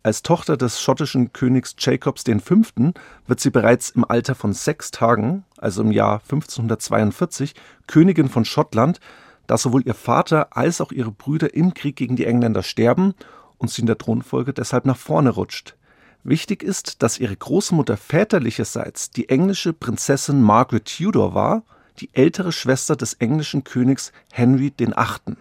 Als 0.05 0.23
Tochter 0.23 0.57
des 0.57 0.81
schottischen 0.81 1.33
Königs 1.33 1.75
Jacobs 1.81 2.23
V. 2.23 2.93
wird 3.27 3.41
sie 3.41 3.51
bereits 3.51 3.91
im 3.91 4.05
Alter 4.09 4.37
von 4.37 4.53
sechs 4.53 4.93
Tagen, 4.93 5.45
also 5.59 5.83
im 5.83 5.91
Jahr 5.91 6.21
1542, 6.21 7.57
Königin 7.89 8.29
von 8.29 8.45
Schottland, 8.45 9.01
da 9.49 9.59
sowohl 9.59 9.83
ihr 9.85 9.95
Vater 9.95 10.57
als 10.57 10.81
auch 10.81 10.93
ihre 10.93 11.11
Brüder 11.11 11.55
im 11.55 11.75
Krieg 11.75 11.97
gegen 11.97 12.15
die 12.15 12.27
Engländer 12.27 12.63
sterben 12.63 13.15
und 13.59 13.73
sie 13.73 13.81
in 13.81 13.89
der 13.89 13.99
Thronfolge 13.99 14.53
deshalb 14.53 14.85
nach 14.87 14.97
vorne 14.97 15.31
rutscht. 15.31 15.75
Wichtig 16.23 16.63
ist, 16.63 17.03
dass 17.03 17.19
ihre 17.19 17.35
Großmutter 17.35 17.97
väterlicherseits 17.97 19.11
die 19.11 19.29
englische 19.29 19.73
Prinzessin 19.73 20.41
Margaret 20.41 20.85
Tudor 20.85 21.35
war, 21.35 21.65
die 21.99 22.11
ältere 22.13 22.53
Schwester 22.53 22.95
des 22.95 23.15
englischen 23.15 23.65
Königs 23.65 24.13
Henry 24.31 24.73
VIII., 24.79 25.37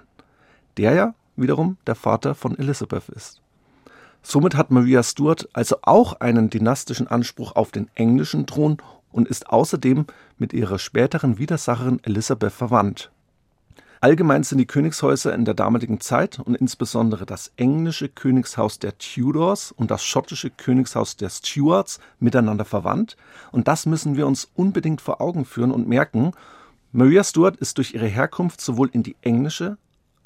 der 0.78 0.94
ja 0.94 1.14
wiederum 1.36 1.78
der 1.88 1.96
Vater 1.96 2.36
von 2.36 2.58
Elizabeth 2.58 3.10
ist. 3.10 3.42
Somit 4.22 4.56
hat 4.56 4.72
Maria 4.72 5.04
Stuart 5.04 5.48
also 5.54 5.78
auch 5.84 6.20
einen 6.20 6.50
dynastischen 6.50 7.08
Anspruch 7.08 7.56
auf 7.56 7.72
den 7.72 7.90
englischen 7.94 8.48
Thron 8.48 8.78
und 9.12 9.28
ist 9.28 9.50
außerdem 9.50 10.06
mit 10.38 10.52
ihrer 10.52 10.80
späteren 10.80 11.38
Widersacherin 11.38 12.00
Elisabeth 12.04 12.52
verwandt. 12.52 13.12
Allgemein 14.02 14.44
sind 14.44 14.58
die 14.58 14.68
Königshäuser 14.68 15.34
in 15.34 15.46
der 15.46 15.54
damaligen 15.54 16.00
Zeit 16.00 16.40
und 16.40 16.56
insbesondere 16.56 17.26
das 17.26 17.52
englische 17.56 18.10
Königshaus 18.10 18.78
der 18.78 18.98
Tudors 18.98 19.72
und 19.72 19.90
das 19.90 20.04
schottische 20.04 20.50
Königshaus 20.50 21.16
der 21.18 21.30
Stuarts 21.30 22.00
miteinander 22.20 22.66
verwandt. 22.66 23.18
Und 23.52 23.68
das 23.68 23.86
müssen 23.86 24.18
wir 24.18 24.28
uns 24.28 24.50
unbedingt 24.56 25.02
vor 25.02 25.22
Augen 25.22 25.46
führen 25.46 25.72
und 25.72 25.88
merken. 25.88 26.34
Maria 26.92 27.24
Stuart 27.24 27.58
ist 27.58 27.78
durch 27.78 27.94
ihre 27.94 28.08
Herkunft 28.08 28.60
sowohl 28.60 28.90
in 28.92 29.02
die 29.02 29.16
englische 29.22 29.78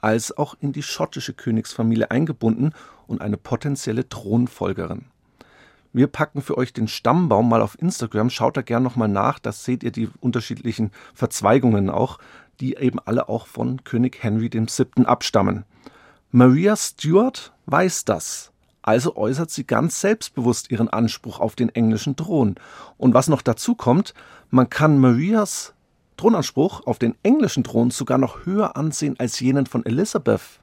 als 0.02 0.38
auch 0.38 0.56
in 0.60 0.72
die 0.72 0.84
schottische 0.84 1.34
Königsfamilie 1.34 2.12
eingebunden 2.12 2.74
und 3.08 3.22
eine 3.22 3.38
potenzielle 3.38 4.08
Thronfolgerin. 4.08 5.06
Wir 5.92 6.08
packen 6.08 6.42
für 6.42 6.58
euch 6.58 6.72
den 6.72 6.88
Stammbaum 6.88 7.50
mal 7.50 7.62
auf 7.62 7.80
Instagram. 7.82 8.30
Schaut 8.30 8.58
da 8.58 8.62
gern 8.62 8.84
nochmal 8.84 9.08
nach. 9.08 9.40
Da 9.40 9.52
seht 9.52 9.84
ihr 9.84 9.92
die 9.92 10.10
unterschiedlichen 10.22 10.92
Verzweigungen 11.16 11.90
auch, 11.90 12.20
die 12.60 12.76
eben 12.76 13.00
alle 13.00 13.28
auch 13.28 13.48
von 13.48 13.84
König 13.84 14.22
Henry 14.22 14.52
VII. 14.52 15.06
abstammen. 15.06 15.66
Maria 16.32 16.76
Stuart 16.76 17.54
weiß 17.66 18.06
das. 18.06 18.52
Also 18.84 19.16
äußert 19.16 19.50
sie 19.50 19.66
ganz 19.66 20.00
selbstbewusst 20.00 20.72
ihren 20.72 20.90
Anspruch 20.90 21.40
auf 21.40 21.56
den 21.56 21.70
englischen 21.70 22.16
Thron. 22.16 22.56
Und 22.98 23.14
was 23.14 23.28
noch 23.28 23.42
dazu 23.42 23.76
kommt, 23.76 24.14
man 24.52 24.70
kann 24.70 25.00
Marias 25.00 25.74
Thronanspruch 26.20 26.86
auf 26.86 27.00
den 27.00 27.16
englischen 27.24 27.64
Thron 27.64 27.92
sogar 27.92 28.18
noch 28.18 28.46
höher 28.46 28.76
ansehen 28.76 29.16
als 29.20 29.40
jenen 29.40 29.66
von 29.66 29.86
Elizabeth. 29.86 30.60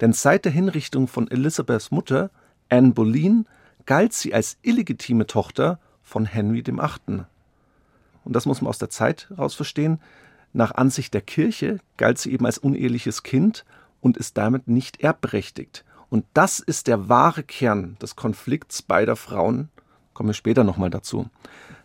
Denn 0.00 0.14
seit 0.14 0.46
der 0.46 0.52
Hinrichtung 0.52 1.06
von 1.06 1.30
Elizabeths 1.30 1.90
Mutter, 1.90 2.30
Anne 2.70 2.92
Boleyn, 2.92 3.46
galt 3.84 4.14
sie 4.14 4.32
als 4.32 4.56
illegitime 4.62 5.26
Tochter 5.26 5.78
von 6.02 6.24
Henry 6.24 6.66
VIII. 6.66 7.24
Und 8.24 8.32
das 8.32 8.46
muss 8.46 8.62
man 8.62 8.70
aus 8.70 8.78
der 8.78 8.88
Zeit 8.88 9.28
heraus 9.28 9.54
verstehen. 9.54 10.00
Nach 10.54 10.74
Ansicht 10.74 11.12
der 11.12 11.20
Kirche 11.20 11.78
galt 11.98 12.16
sie 12.16 12.32
eben 12.32 12.46
als 12.46 12.56
uneheliches 12.56 13.22
Kind 13.22 13.66
und 14.00 14.16
ist 14.16 14.38
damit 14.38 14.66
nicht 14.66 15.02
erbberechtigt. 15.02 15.84
Und 16.08 16.24
das 16.32 16.58
ist 16.58 16.86
der 16.86 17.10
wahre 17.10 17.42
Kern 17.42 17.98
des 18.00 18.16
Konflikts 18.16 18.80
beider 18.80 19.16
Frauen. 19.16 19.68
Kommen 20.14 20.30
wir 20.30 20.34
später 20.34 20.64
nochmal 20.64 20.88
dazu. 20.88 21.28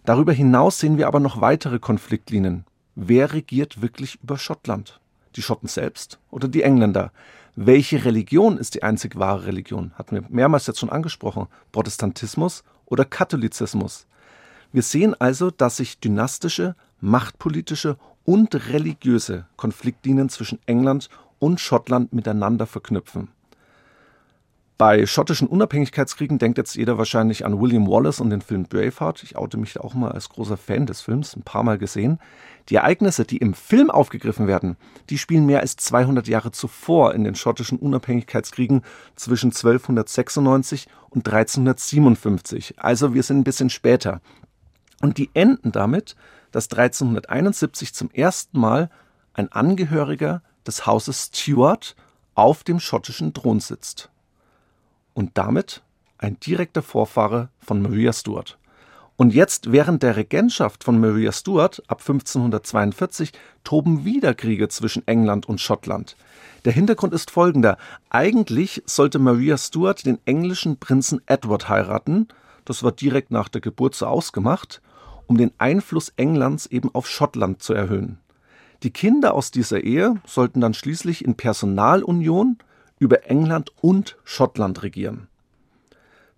Darüber 0.05 0.31
hinaus 0.31 0.79
sehen 0.79 0.97
wir 0.97 1.07
aber 1.07 1.19
noch 1.19 1.41
weitere 1.41 1.79
Konfliktlinien. 1.79 2.63
Wer 2.95 3.31
regiert 3.31 3.81
wirklich 3.81 4.19
über 4.21 4.37
Schottland? 4.37 4.99
Die 5.37 5.41
Schotten 5.41 5.69
selbst 5.69 6.19
oder 6.29 6.49
die 6.49 6.63
Engländer? 6.63 7.13
Welche 7.55 8.03
Religion 8.03 8.57
ist 8.57 8.75
die 8.75 8.83
einzig 8.83 9.17
wahre 9.17 9.45
Religion? 9.45 9.91
Hatten 9.95 10.15
wir 10.15 10.25
mehrmals 10.27 10.67
jetzt 10.67 10.79
schon 10.79 10.89
angesprochen. 10.89 11.47
Protestantismus 11.71 12.63
oder 12.85 13.05
Katholizismus? 13.05 14.07
Wir 14.73 14.81
sehen 14.81 15.15
also, 15.19 15.51
dass 15.51 15.77
sich 15.77 15.99
dynastische, 15.99 16.75
machtpolitische 16.99 17.97
und 18.25 18.53
religiöse 18.69 19.45
Konfliktlinien 19.55 20.27
zwischen 20.27 20.59
England 20.65 21.09
und 21.39 21.61
Schottland 21.61 22.11
miteinander 22.11 22.67
verknüpfen. 22.67 23.29
Bei 24.81 25.05
schottischen 25.05 25.47
Unabhängigkeitskriegen 25.47 26.39
denkt 26.39 26.57
jetzt 26.57 26.75
jeder 26.75 26.97
wahrscheinlich 26.97 27.45
an 27.45 27.61
William 27.61 27.85
Wallace 27.85 28.19
und 28.19 28.31
den 28.31 28.41
Film 28.41 28.63
Braveheart. 28.63 29.21
Ich 29.21 29.37
oute 29.37 29.57
mich 29.57 29.79
auch 29.79 29.93
mal 29.93 30.11
als 30.11 30.29
großer 30.29 30.57
Fan 30.57 30.87
des 30.87 31.01
Films, 31.01 31.35
ein 31.35 31.43
paar 31.43 31.61
Mal 31.61 31.77
gesehen. 31.77 32.17
Die 32.67 32.77
Ereignisse, 32.77 33.23
die 33.23 33.37
im 33.37 33.53
Film 33.53 33.91
aufgegriffen 33.91 34.47
werden, 34.47 34.77
die 35.11 35.19
spielen 35.19 35.45
mehr 35.45 35.59
als 35.59 35.75
200 35.75 36.27
Jahre 36.27 36.51
zuvor 36.51 37.13
in 37.13 37.23
den 37.23 37.35
schottischen 37.35 37.77
Unabhängigkeitskriegen 37.77 38.81
zwischen 39.15 39.51
1296 39.51 40.87
und 41.11 41.27
1357. 41.27 42.79
Also 42.79 43.13
wir 43.13 43.21
sind 43.21 43.37
ein 43.37 43.43
bisschen 43.43 43.69
später. 43.69 44.19
Und 44.99 45.19
die 45.19 45.29
enden 45.35 45.71
damit, 45.71 46.15
dass 46.51 46.71
1371 46.71 47.93
zum 47.93 48.09
ersten 48.09 48.59
Mal 48.59 48.89
ein 49.35 49.51
Angehöriger 49.51 50.41
des 50.65 50.87
Hauses 50.87 51.29
Stuart 51.31 51.95
auf 52.33 52.63
dem 52.63 52.79
schottischen 52.79 53.35
Thron 53.35 53.59
sitzt 53.59 54.10
und 55.13 55.31
damit 55.35 55.81
ein 56.17 56.39
direkter 56.39 56.81
Vorfahre 56.81 57.49
von 57.59 57.81
Maria 57.81 58.13
Stuart. 58.13 58.57
Und 59.17 59.33
jetzt 59.33 59.71
während 59.71 60.01
der 60.03 60.15
Regentschaft 60.15 60.83
von 60.83 60.99
Maria 60.99 61.31
Stuart 61.31 61.83
ab 61.87 61.99
1542 61.99 63.33
toben 63.63 64.03
wieder 64.03 64.33
Kriege 64.33 64.67
zwischen 64.67 65.07
England 65.07 65.47
und 65.47 65.61
Schottland. 65.61 66.15
Der 66.65 66.73
Hintergrund 66.73 67.13
ist 67.13 67.29
folgender. 67.29 67.77
Eigentlich 68.09 68.81
sollte 68.85 69.19
Maria 69.19 69.57
Stuart 69.57 70.05
den 70.05 70.19
englischen 70.25 70.77
Prinzen 70.77 71.21
Edward 71.27 71.69
heiraten, 71.69 72.27
das 72.65 72.83
war 72.83 72.91
direkt 72.91 73.31
nach 73.31 73.49
der 73.49 73.61
Geburt 73.61 73.95
so 73.95 74.05
ausgemacht, 74.05 74.81
um 75.27 75.37
den 75.37 75.51
Einfluss 75.57 76.09
Englands 76.17 76.65
eben 76.67 76.93
auf 76.93 77.07
Schottland 77.07 77.61
zu 77.61 77.73
erhöhen. 77.73 78.19
Die 78.83 78.91
Kinder 78.91 79.33
aus 79.33 79.51
dieser 79.51 79.83
Ehe 79.83 80.15
sollten 80.25 80.61
dann 80.61 80.73
schließlich 80.73 81.23
in 81.23 81.35
Personalunion 81.35 82.57
über 83.01 83.27
England 83.27 83.71
und 83.81 84.15
Schottland 84.23 84.83
regieren. 84.83 85.27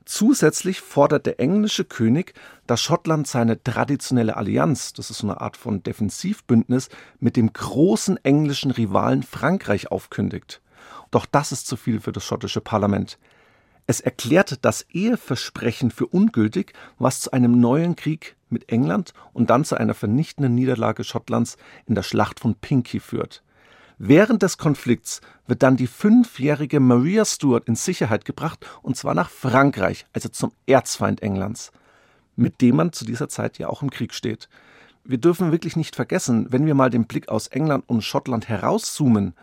Zusätzlich 0.06 0.80
fordert 0.80 1.26
der 1.26 1.42
englische 1.42 1.84
König, 1.84 2.34
dass 2.68 2.82
Schottland 2.82 3.28
seine 3.28 3.62
traditionelle 3.62 4.38
Allianz, 4.38 4.94
das 4.94 5.10
ist 5.10 5.18
so 5.18 5.28
eine 5.28 5.42
Art 5.42 5.58
von 5.58 5.84
Defensivbündnis, 5.84 6.88
mit 7.20 7.36
dem 7.36 7.52
großen 7.52 8.16
englischen 8.24 8.72
Rivalen 8.72 9.24
Frankreich 9.24 9.92
aufkündigt. 9.92 10.62
Doch 11.12 11.26
das 11.26 11.52
ist 11.52 11.68
zu 11.68 11.76
viel 11.76 12.00
für 12.00 12.14
das 12.14 12.24
schottische 12.24 12.62
Parlament. 12.62 13.20
Es 13.86 14.00
erklärt 14.00 14.64
das 14.64 14.84
Eheversprechen 14.84 15.92
für 15.92 16.08
ungültig, 16.08 16.72
was 16.98 17.20
zu 17.20 17.34
einem 17.34 17.60
neuen 17.60 17.98
Krieg 17.98 18.38
mit 18.50 18.72
England 18.72 19.14
und 19.34 19.50
dann 19.50 19.66
zu 19.66 19.76
einer 19.76 19.94
vernichtenden 19.94 20.56
Niederlage 20.56 21.04
Schottlands 21.04 21.58
in 21.88 21.96
der 21.96 22.04
Schlacht 22.04 22.40
von 22.40 22.56
Pinkie 22.56 23.02
führt. 23.02 23.44
Während 23.98 24.42
des 24.42 24.58
Konflikts 24.58 25.22
wird 25.48 25.64
dann 25.64 25.78
die 25.78 25.88
fünfjährige 25.88 26.80
Maria 26.80 27.26
Stuart 27.26 27.68
in 27.68 27.76
Sicherheit 27.76 28.26
gebracht, 28.26 28.66
und 28.82 28.98
zwar 28.98 29.14
nach 29.14 29.30
Frankreich, 29.30 30.06
also 30.14 30.30
zum 30.30 30.52
Erzfeind 30.66 31.22
Englands, 31.22 31.72
mit 32.36 32.62
dem 32.62 32.78
man 32.78 32.92
zu 32.92 33.06
dieser 33.06 33.30
Zeit 33.30 33.60
ja 33.60 33.68
auch 33.68 33.82
im 33.82 33.92
Krieg 33.92 34.14
steht. 34.14 34.50
Wir 35.04 35.18
dürfen 35.18 35.52
wirklich 35.52 35.76
nicht 35.76 35.96
vergessen, 35.96 36.48
wenn 36.50 36.66
wir 36.66 36.76
mal 36.76 36.90
den 36.90 37.06
Blick 37.06 37.30
aus 37.30 37.48
England 37.48 37.84
und 37.88 38.04
Schottland 38.04 38.48
herauszoomen, 38.48 39.36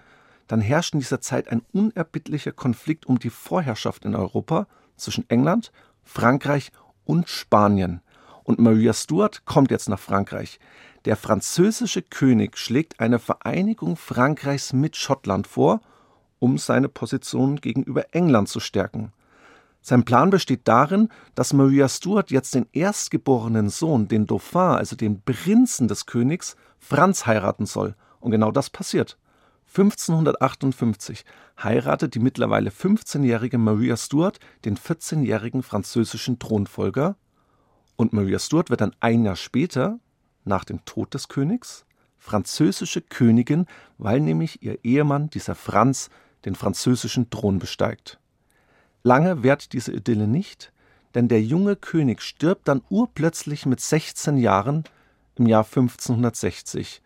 dann 0.47 0.61
herrscht 0.61 0.95
in 0.95 1.01
dieser 1.01 1.21
Zeit 1.21 1.49
ein 1.49 1.63
unerbittlicher 1.73 2.53
Konflikt 2.53 3.07
um 3.07 3.19
die 3.19 3.31
Vorherrschaft 3.31 4.05
in 4.05 4.17
Europa 4.17 4.67
zwischen 4.97 5.29
England, 5.31 5.71
Frankreich 6.03 6.73
und 7.05 7.29
Spanien. 7.29 8.01
Und 8.43 8.59
Maria 8.59 8.93
Stuart 8.93 9.45
kommt 9.45 9.71
jetzt 9.71 9.89
nach 9.89 10.01
Frankreich. 10.01 10.59
Der 11.07 11.17
französische 11.17 12.03
König 12.03 12.59
schlägt 12.59 13.01
eine 13.01 13.19
Vereinigung 13.19 13.97
Frankreichs 13.97 14.73
mit 14.73 14.97
Schottland 14.97 15.47
vor, 15.47 15.81
um 16.39 16.59
seine 16.59 16.89
Position 16.89 17.57
gegenüber 17.57 18.15
England 18.15 18.49
zu 18.49 18.61
stärken. 18.61 19.13
Sein 19.83 20.05
Plan 20.05 20.29
besteht 20.29 20.69
darin, 20.69 21.09
dass 21.35 21.55
Maria 21.55 21.89
Stuart 21.89 22.31
jetzt 22.31 22.55
den 22.55 22.67
erstgeborenen 22.73 23.71
Sohn, 23.71 24.09
den 24.09 24.27
Dauphin, 24.27 24.61
also 24.61 24.95
den 24.95 25.23
Prinzen 25.23 25.89
des 25.89 26.05
Königs, 26.05 26.57
Franz 26.79 27.25
heiraten 27.27 27.65
soll. 27.65 27.95
Und 28.21 28.31
genau 28.31 28.51
das 28.51 28.69
passiert. 28.69 29.17
1558 29.69 31.25
heiratet 31.63 32.15
die 32.15 32.19
mittlerweile 32.19 32.71
15-jährige 32.71 33.57
Maria 33.57 33.97
Stuart 33.97 34.39
den 34.65 34.77
14-jährigen 34.77 35.63
französischen 35.63 36.39
Thronfolger 36.39 37.17
und 37.97 38.13
Maria 38.13 38.39
Stuart 38.39 38.71
wird 38.71 38.81
dann 38.81 38.97
ein 39.01 39.25
Jahr 39.25 39.37
später, 39.37 40.01
nach 40.45 40.65
dem 40.65 40.85
Tod 40.85 41.15
des 41.15 41.29
Königs 41.29 41.85
französische 42.21 43.01
Königin, 43.01 43.67
weil 43.99 44.21
nämlich 44.21 44.63
ihr 44.63 44.85
Ehemann, 44.85 45.31
dieser 45.31 45.55
Franz, 45.55 46.11
den 46.45 46.55
französischen 46.55 47.31
Thron 47.31 47.59
besteigt. 47.59 48.21
Lange 49.03 49.43
währt 49.43 49.73
diese 49.73 49.93
Idylle 49.93 50.29
nicht, 50.29 50.73
denn 51.15 51.29
der 51.29 51.43
junge 51.43 51.75
König 51.75 52.23
stirbt 52.23 52.69
dann 52.69 52.83
urplötzlich 52.91 53.67
mit 53.67 53.81
16 53.81 54.37
Jahren 54.37 54.85
im 55.37 55.47
Jahr 55.47 55.65
1560. 55.65 57.03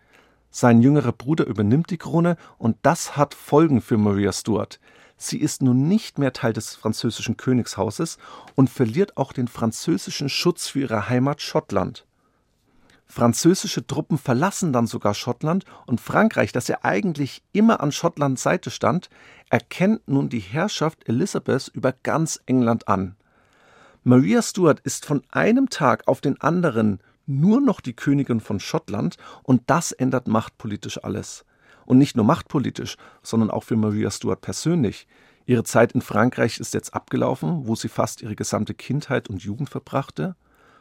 Sein 0.50 0.82
jüngerer 0.82 1.12
Bruder 1.12 1.46
übernimmt 1.46 1.90
die 1.90 1.98
Krone 1.98 2.36
und 2.58 2.76
das 2.82 3.16
hat 3.16 3.34
Folgen 3.34 3.80
für 3.80 3.96
Maria 3.96 4.32
Stuart. 4.32 4.78
Sie 5.16 5.38
ist 5.38 5.62
nun 5.62 5.88
nicht 5.88 6.18
mehr 6.18 6.32
Teil 6.32 6.52
des 6.52 6.74
französischen 6.74 7.36
Königshauses 7.36 8.18
und 8.56 8.68
verliert 8.68 9.16
auch 9.16 9.32
den 9.32 9.48
französischen 9.48 10.28
Schutz 10.28 10.66
für 10.68 10.80
ihre 10.80 11.08
Heimat 11.08 11.40
Schottland. 11.40 12.04
Französische 13.06 13.86
Truppen 13.86 14.18
verlassen 14.18 14.72
dann 14.72 14.86
sogar 14.86 15.14
Schottland 15.14 15.64
und 15.86 16.00
Frankreich, 16.00 16.52
das 16.52 16.68
ja 16.68 16.78
eigentlich 16.82 17.42
immer 17.52 17.80
an 17.80 17.92
Schottlands 17.92 18.42
Seite 18.42 18.70
stand, 18.70 19.10
erkennt 19.50 20.08
nun 20.08 20.28
die 20.28 20.40
Herrschaft 20.40 21.08
Elisabeths 21.08 21.68
über 21.68 21.92
ganz 21.92 22.40
England 22.46 22.88
an. 22.88 23.16
Maria 24.02 24.42
Stuart 24.42 24.80
ist 24.80 25.06
von 25.06 25.22
einem 25.30 25.70
Tag 25.70 26.08
auf 26.08 26.20
den 26.20 26.40
anderen 26.40 27.00
nur 27.26 27.60
noch 27.60 27.80
die 27.80 27.94
Königin 27.94 28.40
von 28.40 28.60
Schottland 28.60 29.16
und 29.42 29.62
das 29.66 29.92
ändert 29.92 30.28
machtpolitisch 30.28 31.02
alles. 31.02 31.44
Und 31.86 31.98
nicht 31.98 32.16
nur 32.16 32.24
machtpolitisch, 32.24 32.96
sondern 33.22 33.50
auch 33.50 33.64
für 33.64 33.76
Maria 33.76 34.10
Stuart 34.10 34.40
persönlich. 34.40 35.06
Ihre 35.46 35.64
Zeit 35.64 35.92
in 35.92 36.00
Frankreich 36.00 36.58
ist 36.58 36.74
jetzt 36.74 36.94
abgelaufen, 36.94 37.66
wo 37.66 37.74
sie 37.76 37.88
fast 37.88 38.22
ihre 38.22 38.34
gesamte 38.34 38.74
Kindheit 38.74 39.28
und 39.28 39.42
Jugend 39.42 39.68
verbrachte. 39.68 40.36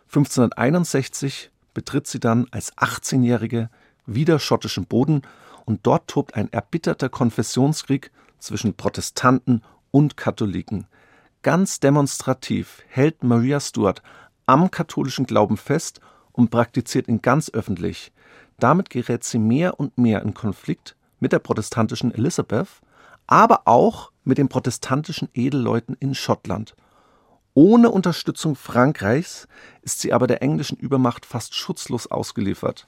1561 0.08 1.52
betritt 1.74 2.08
sie 2.08 2.20
dann 2.20 2.48
als 2.52 2.76
18-Jährige 2.78 3.70
wieder 4.06 4.40
schottischen 4.40 4.86
Boden 4.86 5.22
und 5.66 5.82
dort 5.84 6.08
tobt 6.08 6.36
ein 6.36 6.52
erbitterter 6.52 7.10
Konfessionskrieg 7.10 8.12
zwischen 8.40 8.76
Protestanten 8.76 9.64
und 9.92 10.18
Katholiken. 10.18 10.88
Ganz 11.42 11.80
demonstrativ 11.80 12.84
hält 12.88 13.24
Maria 13.24 13.60
Stuart 13.60 14.02
am 14.46 14.72
katholischen 14.72 15.26
Glauben 15.26 15.58
fest 15.58 16.00
und 16.32 16.50
praktiziert 16.50 17.08
ihn 17.08 17.22
ganz 17.22 17.50
öffentlich. 17.50 18.12
Damit 18.60 18.90
gerät 18.90 19.24
sie 19.24 19.40
mehr 19.40 19.80
und 19.80 19.98
mehr 19.98 20.22
in 20.22 20.34
Konflikt 20.34 20.96
mit 21.20 21.32
der 21.32 21.40
protestantischen 21.40 22.14
Elizabeth, 22.14 22.68
aber 23.28 23.62
auch 23.66 24.12
mit 24.24 24.38
den 24.38 24.50
protestantischen 24.50 25.30
Edelleuten 25.34 25.96
in 26.00 26.14
Schottland. 26.16 26.76
Ohne 27.56 27.92
Unterstützung 27.92 28.56
Frankreichs 28.56 29.48
ist 29.84 30.02
sie 30.02 30.12
aber 30.12 30.26
der 30.26 30.42
englischen 30.42 30.78
Übermacht 30.78 31.26
fast 31.26 31.54
schutzlos 31.54 32.08
ausgeliefert. 32.08 32.88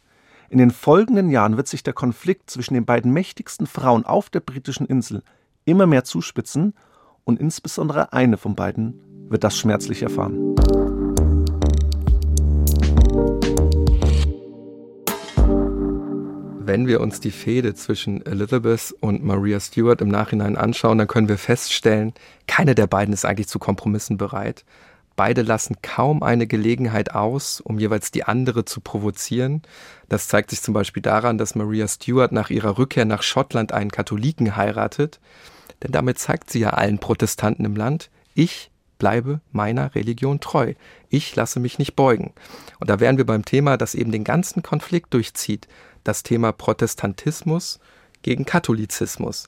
In 0.49 0.57
den 0.57 0.71
folgenden 0.71 1.29
Jahren 1.29 1.57
wird 1.57 1.67
sich 1.67 1.83
der 1.83 1.93
Konflikt 1.93 2.49
zwischen 2.49 2.73
den 2.73 2.85
beiden 2.85 3.11
mächtigsten 3.11 3.67
Frauen 3.67 4.05
auf 4.05 4.29
der 4.29 4.39
britischen 4.39 4.87
Insel 4.87 5.21
immer 5.65 5.85
mehr 5.85 6.03
zuspitzen 6.03 6.73
und 7.25 7.39
insbesondere 7.39 8.13
eine 8.13 8.37
von 8.37 8.55
beiden 8.55 9.29
wird 9.29 9.43
das 9.43 9.57
schmerzlich 9.57 10.01
erfahren. 10.01 10.55
Wenn 16.67 16.87
wir 16.87 16.99
uns 16.99 17.19
die 17.19 17.29
Fehde 17.29 17.75
zwischen 17.75 18.25
Elizabeth 18.25 18.95
und 18.99 19.23
Maria 19.23 19.59
Stuart 19.59 20.01
im 20.01 20.07
Nachhinein 20.07 20.57
anschauen, 20.57 20.97
dann 20.97 21.07
können 21.07 21.29
wir 21.29 21.37
feststellen, 21.37 22.11
keine 22.47 22.73
der 22.73 22.87
beiden 22.87 23.13
ist 23.13 23.23
eigentlich 23.23 23.47
zu 23.47 23.59
Kompromissen 23.59 24.17
bereit. 24.17 24.65
Beide 25.15 25.43
lassen 25.43 25.75
kaum 25.83 26.23
eine 26.23 26.47
Gelegenheit 26.47 27.13
aus, 27.13 27.61
um 27.61 27.77
jeweils 27.77 28.09
die 28.09 28.23
andere 28.23 28.65
zu 28.65 28.81
provozieren. 28.81 29.61
Das 30.09 30.27
zeigt 30.27 30.49
sich 30.49 30.63
zum 30.63 30.73
Beispiel 30.73 31.03
daran, 31.03 31.37
dass 31.37 31.53
Maria 31.53 31.87
Stuart 31.87 32.31
nach 32.31 32.49
ihrer 32.49 32.79
Rückkehr 32.79 33.05
nach 33.05 33.21
Schottland 33.21 33.71
einen 33.71 33.91
Katholiken 33.91 34.55
heiratet. 34.55 35.19
Denn 35.83 35.91
damit 35.91 36.17
zeigt 36.17 36.49
sie 36.49 36.61
ja 36.61 36.71
allen 36.71 36.97
Protestanten 36.97 37.63
im 37.63 37.75
Land, 37.75 38.09
ich 38.33 38.71
bleibe 38.97 39.39
meiner 39.51 39.93
Religion 39.93 40.39
treu. 40.39 40.73
Ich 41.09 41.35
lasse 41.35 41.59
mich 41.59 41.77
nicht 41.77 41.95
beugen. 41.95 42.33
Und 42.79 42.89
da 42.89 42.99
wären 42.99 43.17
wir 43.17 43.25
beim 43.25 43.45
Thema, 43.45 43.77
das 43.77 43.93
eben 43.93 44.11
den 44.11 44.23
ganzen 44.23 44.63
Konflikt 44.63 45.13
durchzieht 45.13 45.67
das 46.05 46.23
Thema 46.23 46.53
Protestantismus 46.53 47.79
gegen 48.21 48.45
Katholizismus. 48.45 49.47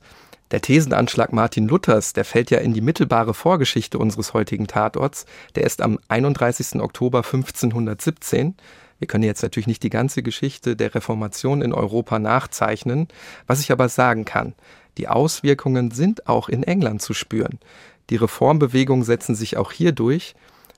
Der 0.52 0.62
Thesenanschlag 0.62 1.34
Martin 1.34 1.68
Luthers, 1.68 2.14
der 2.14 2.24
fällt 2.24 2.52
ja 2.52 2.60
in 2.60 2.74
die 2.74 2.82
mittelbare 2.82 3.34
Vorgeschichte 3.34 3.98
unseres 3.98 4.34
heutigen 4.34 4.68
Tatorts. 4.68 5.26
Der 5.56 5.64
ist 5.64 5.82
am 5.82 6.00
31. 6.08 6.82
Oktober 6.82 7.20
1517. 7.20 8.56
Wir 9.00 9.08
können 9.08 9.26
jetzt 9.26 9.44
natürlich 9.44 9.68
nicht 9.68 9.84
die 9.84 9.90
ganze 9.90 10.24
Geschichte 10.24 10.76
der 10.76 10.96
Reformation 10.96 11.62
in 11.62 11.74
Europa 11.74 12.18
nachzeichnen. 12.18 13.08
Was 13.46 13.60
ich 13.60 13.72
aber 13.72 13.90
sagen 13.90 14.26
kann, 14.26 14.54
die 14.98 15.08
Auswirkungen 15.08 15.92
sind 15.92 16.28
auch 16.28 16.50
in 16.50 16.64
England 16.64 17.02
zu 17.02 17.14
spüren. 17.14 17.60
Die 18.10 18.16
Reformbewegungen 18.16 19.04
setzen 19.04 19.36
sich 19.36 19.58
auch 19.58 19.74
hier 19.74 19.92
durch, 19.92 20.34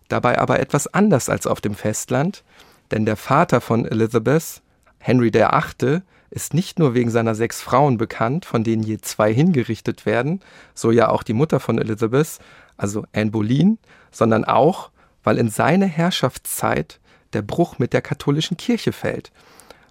dabei 0.07 0.39
aber 0.39 0.59
etwas 0.59 0.87
anders 0.87 1.29
als 1.29 1.45
auf 1.45 1.61
dem 1.61 1.75
Festland, 1.75 2.43
denn 2.91 3.05
der 3.05 3.17
Vater 3.17 3.61
von 3.61 3.85
Elizabeth, 3.85 4.61
Henry 4.99 5.33
VIII. 5.33 6.01
ist 6.29 6.53
nicht 6.53 6.77
nur 6.77 6.93
wegen 6.93 7.09
seiner 7.09 7.33
sechs 7.33 7.61
Frauen 7.61 7.97
bekannt, 7.97 8.45
von 8.45 8.63
denen 8.63 8.83
je 8.83 8.99
zwei 8.99 9.33
hingerichtet 9.33 10.05
werden, 10.05 10.41
so 10.75 10.91
ja 10.91 11.09
auch 11.09 11.23
die 11.23 11.33
Mutter 11.33 11.59
von 11.59 11.79
Elizabeth, 11.79 12.39
also 12.77 13.03
Anne 13.13 13.31
Boleyn, 13.31 13.79
sondern 14.11 14.45
auch, 14.45 14.91
weil 15.23 15.37
in 15.37 15.49
seine 15.49 15.85
Herrschaftszeit 15.85 16.99
der 17.33 17.41
Bruch 17.41 17.79
mit 17.79 17.93
der 17.93 18.01
katholischen 18.01 18.57
Kirche 18.57 18.91
fällt. 18.91 19.31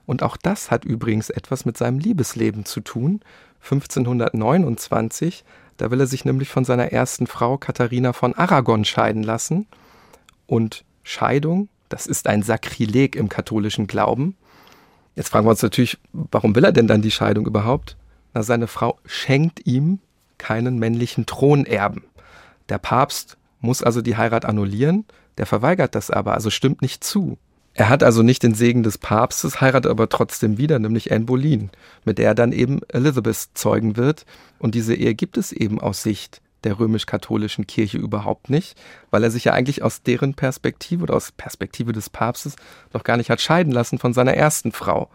Und 0.07 0.23
auch 0.23 0.37
das 0.37 0.71
hat 0.71 0.85
übrigens 0.85 1.29
etwas 1.29 1.65
mit 1.65 1.77
seinem 1.77 1.99
Liebesleben 1.99 2.65
zu 2.65 2.81
tun. 2.81 3.21
1529, 3.63 5.45
da 5.77 5.91
will 5.91 6.01
er 6.01 6.07
sich 6.07 6.25
nämlich 6.25 6.49
von 6.49 6.65
seiner 6.65 6.93
ersten 6.93 7.27
Frau 7.27 7.59
Katharina 7.59 8.15
von 8.15 8.35
Aragon 8.35 8.87
scheiden 8.87 9.23
lassen. 9.23 9.67
Und 10.47 10.85
Scheidung, 11.03 11.69
das 11.91 12.07
ist 12.07 12.27
ein 12.27 12.43
Sakrileg 12.43 13.17
im 13.17 13.29
katholischen 13.29 13.87
Glauben. 13.87 14.37
Jetzt 15.19 15.31
fragen 15.31 15.47
wir 15.47 15.51
uns 15.51 15.63
natürlich, 15.63 15.99
warum 16.13 16.55
will 16.55 16.65
er 16.65 16.71
denn 16.71 16.87
dann 16.87 17.03
die 17.03 17.11
Scheidung 17.11 17.45
überhaupt? 17.45 17.97
Na, 18.35 18.45
seine 18.45 18.69
Frau 18.69 19.01
schenkt 19.05 19.67
ihm 19.67 19.99
keinen 20.39 20.79
männlichen 20.79 21.27
Thronerben. 21.27 22.05
Der 22.69 22.79
Papst 22.79 23.37
muss 23.59 23.83
also 23.83 24.01
die 24.01 24.17
Heirat 24.17 24.45
annullieren, 24.45 25.07
der 25.37 25.47
verweigert 25.47 25.97
das 25.97 26.13
aber, 26.13 26.35
also 26.35 26.51
stimmt 26.51 26.83
nicht 26.83 27.03
zu. 27.03 27.37
Er 27.75 27.89
hat 27.89 28.05
also 28.05 28.23
nicht 28.23 28.45
den 28.45 28.55
Segen 28.55 28.85
des 28.85 28.97
Papstes, 28.97 29.61
heiratet 29.61 29.91
aber 29.91 30.09
trotzdem 30.09 30.57
wieder, 30.57 30.79
nämlich 30.79 31.11
Anne 31.11 31.25
Boleyn, 31.25 31.71
mit 32.05 32.19
der 32.19 32.29
er 32.29 32.35
dann 32.37 32.53
eben 32.53 32.83
Elizabeth 32.87 33.49
zeugen 33.55 33.97
wird. 33.97 34.25
Und 34.61 34.77
diese 34.77 34.95
Ehe 34.95 35.17
gibt 35.17 35.37
es 35.37 35.51
eben 35.51 35.81
aus 35.81 36.05
Sicht 36.05 36.41
der 36.65 36.79
römisch-katholischen 36.79 37.67
Kirche 37.67 37.99
überhaupt 37.99 38.51
nicht, 38.51 38.77
weil 39.11 39.23
er 39.23 39.31
sich 39.31 39.45
ja 39.45 39.53
eigentlich 39.53 39.83
aus 39.83 40.03
deren 40.03 40.35
Perspektive 40.35 41.05
oder 41.05 41.15
aus 41.15 41.33
Perspektive 41.33 41.93
des 41.93 42.11
Papstes 42.11 42.57
noch 42.93 43.05
gar 43.05 43.17
nicht 43.17 43.31
hat 43.31 43.41
scheiden 43.41 43.73
lassen 43.73 43.99
von 43.99 44.13
seiner 44.13 44.35
ersten 44.35 44.73
Frau. 44.73 45.09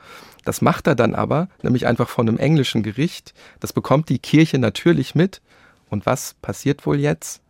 Das 0.45 0.61
macht 0.61 0.87
er 0.87 0.95
dann 0.95 1.15
aber, 1.15 1.47
nämlich 1.61 1.87
einfach 1.87 2.09
von 2.09 2.27
einem 2.27 2.37
englischen 2.37 2.83
Gericht. 2.83 3.33
Das 3.59 3.73
bekommt 3.73 4.09
die 4.09 4.19
Kirche 4.19 4.57
natürlich 4.57 5.15
mit. 5.15 5.41
Und 5.89 6.05
was 6.05 6.35
passiert 6.41 6.85
wohl 6.85 6.99
jetzt? 6.99 7.41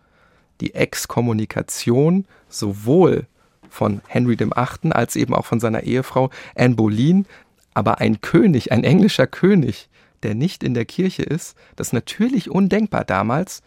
Die 0.61 0.75
Exkommunikation 0.75 2.25
sowohl 2.49 3.27
von 3.69 4.01
Henry 4.07 4.39
VIII. 4.39 4.91
als 4.91 5.15
eben 5.15 5.33
auch 5.33 5.45
von 5.45 5.59
seiner 5.59 5.83
Ehefrau 5.83 6.29
Anne 6.55 6.75
Boleyn, 6.75 7.25
aber 7.73 7.99
ein 7.99 8.21
König, 8.21 8.71
ein 8.71 8.83
englischer 8.83 9.25
König, 9.25 9.89
der 10.23 10.35
nicht 10.35 10.63
in 10.63 10.73
der 10.73 10.85
Kirche 10.85 11.23
ist, 11.23 11.55
das 11.75 11.87
ist 11.87 11.93
natürlich 11.93 12.49
undenkbar 12.49 13.05
damals. 13.05 13.61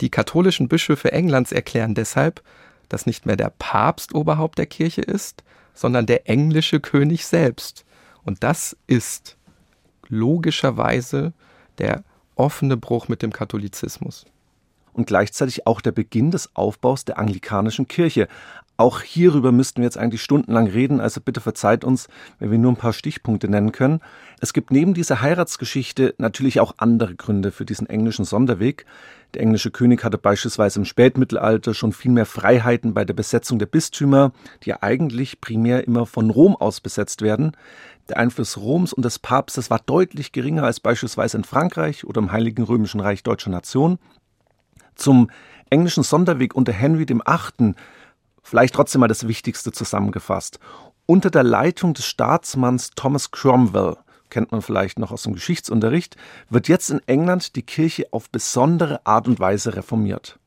Die 0.00 0.10
katholischen 0.10 0.68
Bischöfe 0.68 1.12
Englands 1.12 1.52
erklären 1.52 1.94
deshalb, 1.94 2.42
dass 2.88 3.06
nicht 3.06 3.26
mehr 3.26 3.36
der 3.36 3.52
Papst 3.58 4.14
Oberhaupt 4.14 4.58
der 4.58 4.66
Kirche 4.66 5.02
ist, 5.02 5.42
sondern 5.74 6.06
der 6.06 6.28
englische 6.28 6.80
König 6.80 7.26
selbst. 7.26 7.84
Und 8.24 8.42
das 8.42 8.76
ist 8.86 9.36
logischerweise 10.08 11.32
der 11.78 12.04
offene 12.34 12.76
Bruch 12.76 13.08
mit 13.08 13.22
dem 13.22 13.32
Katholizismus. 13.32 14.26
Und 14.92 15.06
gleichzeitig 15.06 15.66
auch 15.66 15.80
der 15.80 15.92
Beginn 15.92 16.30
des 16.30 16.54
Aufbaus 16.56 17.04
der 17.04 17.18
anglikanischen 17.18 17.86
Kirche. 17.86 18.28
Auch 18.78 19.02
hierüber 19.02 19.52
müssten 19.52 19.80
wir 19.80 19.84
jetzt 19.84 19.98
eigentlich 19.98 20.22
stundenlang 20.22 20.66
reden, 20.68 21.00
also 21.00 21.20
bitte 21.20 21.40
verzeiht 21.40 21.84
uns, 21.84 22.08
wenn 22.38 22.50
wir 22.50 22.58
nur 22.58 22.72
ein 22.72 22.76
paar 22.76 22.92
Stichpunkte 22.92 23.48
nennen 23.48 23.72
können. 23.72 24.00
Es 24.38 24.52
gibt 24.52 24.70
neben 24.70 24.92
dieser 24.92 25.22
Heiratsgeschichte 25.22 26.14
natürlich 26.18 26.60
auch 26.60 26.74
andere 26.76 27.14
Gründe 27.14 27.52
für 27.52 27.64
diesen 27.64 27.88
englischen 27.88 28.26
Sonderweg. 28.26 28.84
Der 29.32 29.42
englische 29.42 29.70
König 29.70 30.04
hatte 30.04 30.18
beispielsweise 30.18 30.78
im 30.78 30.84
Spätmittelalter 30.84 31.72
schon 31.72 31.92
viel 31.92 32.10
mehr 32.10 32.26
Freiheiten 32.26 32.92
bei 32.92 33.04
der 33.06 33.14
Besetzung 33.14 33.58
der 33.58 33.66
Bistümer, 33.66 34.32
die 34.62 34.70
ja 34.70 34.78
eigentlich 34.82 35.40
primär 35.40 35.86
immer 35.86 36.04
von 36.04 36.28
Rom 36.28 36.54
aus 36.54 36.80
besetzt 36.80 37.22
werden. 37.22 37.52
Der 38.10 38.18
Einfluss 38.18 38.58
Roms 38.58 38.92
und 38.92 39.04
des 39.04 39.18
Papstes 39.18 39.70
war 39.70 39.80
deutlich 39.84 40.32
geringer 40.32 40.64
als 40.64 40.80
beispielsweise 40.80 41.38
in 41.38 41.44
Frankreich 41.44 42.04
oder 42.04 42.20
im 42.20 42.30
Heiligen 42.30 42.62
Römischen 42.62 43.00
Reich 43.00 43.22
Deutscher 43.22 43.50
Nation. 43.50 43.98
Zum 44.96 45.30
englischen 45.70 46.02
Sonderweg 46.02 46.54
unter 46.54 46.72
Henry 46.72 47.08
VIII 47.08 47.74
Vielleicht 48.48 48.74
trotzdem 48.74 49.00
mal 49.00 49.08
das 49.08 49.26
Wichtigste 49.26 49.72
zusammengefasst. 49.72 50.60
Unter 51.04 51.30
der 51.30 51.42
Leitung 51.42 51.94
des 51.94 52.06
Staatsmanns 52.06 52.90
Thomas 52.94 53.32
Cromwell, 53.32 53.96
kennt 54.36 54.52
man 54.52 54.60
vielleicht 54.60 54.98
noch 54.98 55.12
aus 55.12 55.22
dem 55.22 55.32
Geschichtsunterricht, 55.32 56.14
wird 56.50 56.68
jetzt 56.68 56.90
in 56.90 57.00
England 57.06 57.56
die 57.56 57.62
Kirche 57.62 58.08
auf 58.10 58.28
besondere 58.28 59.00
Art 59.06 59.26
und 59.26 59.40
Weise 59.40 59.74
reformiert. 59.76 60.38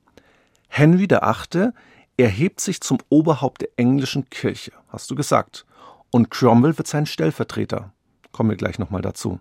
Henry 0.67 1.09
VIII. 1.09 1.71
erhebt 2.15 2.61
sich 2.61 2.81
zum 2.81 2.99
Oberhaupt 3.09 3.61
der 3.63 3.69
englischen 3.77 4.29
Kirche, 4.29 4.73
hast 4.89 5.09
du 5.09 5.15
gesagt. 5.15 5.65
Und 6.11 6.29
Cromwell 6.29 6.77
wird 6.77 6.87
sein 6.87 7.07
Stellvertreter. 7.07 7.91
Kommen 8.31 8.51
wir 8.51 8.57
gleich 8.57 8.77
nochmal 8.77 9.01
dazu. 9.01 9.39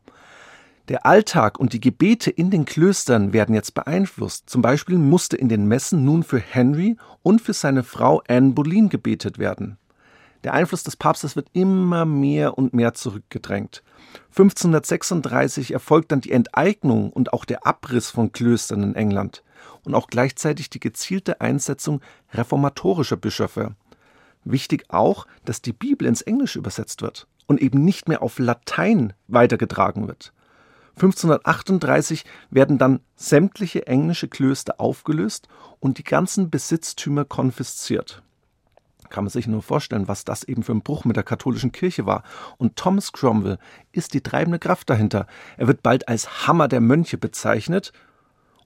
Der 0.88 1.04
Alltag 1.04 1.60
und 1.60 1.74
die 1.74 1.80
Gebete 1.80 2.30
in 2.30 2.50
den 2.50 2.64
Klöstern 2.64 3.34
werden 3.34 3.54
jetzt 3.54 3.74
beeinflusst. 3.74 4.48
Zum 4.48 4.62
Beispiel 4.62 4.96
musste 4.96 5.36
in 5.36 5.50
den 5.50 5.68
Messen 5.68 6.06
nun 6.06 6.22
für 6.22 6.40
Henry 6.40 6.96
und 7.22 7.42
für 7.42 7.52
seine 7.52 7.82
Frau 7.82 8.22
Anne 8.26 8.52
Boleyn 8.52 8.88
gebetet 8.88 9.38
werden. 9.38 9.76
Der 10.44 10.54
Einfluss 10.54 10.84
des 10.84 10.96
Papstes 10.96 11.36
wird 11.36 11.48
immer 11.52 12.04
mehr 12.04 12.56
und 12.56 12.72
mehr 12.72 12.94
zurückgedrängt. 12.94 13.82
1536 14.30 15.72
erfolgt 15.72 16.12
dann 16.12 16.20
die 16.20 16.32
Enteignung 16.32 17.10
und 17.10 17.32
auch 17.32 17.44
der 17.44 17.66
Abriss 17.66 18.10
von 18.10 18.32
Klöstern 18.32 18.82
in 18.82 18.94
England 18.94 19.42
und 19.84 19.94
auch 19.94 20.06
gleichzeitig 20.06 20.70
die 20.70 20.80
gezielte 20.80 21.40
Einsetzung 21.40 22.00
reformatorischer 22.32 23.16
Bischöfe. 23.16 23.74
Wichtig 24.44 24.84
auch, 24.88 25.26
dass 25.44 25.60
die 25.60 25.72
Bibel 25.72 26.06
ins 26.06 26.22
Englische 26.22 26.58
übersetzt 26.58 27.02
wird 27.02 27.26
und 27.46 27.60
eben 27.60 27.84
nicht 27.84 28.08
mehr 28.08 28.22
auf 28.22 28.38
Latein 28.38 29.12
weitergetragen 29.26 30.06
wird. 30.06 30.32
1538 30.94 32.24
werden 32.50 32.78
dann 32.78 33.00
sämtliche 33.16 33.86
englische 33.86 34.28
Klöster 34.28 34.80
aufgelöst 34.80 35.48
und 35.80 35.98
die 35.98 36.04
ganzen 36.04 36.50
Besitztümer 36.50 37.24
konfisziert. 37.24 38.22
Kann 39.10 39.24
man 39.24 39.30
sich 39.30 39.46
nur 39.46 39.62
vorstellen, 39.62 40.08
was 40.08 40.24
das 40.24 40.44
eben 40.44 40.62
für 40.62 40.72
ein 40.72 40.82
Bruch 40.82 41.04
mit 41.04 41.16
der 41.16 41.24
katholischen 41.24 41.72
Kirche 41.72 42.06
war. 42.06 42.22
Und 42.56 42.76
Thomas 42.76 43.12
Cromwell 43.12 43.58
ist 43.92 44.14
die 44.14 44.20
treibende 44.20 44.58
Kraft 44.58 44.90
dahinter. 44.90 45.26
Er 45.56 45.66
wird 45.66 45.82
bald 45.82 46.08
als 46.08 46.46
Hammer 46.46 46.68
der 46.68 46.80
Mönche 46.80 47.18
bezeichnet 47.18 47.92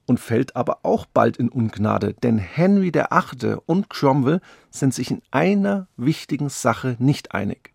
und 0.05 0.19
fällt 0.19 0.55
aber 0.55 0.79
auch 0.83 1.05
bald 1.05 1.37
in 1.37 1.49
Ungnade, 1.49 2.13
denn 2.13 2.37
Henry 2.37 2.93
VIII. 2.93 3.57
und 3.65 3.89
Cromwell 3.89 4.41
sind 4.69 4.93
sich 4.93 5.11
in 5.11 5.21
einer 5.31 5.87
wichtigen 5.95 6.49
Sache 6.49 6.97
nicht 6.99 7.33
einig. 7.33 7.73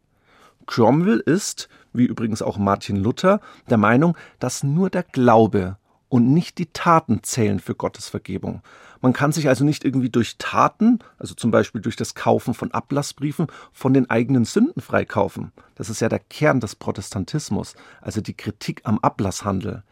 Cromwell 0.67 1.21
ist, 1.21 1.69
wie 1.95 2.05
übrigens 2.05 2.43
auch 2.43 2.59
Martin 2.59 2.97
Luther, 2.97 3.41
der 3.71 3.79
Meinung, 3.79 4.17
dass 4.39 4.63
nur 4.63 4.91
der 4.91 5.03
Glaube 5.03 5.79
und 6.09 6.33
nicht 6.33 6.59
die 6.59 6.67
Taten 6.73 7.23
zählen 7.23 7.61
für 7.61 7.75
Gottes 7.75 8.09
Vergebung. 8.09 8.63
Man 9.01 9.13
kann 9.13 9.33
sich 9.33 9.49
also 9.49 9.65
nicht 9.65 9.85
irgendwie 9.85 10.11
durch 10.11 10.37
Taten, 10.39 10.99
also 11.19 11.35
zum 11.35 11.51
Beispiel 11.51 11.81
durch 11.81 11.97
das 11.97 12.15
Kaufen 12.15 12.55
von 12.55 12.73
Ablassbriefen, 12.73 13.47
von 13.73 13.95
den 13.95 14.11
eigenen 14.11 14.45
Sünden 14.45 14.83
freikaufen. 14.83 15.53
Das 15.75 15.91
ist 15.91 16.01
ja 16.01 16.09
der 16.09 16.19
Kern 16.19 16.61
des 16.61 16.75
Protestantismus, 16.75 17.75
also 18.01 18.21
die 18.21 18.37
Kritik 18.37 18.81
am 18.85 18.99
Ablasshandel. 18.99 19.85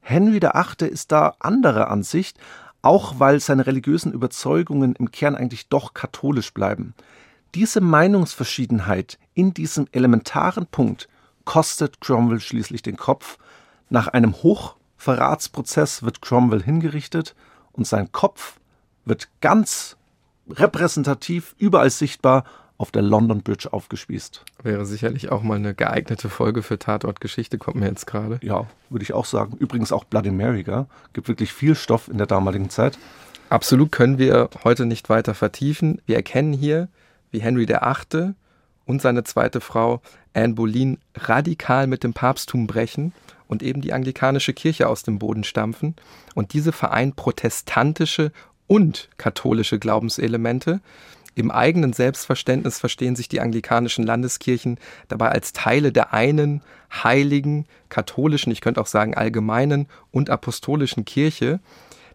Henry 0.00 0.40
VIII. 0.40 0.88
ist 0.88 1.12
da 1.12 1.34
anderer 1.40 1.90
Ansicht, 1.90 2.38
auch 2.80 3.18
weil 3.18 3.40
seine 3.40 3.66
religiösen 3.66 4.12
Überzeugungen 4.12 4.94
im 4.94 5.10
Kern 5.10 5.34
eigentlich 5.34 5.68
doch 5.68 5.92
katholisch 5.92 6.54
bleiben. 6.54 6.94
Diese 7.54 7.80
Meinungsverschiedenheit 7.80 9.18
in 9.34 9.52
diesem 9.52 9.88
elementaren 9.90 10.66
Punkt 10.66 11.08
kostet 11.44 12.00
Cromwell 12.00 12.40
schließlich 12.40 12.82
den 12.82 12.96
Kopf. 12.96 13.38
Nach 13.88 14.08
einem 14.08 14.42
Hochverratsprozess 15.06 16.02
wird 16.02 16.20
Cromwell 16.20 16.62
hingerichtet 16.62 17.34
und 17.72 17.86
sein 17.86 18.10
Kopf 18.10 18.58
wird 19.04 19.28
ganz 19.40 19.96
repräsentativ 20.50 21.54
überall 21.58 21.90
sichtbar 21.90 22.44
auf 22.76 22.90
der 22.90 23.02
London 23.02 23.42
Bridge 23.42 23.72
aufgespießt. 23.72 24.44
Wäre 24.62 24.84
sicherlich 24.84 25.30
auch 25.30 25.42
mal 25.42 25.54
eine 25.54 25.74
geeignete 25.74 26.28
Folge 26.28 26.62
für 26.62 26.78
Tatortgeschichte, 26.78 27.56
kommt 27.56 27.76
mir 27.76 27.86
jetzt 27.86 28.06
gerade. 28.06 28.38
Ja, 28.42 28.66
würde 28.90 29.04
ich 29.04 29.12
auch 29.12 29.24
sagen. 29.24 29.56
Übrigens 29.58 29.92
auch 29.92 30.04
Bloody 30.04 30.30
Mary, 30.30 30.62
gell? 30.64 30.86
gibt 31.12 31.28
wirklich 31.28 31.52
viel 31.52 31.74
Stoff 31.74 32.08
in 32.08 32.18
der 32.18 32.26
damaligen 32.26 32.68
Zeit. 32.68 32.98
Absolut 33.48 33.92
können 33.92 34.18
wir 34.18 34.50
heute 34.64 34.86
nicht 34.86 35.08
weiter 35.08 35.34
vertiefen. 35.34 36.02
Wir 36.04 36.16
erkennen 36.16 36.52
hier, 36.52 36.88
wie 37.30 37.40
Henry 37.40 37.68
VIII. 37.68 38.34
und 38.84 39.00
seine 39.00 39.24
zweite 39.24 39.60
Frau 39.60 40.02
Anne 40.36 40.54
Boleyn 40.54 40.98
radikal 41.14 41.86
mit 41.86 42.04
dem 42.04 42.12
Papsttum 42.12 42.66
brechen 42.66 43.12
und 43.48 43.62
eben 43.62 43.80
die 43.80 43.92
anglikanische 43.92 44.52
Kirche 44.52 44.88
aus 44.88 45.02
dem 45.02 45.18
Boden 45.18 45.44
stampfen. 45.44 45.96
Und 46.34 46.52
diese 46.52 46.72
vereint 46.72 47.16
protestantische 47.16 48.32
und 48.66 49.08
katholische 49.16 49.78
Glaubenselemente. 49.78 50.80
Im 51.34 51.50
eigenen 51.50 51.92
Selbstverständnis 51.92 52.78
verstehen 52.78 53.16
sich 53.16 53.28
die 53.28 53.40
anglikanischen 53.40 54.04
Landeskirchen 54.04 54.78
dabei 55.08 55.30
als 55.30 55.52
Teile 55.52 55.92
der 55.92 56.12
einen 56.12 56.62
heiligen, 56.92 57.66
katholischen, 57.88 58.52
ich 58.52 58.60
könnte 58.60 58.80
auch 58.80 58.86
sagen 58.86 59.14
allgemeinen 59.14 59.86
und 60.10 60.30
apostolischen 60.30 61.04
Kirche, 61.04 61.60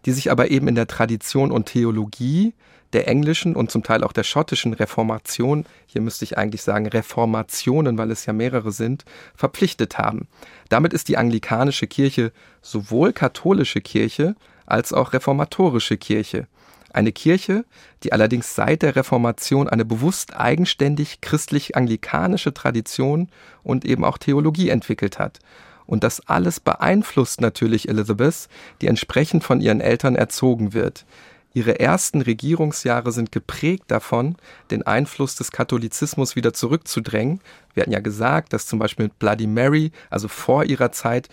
die 0.04 0.12
sich 0.12 0.30
aber 0.30 0.50
eben 0.50 0.68
in 0.68 0.74
der 0.74 0.88
Tradition 0.88 1.52
und 1.52 1.66
Theologie 1.66 2.54
der 2.92 3.08
englischen 3.08 3.56
und 3.56 3.70
zum 3.70 3.82
Teil 3.82 4.04
auch 4.04 4.12
der 4.12 4.22
schottischen 4.24 4.74
Reformation, 4.74 5.64
hier 5.86 6.00
müsste 6.00 6.24
ich 6.24 6.36
eigentlich 6.38 6.62
sagen 6.62 6.86
Reformationen, 6.86 7.98
weil 7.98 8.10
es 8.10 8.26
ja 8.26 8.32
mehrere 8.32 8.72
sind, 8.72 9.04
verpflichtet 9.34 9.98
haben. 9.98 10.28
Damit 10.68 10.92
ist 10.92 11.08
die 11.08 11.16
anglikanische 11.16 11.86
Kirche 11.86 12.32
sowohl 12.60 13.12
katholische 13.12 13.80
Kirche 13.80 14.34
als 14.66 14.92
auch 14.92 15.12
reformatorische 15.12 15.96
Kirche. 15.96 16.46
Eine 16.92 17.12
Kirche, 17.12 17.64
die 18.02 18.12
allerdings 18.12 18.54
seit 18.54 18.82
der 18.82 18.96
Reformation 18.96 19.68
eine 19.68 19.84
bewusst 19.84 20.36
eigenständig 20.36 21.22
christlich-anglikanische 21.22 22.52
Tradition 22.52 23.28
und 23.62 23.86
eben 23.86 24.04
auch 24.04 24.18
Theologie 24.18 24.68
entwickelt 24.68 25.18
hat. 25.18 25.38
Und 25.86 26.04
das 26.04 26.26
alles 26.28 26.60
beeinflusst 26.60 27.40
natürlich 27.40 27.88
Elizabeth, 27.88 28.48
die 28.80 28.86
entsprechend 28.86 29.42
von 29.42 29.60
ihren 29.60 29.80
Eltern 29.80 30.16
erzogen 30.16 30.74
wird. 30.74 31.06
Ihre 31.54 31.80
ersten 31.80 32.22
Regierungsjahre 32.22 33.12
sind 33.12 33.30
geprägt 33.30 33.84
davon, 33.88 34.36
den 34.70 34.86
Einfluss 34.86 35.36
des 35.36 35.50
Katholizismus 35.52 36.34
wieder 36.34 36.54
zurückzudrängen. 36.54 37.40
Wir 37.74 37.82
hatten 37.82 37.92
ja 37.92 38.00
gesagt, 38.00 38.52
dass 38.52 38.66
zum 38.66 38.78
Beispiel 38.78 39.06
mit 39.06 39.18
Bloody 39.18 39.46
Mary, 39.46 39.92
also 40.08 40.28
vor 40.28 40.64
ihrer 40.64 40.92
Zeit, 40.92 41.28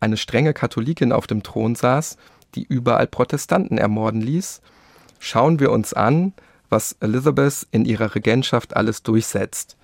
eine 0.00 0.16
strenge 0.16 0.54
Katholikin 0.54 1.12
auf 1.12 1.26
dem 1.26 1.42
Thron 1.42 1.74
saß, 1.74 2.16
die 2.54 2.64
überall 2.64 3.06
Protestanten 3.06 3.78
ermorden 3.78 4.20
ließ. 4.20 4.60
Schauen 5.20 5.60
wir 5.60 5.70
uns 5.70 5.92
an, 5.92 6.32
was 6.68 6.96
Elizabeth 7.00 7.66
in 7.70 7.84
ihrer 7.84 8.14
Regentschaft 8.14 8.74
alles 8.76 9.02
durchsetzt. 9.02 9.76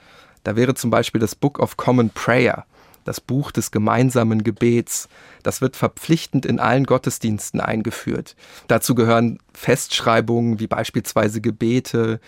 Da 0.42 0.56
wäre 0.56 0.74
zum 0.74 0.90
Beispiel 0.90 1.20
das 1.20 1.34
Book 1.34 1.58
of 1.58 1.76
Common 1.76 2.10
Prayer 2.10 2.64
das 3.06 3.20
Buch 3.20 3.52
des 3.52 3.70
gemeinsamen 3.70 4.44
Gebets. 4.44 5.08
Das 5.42 5.60
wird 5.60 5.76
verpflichtend 5.76 6.44
in 6.44 6.60
allen 6.60 6.84
Gottesdiensten 6.84 7.60
eingeführt. 7.60 8.36
Dazu 8.68 8.94
gehören 8.94 9.38
Festschreibungen 9.54 10.60
wie 10.60 10.66
beispielsweise 10.66 11.40
Gebete, 11.40 12.20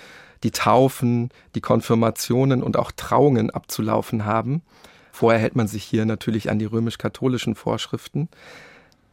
die 0.45 0.53
Taufen, 0.53 1.31
die 1.55 1.61
Konfirmationen 1.61 2.63
und 2.63 2.77
auch 2.77 2.93
Trauungen 2.93 3.51
abzulaufen 3.51 4.25
haben. 4.25 4.63
Vorher 5.11 5.41
hält 5.41 5.57
man 5.57 5.67
sich 5.67 5.83
hier 5.83 6.07
natürlich 6.07 6.49
an 6.49 6.61
die 6.61 6.65
römisch-katholischen 6.65 7.57
Vorschriften. 7.57 8.29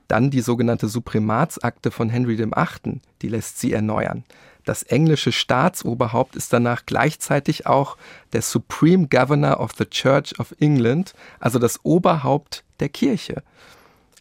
Dann 0.07 0.29
die 0.29 0.41
sogenannte 0.41 0.87
Suprematsakte 0.87 1.89
von 1.89 2.09
Henry 2.09 2.37
VIII., 2.37 3.01
die 3.23 3.27
lässt 3.27 3.59
sie 3.59 3.73
erneuern. 3.73 4.23
Das 4.65 4.81
englische 4.81 5.31
Staatsoberhaupt 5.31 6.35
ist 6.35 6.51
danach 6.51 6.85
gleichzeitig 6.87 7.67
auch 7.67 7.97
der 8.33 8.41
Supreme 8.41 9.07
Governor 9.07 9.59
of 9.59 9.71
the 9.77 9.85
Church 9.85 10.39
of 10.39 10.55
England, 10.59 11.13
also 11.39 11.59
das 11.59 11.85
Oberhaupt 11.85 12.63
der 12.79 12.89
Kirche. 12.89 13.43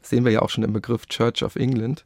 Das 0.01 0.11
sehen 0.11 0.27
wir 0.27 0.33
ja 0.33 0.43
auch 0.43 0.51
schon 0.51 0.65
im 0.65 0.75
Begriff 0.75 1.07
Church 1.07 1.43
of 1.43 1.57
England. 1.57 2.05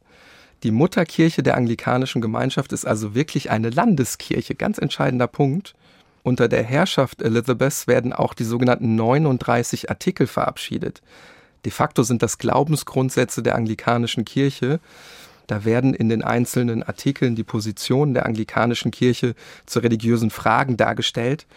Die 0.63 0.71
Mutterkirche 0.71 1.43
der 1.43 1.55
anglikanischen 1.55 2.21
Gemeinschaft 2.21 2.71
ist 2.71 2.85
also 2.85 3.13
wirklich 3.13 3.51
eine 3.51 3.69
Landeskirche, 3.69 4.55
ganz 4.55 4.77
entscheidender 4.77 5.27
Punkt. 5.27 5.75
Unter 6.23 6.47
der 6.47 6.63
Herrschaft 6.63 7.21
Elizabeths 7.21 7.87
werden 7.87 8.13
auch 8.13 8.33
die 8.33 8.43
sogenannten 8.43 8.95
39 8.95 9.89
Artikel 9.89 10.27
verabschiedet. 10.27 11.01
De 11.65 11.71
facto 11.71 12.03
sind 12.03 12.23
das 12.23 12.37
Glaubensgrundsätze 12.37 13.43
der 13.43 13.55
anglikanischen 13.55 14.25
Kirche, 14.25 14.79
da 15.49 15.65
werden 15.65 15.95
in 15.95 16.09
den 16.09 16.23
einzelnen 16.23 16.83
Artikeln 16.83 17.35
die 17.35 17.43
Positionen 17.43 18.13
der 18.13 18.27
anglikanischen 18.27 18.91
Kirche 18.91 19.33
zu 19.65 19.79
religiösen 19.79 20.29
Fragen 20.29 20.77
dargestellt. 20.77 21.47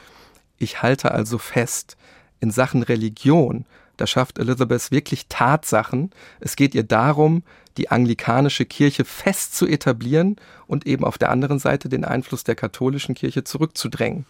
Ich 0.56 0.80
halte 0.80 1.12
also 1.12 1.36
fest, 1.36 1.98
in 2.40 2.50
Sachen 2.50 2.82
Religion, 2.82 3.66
da 3.98 4.06
schafft 4.06 4.38
Elizabeth 4.38 4.90
wirklich 4.90 5.26
Tatsachen. 5.28 6.10
Es 6.40 6.56
geht 6.56 6.74
ihr 6.74 6.84
darum, 6.84 7.42
die 7.76 7.90
anglikanische 7.90 8.64
Kirche 8.64 9.04
fest 9.04 9.54
zu 9.54 9.66
etablieren 9.66 10.36
und 10.66 10.86
eben 10.86 11.04
auf 11.04 11.18
der 11.18 11.30
anderen 11.30 11.58
Seite 11.58 11.90
den 11.90 12.06
Einfluss 12.06 12.44
der 12.44 12.54
katholischen 12.54 13.14
Kirche 13.14 13.44
zurückzudrängen. 13.44 14.24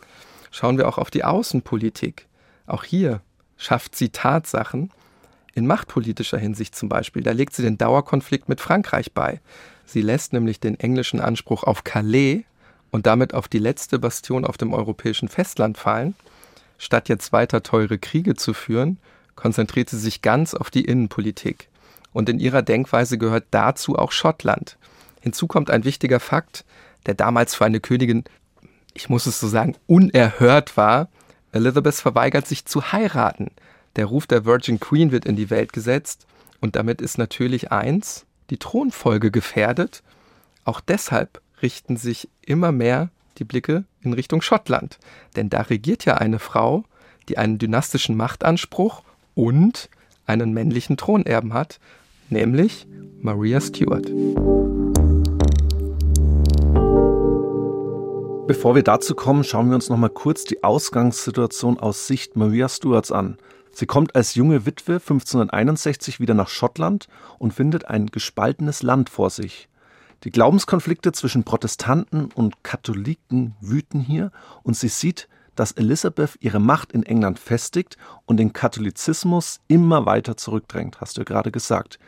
Schauen 0.50 0.76
wir 0.76 0.88
auch 0.88 0.98
auf 0.98 1.10
die 1.10 1.22
Außenpolitik. 1.22 2.26
Auch 2.66 2.82
hier 2.82 3.20
schafft 3.56 3.94
sie 3.94 4.08
Tatsachen 4.08 4.90
in 5.54 5.66
machtpolitischer 5.66 6.38
Hinsicht 6.38 6.74
zum 6.74 6.88
Beispiel, 6.88 7.22
da 7.22 7.32
legt 7.32 7.54
sie 7.54 7.62
den 7.62 7.78
Dauerkonflikt 7.78 8.48
mit 8.48 8.60
Frankreich 8.60 9.12
bei. 9.12 9.40
Sie 9.84 10.02
lässt 10.02 10.32
nämlich 10.32 10.60
den 10.60 10.78
englischen 10.78 11.20
Anspruch 11.20 11.64
auf 11.64 11.84
Calais 11.84 12.44
und 12.90 13.06
damit 13.06 13.34
auf 13.34 13.48
die 13.48 13.58
letzte 13.58 13.98
Bastion 13.98 14.44
auf 14.44 14.56
dem 14.56 14.72
europäischen 14.72 15.28
Festland 15.28 15.78
fallen. 15.78 16.14
Statt 16.78 17.08
jetzt 17.08 17.32
weiter 17.32 17.62
teure 17.62 17.98
Kriege 17.98 18.34
zu 18.34 18.54
führen, 18.54 18.98
konzentriert 19.34 19.90
sie 19.90 19.98
sich 19.98 20.22
ganz 20.22 20.54
auf 20.54 20.70
die 20.70 20.84
Innenpolitik. 20.84 21.68
Und 22.12 22.28
in 22.28 22.38
ihrer 22.38 22.62
Denkweise 22.62 23.18
gehört 23.18 23.46
dazu 23.50 23.96
auch 23.96 24.12
Schottland. 24.12 24.76
Hinzu 25.20 25.46
kommt 25.46 25.70
ein 25.70 25.84
wichtiger 25.84 26.20
Fakt, 26.20 26.64
der 27.06 27.14
damals 27.14 27.54
für 27.54 27.64
eine 27.64 27.80
Königin, 27.80 28.24
ich 28.94 29.08
muss 29.08 29.26
es 29.26 29.40
so 29.40 29.48
sagen, 29.48 29.76
unerhört 29.86 30.76
war. 30.76 31.08
Elizabeth 31.52 31.94
verweigert 31.94 32.46
sich 32.46 32.64
zu 32.66 32.92
heiraten. 32.92 33.50
Der 33.96 34.06
Ruf 34.06 34.26
der 34.26 34.46
Virgin 34.46 34.80
Queen 34.80 35.12
wird 35.12 35.26
in 35.26 35.36
die 35.36 35.50
Welt 35.50 35.72
gesetzt 35.72 36.26
und 36.60 36.76
damit 36.76 37.02
ist 37.02 37.18
natürlich 37.18 37.72
eins, 37.72 38.24
die 38.48 38.56
Thronfolge 38.56 39.30
gefährdet. 39.30 40.02
Auch 40.64 40.80
deshalb 40.80 41.42
richten 41.60 41.98
sich 41.98 42.28
immer 42.40 42.72
mehr 42.72 43.10
die 43.38 43.44
Blicke 43.44 43.84
in 44.00 44.14
Richtung 44.14 44.40
Schottland, 44.40 44.98
denn 45.36 45.50
da 45.50 45.62
regiert 45.62 46.06
ja 46.06 46.14
eine 46.14 46.38
Frau, 46.38 46.84
die 47.28 47.36
einen 47.36 47.58
dynastischen 47.58 48.16
Machtanspruch 48.16 49.02
und 49.34 49.90
einen 50.24 50.54
männlichen 50.54 50.96
Thronerben 50.96 51.52
hat, 51.52 51.78
nämlich 52.30 52.86
Maria 53.20 53.60
Stuart. 53.60 54.06
Bevor 58.46 58.74
wir 58.74 58.82
dazu 58.82 59.14
kommen, 59.14 59.44
schauen 59.44 59.68
wir 59.68 59.74
uns 59.74 59.88
noch 59.88 59.96
mal 59.98 60.08
kurz 60.08 60.44
die 60.44 60.64
Ausgangssituation 60.64 61.78
aus 61.78 62.06
Sicht 62.06 62.36
Maria 62.36 62.68
Stuarts 62.68 63.12
an. 63.12 63.36
Sie 63.72 63.86
kommt 63.86 64.14
als 64.14 64.34
junge 64.34 64.66
Witwe 64.66 64.94
1561 64.94 66.20
wieder 66.20 66.34
nach 66.34 66.48
Schottland 66.48 67.08
und 67.38 67.54
findet 67.54 67.86
ein 67.86 68.06
gespaltenes 68.06 68.82
Land 68.82 69.08
vor 69.08 69.30
sich. 69.30 69.68
Die 70.24 70.30
Glaubenskonflikte 70.30 71.12
zwischen 71.12 71.42
Protestanten 71.42 72.26
und 72.26 72.62
Katholiken 72.62 73.56
wüten 73.60 74.00
hier 74.00 74.30
und 74.62 74.76
sie 74.76 74.88
sieht, 74.88 75.28
dass 75.56 75.72
Elisabeth 75.72 76.36
ihre 76.40 76.60
Macht 76.60 76.92
in 76.92 77.02
England 77.02 77.38
festigt 77.38 77.96
und 78.24 78.36
den 78.36 78.52
Katholizismus 78.52 79.60
immer 79.68 80.06
weiter 80.06 80.36
zurückdrängt, 80.36 81.00
hast 81.00 81.16
du 81.16 81.22
ja 81.22 81.24
gerade 81.24 81.50
gesagt. 81.50 81.98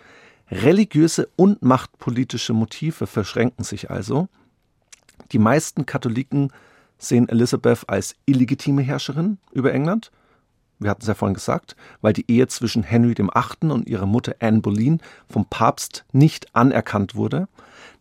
Religiöse 0.51 1.29
und 1.37 1.63
machtpolitische 1.63 2.53
Motive 2.53 3.07
verschränken 3.07 3.65
sich 3.65 3.91
also. 3.91 4.29
Die 5.33 5.39
meisten 5.39 5.87
Katholiken 5.87 6.53
sehen 6.99 7.29
Elisabeth 7.29 7.89
als 7.89 8.15
illegitime 8.27 8.83
Herrscherin 8.83 9.39
über 9.53 9.73
England. 9.73 10.11
Wir 10.79 10.91
hatten 10.91 11.03
es 11.03 11.09
ja 11.09 11.15
vorhin 11.15 11.35
gesagt, 11.35 11.77
weil 12.01 12.13
die 12.13 12.31
Ehe 12.31 12.47
zwischen 12.49 12.83
Henry 12.83 13.17
VIII. 13.17 13.71
und 13.71 13.89
ihrer 13.89 14.07
Mutter 14.07 14.35
Anne 14.41 14.61
Boleyn 14.61 15.01
vom 15.29 15.47
Papst 15.47 16.05
nicht 16.13 16.55
anerkannt 16.55 17.15
wurde. 17.15 17.49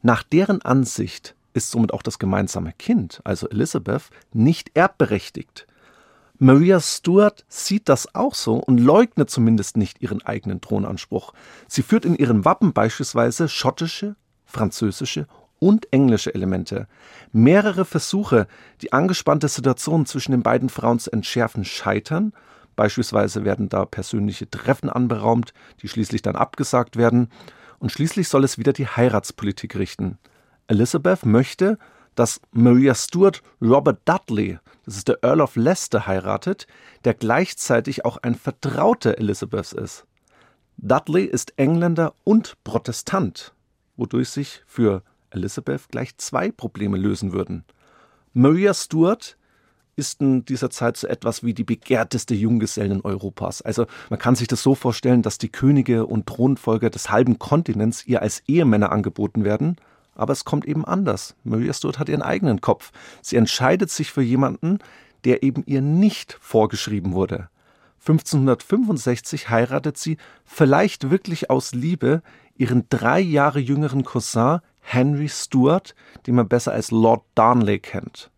Nach 0.02 0.24
deren 0.24 0.62
Ansicht 0.62 1.36
ist 1.54 1.72
somit 1.72 1.94
auch 1.94 2.02
das 2.02 2.20
gemeinsame 2.20 2.74
Kind, 2.74 3.22
also 3.24 3.48
Elizabeth, 3.48 4.10
nicht 4.34 4.72
erbberechtigt. 4.74 5.68
Maria 6.40 6.82
Stuart 6.82 7.46
sieht 7.48 7.88
das 7.88 8.16
auch 8.16 8.34
so 8.34 8.56
und 8.56 8.80
leugnet 8.80 9.30
zumindest 9.30 9.78
nicht 9.78 10.02
ihren 10.02 10.22
eigenen 10.24 10.62
Thronanspruch. 10.62 11.34
Sie 11.68 11.84
führt 11.84 12.06
in 12.06 12.16
ihrem 12.16 12.44
Wappen 12.44 12.74
beispielsweise 12.74 13.48
schottische, 13.48 14.16
französische 14.46 15.28
und 15.60 15.88
englische 15.94 16.34
Elemente. 16.34 16.88
Mehrere 17.32 17.86
Versuche, 17.86 18.48
die 18.82 18.92
angespannte 18.92 19.48
Situation 19.48 20.06
zwischen 20.06 20.34
den 20.34 20.44
beiden 20.44 20.68
Frauen 20.70 21.00
zu 21.00 21.12
entschärfen, 21.12 21.64
scheitern. 21.64 22.34
Beispielsweise 22.76 23.46
werden 23.46 23.70
da 23.70 23.86
persönliche 23.86 24.50
Treffen 24.50 24.90
anberaumt, 24.90 25.54
die 25.82 25.88
schließlich 25.88 26.22
dann 26.22 26.36
abgesagt 26.36 26.98
werden. 26.98 27.30
Und 27.80 27.92
schließlich 27.92 28.30
soll 28.30 28.44
es 28.44 28.58
wieder 28.58 28.74
die 28.74 28.88
Heiratspolitik 28.88 29.76
richten. 29.76 30.18
Elizabeth 30.68 31.26
möchte, 31.26 31.78
dass 32.16 32.42
Maria 32.52 32.96
Stuart 32.96 33.42
Robert 33.62 34.02
Dudley, 34.06 34.60
das 34.86 34.98
ist 34.98 35.08
der 35.08 35.24
Earl 35.24 35.42
of 35.42 35.56
Leicester, 35.56 36.08
heiratet, 36.08 36.68
der 37.06 37.14
gleichzeitig 37.14 38.06
auch 38.06 38.18
ein 38.18 38.36
Vertrauter 38.36 39.18
Elizabeths 39.18 39.74
ist. 39.74 40.06
Dudley 40.78 41.26
ist 41.26 41.58
Engländer 41.58 42.14
und 42.24 42.56
Protestant, 42.64 43.54
wodurch 43.96 44.30
sich 44.30 44.64
für 44.66 45.04
Elizabeth 45.30 45.90
gleich 45.90 46.18
zwei 46.18 46.52
Probleme 46.52 46.98
lösen 46.98 47.34
würden. 47.34 47.66
Maria 48.34 48.74
Stuart 48.74 49.38
ist 49.96 50.22
in 50.22 50.46
dieser 50.46 50.70
Zeit 50.70 50.98
so 50.98 51.08
etwas 51.08 51.44
wie 51.44 51.54
die 51.54 51.64
begehrteste 51.64 52.34
Junggesellin 52.34 53.02
Europas. 53.02 53.62
Also 53.62 53.86
man 54.10 54.20
kann 54.20 54.36
sich 54.36 54.48
das 54.48 54.64
so 54.64 54.76
vorstellen, 54.76 55.22
dass 55.22 55.38
die 55.38 55.50
Könige 55.50 56.06
und 56.06 56.28
Thronfolger 56.28 56.90
des 56.90 57.12
halben 57.12 57.40
Kontinents 57.40 58.06
ihr 58.06 58.22
als 58.22 58.42
Ehemänner 58.48 58.92
angeboten 58.92 59.44
werden– 59.44 59.78
aber 60.16 60.34
es 60.34 60.46
kommt 60.46 60.66
eben 60.66 60.86
anders. 60.86 61.36
Maria 61.44 61.74
Stuart 61.74 62.00
hat 62.00 62.10
ihren 62.10 62.22
eigenen 62.22 62.62
Kopf. 62.62 62.92
Sie 63.22 63.36
entscheidet 63.36 63.90
sich 63.90 64.12
für 64.12 64.22
jemanden, 64.22 64.80
der 65.26 65.44
eben 65.44 65.64
ihr 65.66 65.82
nicht 65.82 66.38
vorgeschrieben 66.40 67.14
wurde. 67.14 67.50
1565 68.02 69.50
heiratet 69.50 69.98
sie, 69.98 70.18
vielleicht 70.44 71.10
wirklich 71.10 71.50
aus 71.50 71.74
Liebe, 71.74 72.22
ihren 72.58 72.86
drei 72.90 73.20
Jahre 73.20 73.60
jüngeren 73.60 74.04
Cousin 74.04 74.60
Henry 74.82 75.30
Stuart, 75.30 75.96
den 76.28 76.36
man 76.36 76.50
besser 76.50 76.74
als 76.74 76.92
Lord 76.92 77.24
Darnley 77.36 77.80
kennt. 77.80 78.30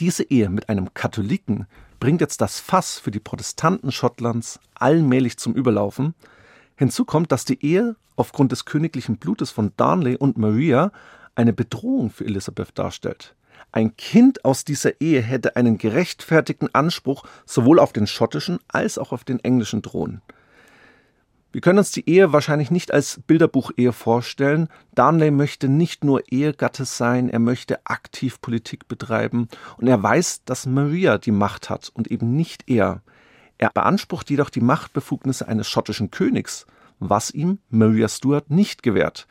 Diese 0.00 0.22
Ehe 0.22 0.48
mit 0.48 0.68
einem 0.68 0.94
Katholiken 0.94 1.66
bringt 1.98 2.20
jetzt 2.20 2.40
das 2.40 2.60
Fass 2.60 2.98
für 2.98 3.10
die 3.10 3.18
Protestanten 3.18 3.90
Schottlands 3.90 4.60
allmählich 4.74 5.38
zum 5.38 5.54
Überlaufen. 5.54 6.14
Hinzu 6.76 7.04
kommt, 7.04 7.32
dass 7.32 7.44
die 7.44 7.64
Ehe 7.64 7.96
aufgrund 8.14 8.52
des 8.52 8.64
königlichen 8.64 9.16
Blutes 9.16 9.50
von 9.50 9.72
Darnley 9.76 10.16
und 10.16 10.38
Maria 10.38 10.92
eine 11.34 11.52
Bedrohung 11.52 12.10
für 12.10 12.24
Elisabeth 12.24 12.78
darstellt. 12.78 13.34
Ein 13.72 13.96
Kind 13.96 14.44
aus 14.44 14.64
dieser 14.64 15.00
Ehe 15.00 15.20
hätte 15.20 15.56
einen 15.56 15.78
gerechtfertigten 15.78 16.72
Anspruch 16.74 17.24
sowohl 17.44 17.80
auf 17.80 17.92
den 17.92 18.06
schottischen 18.06 18.60
als 18.68 18.98
auch 18.98 19.10
auf 19.10 19.24
den 19.24 19.40
englischen 19.40 19.82
Thron. 19.82 20.22
Wir 21.50 21.60
können 21.60 21.78
uns 21.78 21.90
die 21.90 22.08
Ehe 22.08 22.32
wahrscheinlich 22.32 22.70
nicht 22.70 22.92
als 22.92 23.20
Bilderbuchehe 23.26 23.92
vorstellen. 23.92 24.68
Darnley 24.94 25.30
möchte 25.30 25.68
nicht 25.68 26.04
nur 26.04 26.22
Ehegatte 26.30 26.84
sein, 26.84 27.30
er 27.30 27.38
möchte 27.38 27.86
aktiv 27.86 28.40
Politik 28.40 28.86
betreiben 28.86 29.48
und 29.78 29.86
er 29.86 30.02
weiß, 30.02 30.44
dass 30.44 30.66
Maria 30.66 31.18
die 31.18 31.32
Macht 31.32 31.70
hat 31.70 31.90
und 31.94 32.10
eben 32.10 32.36
nicht 32.36 32.68
er. 32.68 33.00
Er 33.56 33.70
beansprucht 33.70 34.30
jedoch 34.30 34.50
die 34.50 34.60
Machtbefugnisse 34.60 35.48
eines 35.48 35.68
schottischen 35.68 36.10
Königs 36.10 36.66
was 37.00 37.30
ihm 37.30 37.58
Maria 37.70 38.08
Stuart 38.08 38.50
nicht 38.50 38.82
gewährt. 38.82 39.26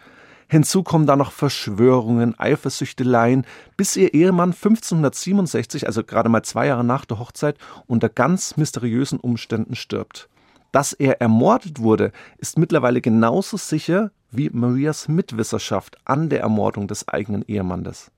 Hinzu 0.50 0.82
kommen 0.82 1.06
da 1.06 1.18
noch 1.18 1.34
Verschwörungen, 1.34 2.40
Eifersüchteleien, 2.40 3.46
bis 3.76 3.98
ihr 3.98 4.14
Ehemann 4.14 4.52
1567, 4.54 5.86
also 5.88 6.04
gerade 6.06 6.30
mal 6.30 6.44
zwei 6.44 6.68
Jahre 6.68 6.86
nach 6.86 7.04
der 7.04 7.20
Hochzeit, 7.20 7.58
unter 7.86 8.08
ganz 8.08 8.56
mysteriösen 8.56 9.20
Umständen 9.20 9.76
stirbt. 9.76 10.30
Dass 10.72 10.94
er 10.94 11.22
ermordet 11.22 11.80
wurde, 11.80 12.12
ist 12.38 12.58
mittlerweile 12.58 13.02
genauso 13.02 13.58
sicher 13.58 14.12
wie 14.32 14.50
Marias 14.50 15.08
Mitwisserschaft 15.08 15.98
an 16.06 16.30
der 16.30 16.42
Ermordung 16.42 16.88
des 16.88 17.08
eigenen 17.08 17.44
Ehemannes. 17.48 18.12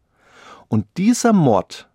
Und 0.67 0.85
dieser 0.97 1.33
Mord 1.33 1.87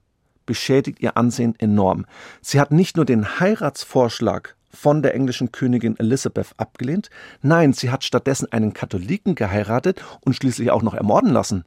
beschädigt 0.47 1.01
ihr 1.01 1.17
Ansehen 1.17 1.55
enorm. 1.59 2.07
Sie 2.41 2.61
hat 2.61 2.71
nicht 2.71 2.97
nur 2.97 3.05
den 3.05 3.41
Heiratsvorschlag 3.41 4.57
von 4.71 5.03
der 5.03 5.15
englischen 5.15 5.53
Königin 5.53 5.99
Elizabeth 5.99 6.53
abgelehnt. 6.57 7.09
Nein, 7.43 7.73
sie 7.73 7.91
hat 7.91 8.05
stattdessen 8.05 8.51
einen 8.53 8.73
Katholiken 8.73 9.35
geheiratet 9.35 10.03
und 10.21 10.35
schließlich 10.35 10.71
auch 10.71 10.83
noch 10.83 10.95
ermorden 10.95 11.31
lassen. 11.31 11.65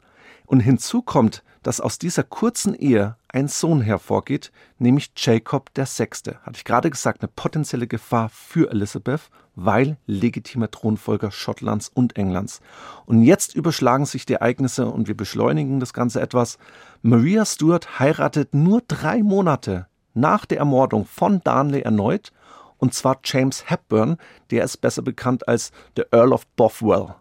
Und 0.48 0.62
hinzu 0.62 1.02
kommt, 1.02 1.43
dass 1.62 1.82
aus 1.82 2.00
dieser 2.00 2.24
kurzen 2.24 2.74
Ehe 2.74 3.18
ein 3.28 3.50
Sohn 3.50 3.82
hervorgeht, 3.82 4.54
nämlich 4.80 5.12
Jacob 5.18 5.70
VI. 5.76 6.08
Hatte 6.41 6.56
ich 6.56 6.64
gerade 6.64 6.89
gesagt, 6.89 7.22
eine 7.22 7.28
potenzielle 7.28 7.86
Gefahr 7.86 8.30
für 8.30 8.72
Elizabeth, 8.72 9.30
weil 9.56 9.98
legitimer 10.06 10.72
Thronfolger 10.72 11.32
Schottlands 11.32 11.91
und 11.93 12.16
Englands. 12.16 12.62
Und 13.06 13.24
jetzt 13.24 13.56
überschlagen 13.56 14.06
sich 14.06 14.26
die 14.26 14.36
Ereignisse 14.36 14.88
und 14.88 15.10
wir 15.10 15.18
beschleunigen 15.18 15.82
das 15.82 15.93
Ganze 15.93 16.22
etwas. 16.22 16.58
Maria 17.02 17.45
Stuart 17.45 18.00
heiratet 18.00 18.54
nur 18.54 18.82
drei 18.88 19.22
Monate 19.22 19.88
nach 20.14 20.45
der 20.45 20.60
Ermordung 20.60 21.06
von 21.06 21.41
Darnley 21.43 21.82
erneut 21.82 22.32
und 22.78 22.93
zwar 22.93 23.20
James 23.24 23.70
Hepburn, 23.70 24.18
der 24.52 24.64
ist 24.64 24.78
besser 24.78 25.02
bekannt 25.02 25.48
als 25.48 25.72
der 25.98 26.08
Earl 26.14 26.32
of 26.32 26.48
Bothwell. 26.56 27.16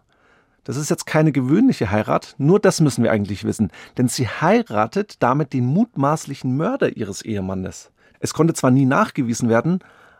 Das 0.67 0.75
ist 0.75 0.89
jetzt 0.89 1.05
keine 1.05 1.31
gewöhnliche 1.31 1.91
Heirat, 1.91 2.35
nur 2.37 2.59
das 2.59 2.81
müssen 2.81 3.01
wir 3.01 3.09
eigentlich 3.13 3.45
wissen, 3.45 3.71
denn 3.97 4.09
sie 4.09 4.27
heiratet 4.27 5.15
damit 5.23 5.53
den 5.53 5.65
mutmaßlichen 5.65 6.57
Mörder 6.57 6.97
ihres 6.97 7.21
Ehemannes. 7.21 7.89
Es 8.19 8.33
konnte 8.33 8.53
zwar 8.53 8.69
nie 8.69 8.83
nachgewiesen 8.83 9.47
werden, 9.47 9.79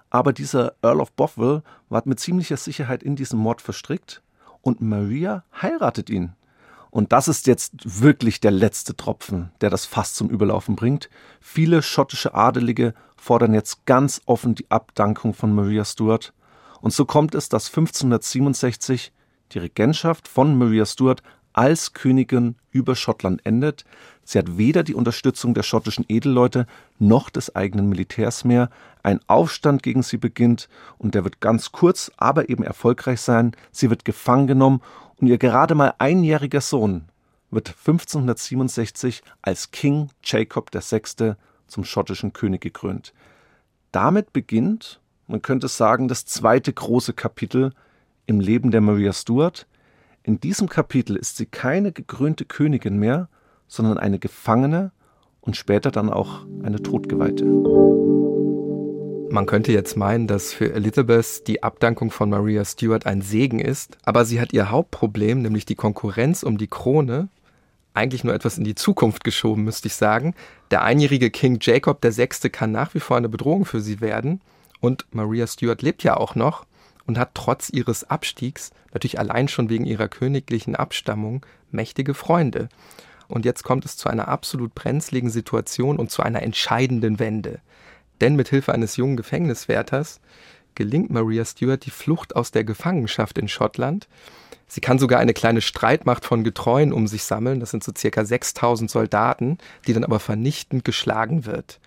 aber 0.10 0.32
dieser 0.32 0.76
Earl 0.82 1.02
of 1.02 1.12
Bothwell 1.12 1.64
war 1.90 2.04
mit 2.06 2.22
ziemlicher 2.22 2.56
Sicherheit 2.56 3.04
in 3.04 3.18
diesen 3.18 3.38
Mord 3.38 3.62
verstrickt 3.62 4.22
und 4.62 4.80
Maria 4.80 5.44
heiratet 5.62 6.10
ihn. 6.10 6.32
Und 6.92 7.12
das 7.12 7.28
ist 7.28 7.46
jetzt 7.46 7.74
wirklich 7.84 8.40
der 8.40 8.52
letzte 8.52 8.96
Tropfen, 8.96 9.52
der 9.60 9.70
das 9.70 9.86
Fass 9.86 10.14
zum 10.14 10.30
Überlaufen 10.30 10.78
bringt. 10.78 11.10
Viele 11.42 11.82
schottische 11.82 12.36
Adelige 12.36 12.94
fordern 13.18 13.54
jetzt 13.54 13.86
ganz 13.86 14.22
offen 14.26 14.56
die 14.56 14.72
Abdankung 14.72 15.34
von 15.34 15.54
Maria 15.54 15.84
Stuart. 15.84 16.32
Und 16.80 16.94
so 16.94 17.04
kommt 17.04 17.36
es, 17.36 17.50
dass 17.50 17.68
1567 17.68 19.12
die 19.54 19.60
Regentschaft 19.60 20.28
von 20.28 20.58
Maria 20.58 20.86
Stuart 20.86 21.24
als 21.54 21.94
Königin 21.94 22.56
über 22.70 22.96
Schottland 22.96 23.44
endet. 23.46 23.84
Sie 24.24 24.38
hat 24.38 24.58
weder 24.58 24.84
die 24.84 24.94
Unterstützung 24.94 25.54
der 25.56 25.64
schottischen 25.64 26.06
Edelleute 26.08 26.68
noch 27.00 27.30
des 27.30 27.56
eigenen 27.56 27.90
Militärs 27.90 28.46
mehr. 28.46 28.70
Ein 29.02 29.20
Aufstand 29.28 29.82
gegen 29.82 30.04
sie 30.04 30.18
beginnt 30.18 30.70
und 31.00 31.16
der 31.16 31.24
wird 31.24 31.40
ganz 31.40 31.72
kurz, 31.72 32.12
aber 32.18 32.50
eben 32.50 32.64
erfolgreich 32.64 33.22
sein. 33.22 33.56
Sie 33.72 33.90
wird 33.90 34.06
gefangen 34.06 34.46
genommen 34.46 34.82
und 35.16 35.28
ihr 35.28 35.40
gerade 35.40 35.74
mal 35.74 35.96
einjähriger 35.98 36.62
Sohn 36.62 37.06
wird 37.50 37.70
1567 37.70 39.24
als 39.42 39.72
King 39.72 40.10
Jacob 40.24 40.70
VI. 40.74 41.34
zum 41.68 41.84
schottischen 41.84 42.34
König 42.34 42.62
gekrönt. 42.62 43.14
Damit 43.92 44.32
beginnt, 44.32 45.00
man 45.28 45.42
könnte 45.42 45.68
sagen, 45.68 46.08
das 46.08 46.26
zweite 46.26 46.72
große 46.72 47.14
Kapitel 47.14 47.74
im 48.28 48.40
Leben 48.40 48.70
der 48.70 48.82
Maria 48.82 49.14
Stuart. 49.14 49.66
In 50.22 50.40
diesem 50.40 50.70
Kapitel 50.70 51.16
ist 51.16 51.38
sie 51.38 51.48
keine 51.48 51.92
gekrönte 51.92 52.46
Königin 52.46 52.98
mehr, 52.98 53.30
sondern 53.68 53.98
eine 53.98 54.20
Gefangene 54.20 54.92
und 55.42 55.58
später 55.58 55.90
dann 55.90 56.12
auch 56.12 56.46
eine 56.62 56.84
Todgeweihte. 56.84 57.46
Man 59.30 59.46
könnte 59.46 59.72
jetzt 59.72 59.98
meinen, 59.98 60.28
dass 60.28 60.54
für 60.54 60.74
Elizabeth 60.74 61.48
die 61.48 61.64
Abdankung 61.64 62.12
von 62.12 62.30
Maria 62.30 62.64
Stuart 62.64 63.06
ein 63.06 63.22
Segen 63.22 63.60
ist, 63.60 63.98
aber 64.04 64.26
sie 64.26 64.40
hat 64.40 64.54
ihr 64.54 64.72
Hauptproblem, 64.72 65.42
nämlich 65.42 65.66
die 65.66 65.76
Konkurrenz 65.76 66.44
um 66.44 66.58
die 66.58 66.68
Krone, 66.68 67.30
eigentlich 67.94 68.24
nur 68.24 68.34
etwas 68.34 68.58
in 68.58 68.64
die 68.64 68.76
Zukunft 68.76 69.24
geschoben, 69.24 69.64
müsste 69.64 69.88
ich 69.88 69.96
sagen. 69.96 70.36
Der 70.70 70.84
einjährige 70.84 71.32
King 71.32 71.58
Jacob 71.60 72.04
VI. 72.04 72.28
kann 72.50 72.72
nach 72.72 72.94
wie 72.94 73.00
vor 73.00 73.18
eine 73.18 73.28
Bedrohung 73.28 73.66
für 73.66 73.82
sie 73.82 74.02
werden. 74.02 74.42
Und 74.80 75.08
Maria 75.12 75.48
Stuart 75.48 75.82
lebt 75.82 76.04
ja 76.04 76.16
auch 76.16 76.36
noch 76.36 76.67
und 77.08 77.18
hat 77.18 77.32
trotz 77.34 77.70
ihres 77.70 78.10
Abstiegs, 78.10 78.72
natürlich 78.94 79.20
allein 79.20 79.48
schon 79.48 79.70
wegen 79.70 79.86
ihrer 79.86 80.08
königlichen 80.08 80.76
Abstammung, 80.76 81.46
mächtige 81.72 82.14
Freunde. 82.14 82.70
Und 83.28 83.46
jetzt 83.46 83.64
kommt 83.64 83.86
es 83.86 83.98
zu 83.98 84.10
einer 84.10 84.28
absolut 84.28 84.76
brenzligen 84.76 85.30
Situation 85.30 85.98
und 85.98 86.12
zu 86.12 86.22
einer 86.22 86.44
entscheidenden 86.44 87.20
Wende. 87.20 87.60
Denn 88.22 88.36
mit 88.36 88.50
Hilfe 88.50 88.74
eines 88.74 88.96
jungen 88.98 89.18
Gefängniswärters 89.18 90.20
gelingt 90.76 91.10
Maria 91.10 91.44
Stuart 91.44 91.86
die 91.86 91.92
Flucht 91.92 92.36
aus 92.36 92.52
der 92.52 92.64
Gefangenschaft 92.64 93.38
in 93.38 93.48
Schottland. 93.48 94.08
Sie 94.68 94.82
kann 94.82 95.00
sogar 95.00 95.20
eine 95.20 95.34
kleine 95.34 95.62
Streitmacht 95.62 96.26
von 96.26 96.44
Getreuen 96.44 96.94
um 96.94 97.08
sich 97.08 97.24
sammeln. 97.24 97.60
Das 97.60 97.72
sind 97.72 97.84
so 97.84 97.92
circa 97.98 98.26
6000 98.26 98.90
Soldaten, 98.90 99.58
die 99.88 99.94
dann 99.94 100.04
aber 100.04 100.20
vernichtend 100.20 100.86
geschlagen 100.86 101.46
wird. 101.46 101.80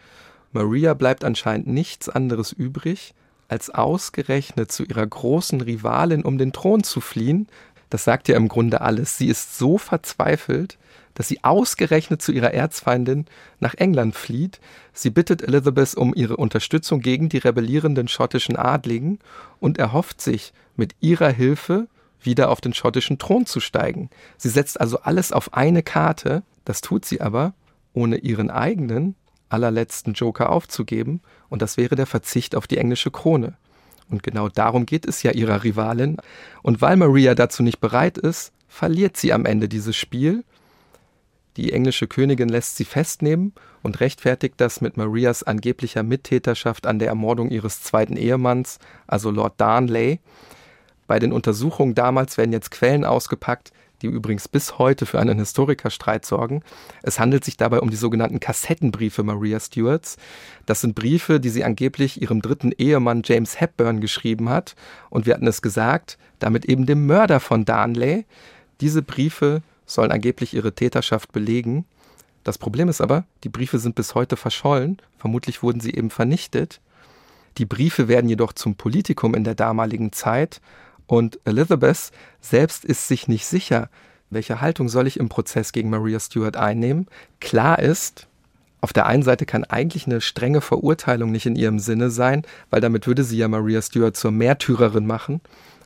Maria 0.52 0.94
bleibt 0.94 1.24
anscheinend 1.24 1.68
nichts 1.68 2.08
anderes 2.08 2.52
übrig, 2.52 3.14
als 3.50 3.70
ausgerechnet 3.70 4.70
zu 4.70 4.84
ihrer 4.84 5.06
großen 5.06 5.60
Rivalin 5.60 6.22
um 6.22 6.38
den 6.38 6.52
Thron 6.52 6.82
zu 6.84 7.00
fliehen. 7.00 7.48
Das 7.90 8.04
sagt 8.04 8.28
ja 8.28 8.36
im 8.36 8.48
Grunde 8.48 8.80
alles. 8.80 9.18
Sie 9.18 9.28
ist 9.28 9.58
so 9.58 9.76
verzweifelt, 9.76 10.78
dass 11.14 11.28
sie 11.28 11.42
ausgerechnet 11.42 12.22
zu 12.22 12.32
ihrer 12.32 12.54
Erzfeindin 12.54 13.26
nach 13.58 13.74
England 13.74 14.14
flieht. 14.14 14.60
Sie 14.92 15.10
bittet 15.10 15.42
Elizabeth 15.42 15.96
um 15.96 16.14
ihre 16.14 16.36
Unterstützung 16.36 17.00
gegen 17.00 17.28
die 17.28 17.38
rebellierenden 17.38 18.06
schottischen 18.06 18.56
Adligen 18.56 19.18
und 19.58 19.78
erhofft 19.78 20.20
sich 20.20 20.52
mit 20.76 20.94
ihrer 21.00 21.30
Hilfe 21.30 21.88
wieder 22.22 22.50
auf 22.50 22.60
den 22.60 22.74
schottischen 22.74 23.18
Thron 23.18 23.46
zu 23.46 23.60
steigen. 23.60 24.10
Sie 24.36 24.48
setzt 24.48 24.80
also 24.80 25.00
alles 25.00 25.32
auf 25.32 25.54
eine 25.54 25.82
Karte, 25.82 26.42
das 26.64 26.80
tut 26.80 27.04
sie 27.04 27.20
aber, 27.20 27.54
ohne 27.92 28.18
ihren 28.18 28.50
eigenen 28.50 29.16
allerletzten 29.50 30.14
Joker 30.14 30.50
aufzugeben, 30.50 31.20
und 31.48 31.60
das 31.62 31.76
wäre 31.76 31.96
der 31.96 32.06
Verzicht 32.06 32.54
auf 32.54 32.66
die 32.66 32.78
englische 32.78 33.10
Krone. 33.10 33.56
Und 34.08 34.22
genau 34.22 34.48
darum 34.48 34.86
geht 34.86 35.06
es 35.06 35.22
ja 35.22 35.30
ihrer 35.32 35.62
Rivalin. 35.62 36.16
Und 36.62 36.80
weil 36.80 36.96
Maria 36.96 37.34
dazu 37.34 37.62
nicht 37.62 37.80
bereit 37.80 38.18
ist, 38.18 38.52
verliert 38.68 39.16
sie 39.16 39.32
am 39.32 39.46
Ende 39.46 39.68
dieses 39.68 39.96
Spiel. 39.96 40.44
Die 41.56 41.72
englische 41.72 42.06
Königin 42.06 42.48
lässt 42.48 42.76
sie 42.76 42.84
festnehmen 42.84 43.52
und 43.82 44.00
rechtfertigt 44.00 44.54
das 44.58 44.80
mit 44.80 44.96
Marias 44.96 45.42
angeblicher 45.42 46.02
Mittäterschaft 46.02 46.86
an 46.86 46.98
der 46.98 47.08
Ermordung 47.08 47.50
ihres 47.50 47.82
zweiten 47.82 48.16
Ehemanns, 48.16 48.78
also 49.06 49.30
Lord 49.30 49.60
Darnley. 49.60 50.20
Bei 51.06 51.18
den 51.18 51.32
Untersuchungen 51.32 51.94
damals 51.94 52.38
werden 52.38 52.52
jetzt 52.52 52.70
Quellen 52.70 53.04
ausgepackt, 53.04 53.72
die 54.02 54.06
übrigens 54.06 54.48
bis 54.48 54.78
heute 54.78 55.06
für 55.06 55.18
einen 55.20 55.38
Historikerstreit 55.38 56.24
sorgen. 56.24 56.62
Es 57.02 57.20
handelt 57.20 57.44
sich 57.44 57.56
dabei 57.56 57.80
um 57.80 57.90
die 57.90 57.96
sogenannten 57.96 58.40
Kassettenbriefe 58.40 59.22
Maria 59.22 59.60
Stuarts. 59.60 60.16
Das 60.66 60.80
sind 60.80 60.94
Briefe, 60.94 61.40
die 61.40 61.50
sie 61.50 61.64
angeblich 61.64 62.20
ihrem 62.20 62.42
dritten 62.42 62.72
Ehemann 62.72 63.22
James 63.24 63.60
Hepburn 63.60 64.00
geschrieben 64.00 64.48
hat. 64.48 64.74
Und 65.10 65.26
wir 65.26 65.34
hatten 65.34 65.46
es 65.46 65.62
gesagt, 65.62 66.18
damit 66.38 66.64
eben 66.64 66.86
dem 66.86 67.06
Mörder 67.06 67.40
von 67.40 67.64
Darnley. 67.64 68.24
Diese 68.80 69.02
Briefe 69.02 69.62
sollen 69.86 70.12
angeblich 70.12 70.54
ihre 70.54 70.74
Täterschaft 70.74 71.32
belegen. 71.32 71.84
Das 72.44 72.56
Problem 72.56 72.88
ist 72.88 73.00
aber, 73.00 73.24
die 73.44 73.48
Briefe 73.50 73.78
sind 73.78 73.94
bis 73.94 74.14
heute 74.14 74.36
verschollen. 74.36 74.98
Vermutlich 75.18 75.62
wurden 75.62 75.80
sie 75.80 75.94
eben 75.94 76.10
vernichtet. 76.10 76.80
Die 77.58 77.66
Briefe 77.66 78.08
werden 78.08 78.30
jedoch 78.30 78.52
zum 78.52 78.76
Politikum 78.76 79.34
in 79.34 79.44
der 79.44 79.54
damaligen 79.54 80.12
Zeit 80.12 80.60
und 81.10 81.40
Elizabeth 81.44 82.12
selbst 82.40 82.84
ist 82.84 83.08
sich 83.08 83.26
nicht 83.26 83.44
sicher, 83.44 83.90
welche 84.30 84.60
Haltung 84.60 84.88
soll 84.88 85.08
ich 85.08 85.18
im 85.18 85.28
Prozess 85.28 85.72
gegen 85.72 85.90
Maria 85.90 86.20
Stuart 86.20 86.56
einnehmen. 86.56 87.08
Klar 87.40 87.80
ist, 87.80 88.28
auf 88.80 88.92
der 88.92 89.06
einen 89.06 89.24
Seite 89.24 89.44
kann 89.44 89.64
eigentlich 89.64 90.06
eine 90.06 90.20
strenge 90.20 90.60
Verurteilung 90.60 91.32
nicht 91.32 91.46
in 91.46 91.56
ihrem 91.56 91.80
Sinne 91.80 92.10
sein, 92.10 92.44
weil 92.70 92.80
damit 92.80 93.08
würde 93.08 93.24
sie 93.24 93.38
ja 93.38 93.48
Maria 93.48 93.82
Stuart 93.82 94.16
zur 94.16 94.30
Märtyrerin 94.30 95.04
machen. 95.04 95.40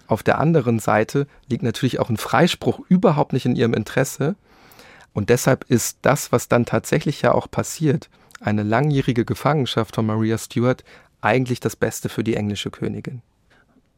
Auf 0.08 0.22
der 0.22 0.38
anderen 0.38 0.78
Seite 0.78 1.26
liegt 1.48 1.62
natürlich 1.62 2.00
auch 2.00 2.10
ein 2.10 2.18
Freispruch 2.18 2.80
überhaupt 2.90 3.32
nicht 3.32 3.46
in 3.46 3.56
ihrem 3.56 3.72
Interesse. 3.72 4.36
Und 5.14 5.30
deshalb 5.30 5.64
ist 5.70 6.00
das, 6.02 6.32
was 6.32 6.48
dann 6.48 6.66
tatsächlich 6.66 7.22
ja 7.22 7.32
auch 7.32 7.50
passiert, 7.50 8.10
eine 8.42 8.62
langjährige 8.62 9.24
Gefangenschaft 9.24 9.94
von 9.94 10.04
Maria 10.04 10.36
Stuart, 10.36 10.84
eigentlich 11.22 11.60
das 11.60 11.76
Beste 11.76 12.10
für 12.10 12.24
die 12.24 12.36
englische 12.36 12.70
Königin 12.70 13.22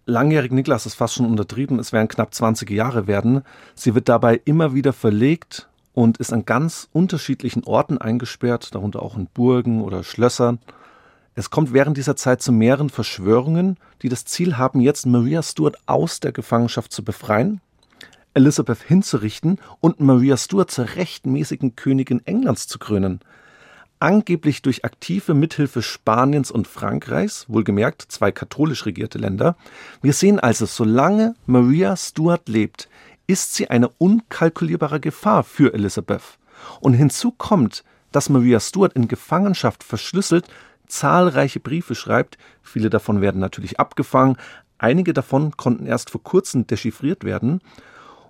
langjährig 0.06 0.52
Niklas 0.52 0.86
ist 0.86 0.94
fast 0.94 1.14
schon 1.14 1.26
untertrieben, 1.26 1.78
es 1.78 1.92
werden 1.92 2.08
knapp 2.08 2.32
20 2.32 2.70
Jahre 2.70 3.06
werden. 3.06 3.42
Sie 3.74 3.94
wird 3.94 4.08
dabei 4.08 4.40
immer 4.44 4.74
wieder 4.74 4.92
verlegt 4.92 5.68
und 5.92 6.16
ist 6.18 6.32
an 6.32 6.44
ganz 6.44 6.88
unterschiedlichen 6.92 7.64
Orten 7.64 7.98
eingesperrt, 7.98 8.74
darunter 8.74 9.02
auch 9.02 9.16
in 9.16 9.26
Burgen 9.26 9.82
oder 9.82 10.04
Schlössern. 10.04 10.58
Es 11.34 11.50
kommt 11.50 11.74
während 11.74 11.98
dieser 11.98 12.16
Zeit 12.16 12.40
zu 12.40 12.52
mehreren 12.52 12.88
Verschwörungen, 12.88 13.76
die 14.00 14.08
das 14.08 14.24
Ziel 14.24 14.56
haben, 14.56 14.80
jetzt 14.80 15.04
Maria 15.04 15.42
Stuart 15.42 15.76
aus 15.84 16.20
der 16.20 16.32
Gefangenschaft 16.32 16.92
zu 16.92 17.04
befreien, 17.04 17.60
Elizabeth 18.32 18.82
hinzurichten 18.82 19.58
und 19.80 20.00
Maria 20.00 20.36
Stuart 20.36 20.70
zur 20.70 20.86
rechtmäßigen 20.96 21.76
Königin 21.76 22.24
Englands 22.24 22.68
zu 22.68 22.78
krönen 22.78 23.20
angeblich 23.98 24.62
durch 24.62 24.84
aktive 24.84 25.34
Mithilfe 25.34 25.82
Spaniens 25.82 26.50
und 26.50 26.66
Frankreichs, 26.66 27.46
wohlgemerkt 27.48 28.02
zwei 28.08 28.32
katholisch 28.32 28.86
regierte 28.86 29.18
Länder. 29.18 29.56
Wir 30.02 30.12
sehen 30.12 30.40
also, 30.40 30.66
solange 30.66 31.34
Maria 31.46 31.96
Stuart 31.96 32.48
lebt, 32.48 32.88
ist 33.26 33.54
sie 33.54 33.70
eine 33.70 33.88
unkalkulierbare 33.88 35.00
Gefahr 35.00 35.44
für 35.44 35.74
Elizabeth. 35.74 36.38
Und 36.80 36.94
hinzu 36.94 37.32
kommt, 37.32 37.84
dass 38.12 38.28
Maria 38.28 38.60
Stuart 38.60 38.92
in 38.94 39.08
Gefangenschaft 39.08 39.82
verschlüsselt 39.82 40.46
zahlreiche 40.86 41.60
Briefe 41.60 41.94
schreibt, 41.94 42.38
viele 42.62 42.90
davon 42.90 43.20
werden 43.20 43.40
natürlich 43.40 43.80
abgefangen, 43.80 44.36
einige 44.78 45.12
davon 45.12 45.56
konnten 45.56 45.86
erst 45.86 46.10
vor 46.10 46.22
kurzem 46.22 46.66
dechiffriert 46.66 47.24
werden, 47.24 47.60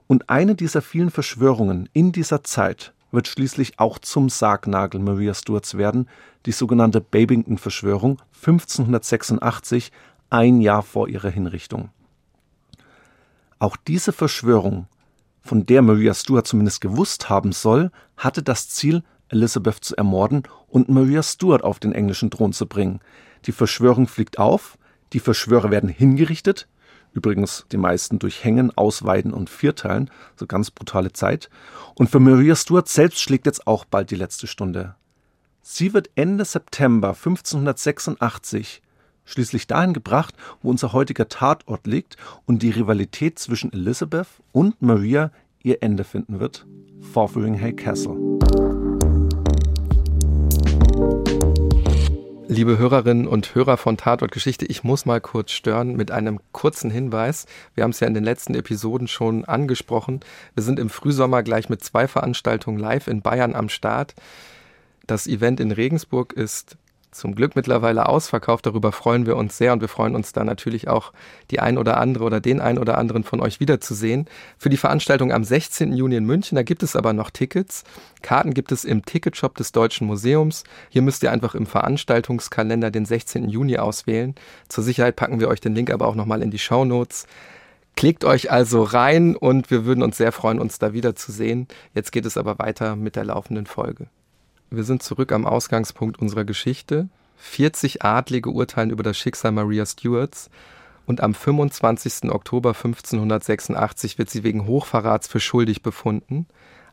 und 0.08 0.30
eine 0.30 0.54
dieser 0.54 0.82
vielen 0.82 1.10
Verschwörungen 1.10 1.88
in 1.92 2.12
dieser 2.12 2.44
Zeit 2.44 2.92
wird 3.12 3.28
schließlich 3.28 3.78
auch 3.78 3.98
zum 3.98 4.28
Sargnagel 4.28 5.00
Maria 5.00 5.34
Stuarts 5.34 5.76
werden, 5.76 6.08
die 6.44 6.52
sogenannte 6.52 7.00
Babington-Verschwörung 7.00 8.20
1586, 8.34 9.92
ein 10.30 10.60
Jahr 10.60 10.82
vor 10.82 11.08
ihrer 11.08 11.30
Hinrichtung. 11.30 11.90
Auch 13.58 13.76
diese 13.76 14.12
Verschwörung, 14.12 14.86
von 15.42 15.64
der 15.64 15.80
Maria 15.80 16.12
Stuart 16.12 16.46
zumindest 16.46 16.80
gewusst 16.80 17.28
haben 17.28 17.52
soll, 17.52 17.90
hatte 18.16 18.42
das 18.42 18.68
Ziel, 18.68 19.02
Elizabeth 19.28 19.82
zu 19.82 19.96
ermorden 19.96 20.42
und 20.68 20.88
Maria 20.88 21.22
Stuart 21.22 21.64
auf 21.64 21.78
den 21.78 21.92
englischen 21.92 22.30
Thron 22.30 22.52
zu 22.52 22.66
bringen. 22.66 23.00
Die 23.46 23.52
Verschwörung 23.52 24.08
fliegt 24.08 24.38
auf, 24.38 24.78
die 25.12 25.20
Verschwörer 25.20 25.70
werden 25.70 25.88
hingerichtet, 25.88 26.68
Übrigens 27.16 27.64
die 27.72 27.78
meisten 27.78 28.18
durch 28.18 28.44
Hängen, 28.44 28.76
Ausweiden 28.76 29.32
und 29.32 29.48
Vierteilen, 29.48 30.10
so 30.36 30.46
ganz 30.46 30.70
brutale 30.70 31.14
Zeit. 31.14 31.48
Und 31.94 32.10
für 32.10 32.20
Maria 32.20 32.54
Stuart 32.54 32.88
selbst 32.88 33.20
schlägt 33.20 33.46
jetzt 33.46 33.66
auch 33.66 33.86
bald 33.86 34.10
die 34.10 34.16
letzte 34.16 34.46
Stunde. 34.46 34.96
Sie 35.62 35.94
wird 35.94 36.10
Ende 36.14 36.44
September 36.44 37.08
1586 37.08 38.82
schließlich 39.24 39.66
dahin 39.66 39.94
gebracht, 39.94 40.34
wo 40.62 40.68
unser 40.68 40.92
heutiger 40.92 41.28
Tatort 41.28 41.86
liegt 41.86 42.18
und 42.44 42.62
die 42.62 42.70
Rivalität 42.70 43.38
zwischen 43.38 43.72
Elizabeth 43.72 44.28
und 44.52 44.80
Maria 44.82 45.32
ihr 45.62 45.82
Ende 45.82 46.04
finden 46.04 46.38
wird. 46.38 46.66
Fotheringhay 47.12 47.72
Castle. 47.72 48.25
Liebe 52.48 52.78
Hörerinnen 52.78 53.26
und 53.26 53.56
Hörer 53.56 53.76
von 53.76 53.96
Tatort 53.96 54.30
Geschichte, 54.30 54.66
ich 54.66 54.84
muss 54.84 55.04
mal 55.04 55.20
kurz 55.20 55.50
stören 55.50 55.96
mit 55.96 56.12
einem 56.12 56.38
kurzen 56.52 56.92
Hinweis. 56.92 57.46
Wir 57.74 57.82
haben 57.82 57.90
es 57.90 57.98
ja 57.98 58.06
in 58.06 58.14
den 58.14 58.22
letzten 58.22 58.54
Episoden 58.54 59.08
schon 59.08 59.44
angesprochen. 59.44 60.20
Wir 60.54 60.62
sind 60.62 60.78
im 60.78 60.88
Frühsommer 60.88 61.42
gleich 61.42 61.68
mit 61.68 61.82
zwei 61.82 62.06
Veranstaltungen 62.06 62.78
live 62.78 63.08
in 63.08 63.20
Bayern 63.20 63.56
am 63.56 63.68
Start. 63.68 64.14
Das 65.08 65.26
Event 65.26 65.58
in 65.58 65.72
Regensburg 65.72 66.34
ist 66.34 66.76
zum 67.10 67.34
Glück 67.34 67.56
mittlerweile 67.56 68.08
ausverkauft. 68.08 68.66
Darüber 68.66 68.92
freuen 68.92 69.26
wir 69.26 69.36
uns 69.36 69.56
sehr 69.56 69.72
und 69.72 69.80
wir 69.80 69.88
freuen 69.88 70.14
uns 70.14 70.32
da 70.32 70.44
natürlich 70.44 70.88
auch, 70.88 71.12
die 71.50 71.60
ein 71.60 71.78
oder 71.78 71.98
andere 71.98 72.24
oder 72.24 72.40
den 72.40 72.60
ein 72.60 72.78
oder 72.78 72.98
anderen 72.98 73.24
von 73.24 73.40
euch 73.40 73.60
wiederzusehen. 73.60 74.26
Für 74.58 74.68
die 74.68 74.76
Veranstaltung 74.76 75.32
am 75.32 75.44
16. 75.44 75.92
Juni 75.92 76.16
in 76.16 76.24
München, 76.24 76.56
da 76.56 76.62
gibt 76.62 76.82
es 76.82 76.96
aber 76.96 77.12
noch 77.12 77.30
Tickets. 77.30 77.84
Karten 78.22 78.54
gibt 78.54 78.72
es 78.72 78.84
im 78.84 79.04
Ticketshop 79.04 79.56
des 79.56 79.72
Deutschen 79.72 80.06
Museums. 80.06 80.64
Hier 80.90 81.02
müsst 81.02 81.22
ihr 81.22 81.32
einfach 81.32 81.54
im 81.54 81.66
Veranstaltungskalender 81.66 82.90
den 82.90 83.06
16. 83.06 83.48
Juni 83.48 83.78
auswählen. 83.78 84.34
Zur 84.68 84.84
Sicherheit 84.84 85.16
packen 85.16 85.40
wir 85.40 85.48
euch 85.48 85.60
den 85.60 85.74
Link 85.74 85.90
aber 85.90 86.06
auch 86.06 86.14
nochmal 86.14 86.42
in 86.42 86.50
die 86.50 86.58
Show 86.58 86.84
Notes. 86.84 87.26
Klickt 87.96 88.26
euch 88.26 88.50
also 88.50 88.82
rein 88.82 89.36
und 89.36 89.70
wir 89.70 89.86
würden 89.86 90.02
uns 90.02 90.18
sehr 90.18 90.30
freuen, 90.30 90.60
uns 90.60 90.78
da 90.78 90.92
wiederzusehen. 90.92 91.66
Jetzt 91.94 92.12
geht 92.12 92.26
es 92.26 92.36
aber 92.36 92.58
weiter 92.58 92.94
mit 92.94 93.16
der 93.16 93.24
laufenden 93.24 93.64
Folge. 93.64 94.08
Wir 94.70 94.82
sind 94.82 95.02
zurück 95.02 95.30
am 95.30 95.46
Ausgangspunkt 95.46 96.18
unserer 96.18 96.44
Geschichte. 96.44 97.08
40 97.36 98.02
Adlige 98.02 98.50
urteilen 98.50 98.90
über 98.90 99.04
das 99.04 99.16
Schicksal 99.16 99.52
Maria 99.52 99.86
Stuarts 99.86 100.50
und 101.06 101.20
am 101.20 101.34
25. 101.34 102.30
Oktober 102.30 102.70
1586 102.70 104.18
wird 104.18 104.28
sie 104.28 104.42
wegen 104.42 104.66
Hochverrats 104.66 105.28
für 105.28 105.38
schuldig 105.38 105.82
befunden. 105.82 106.46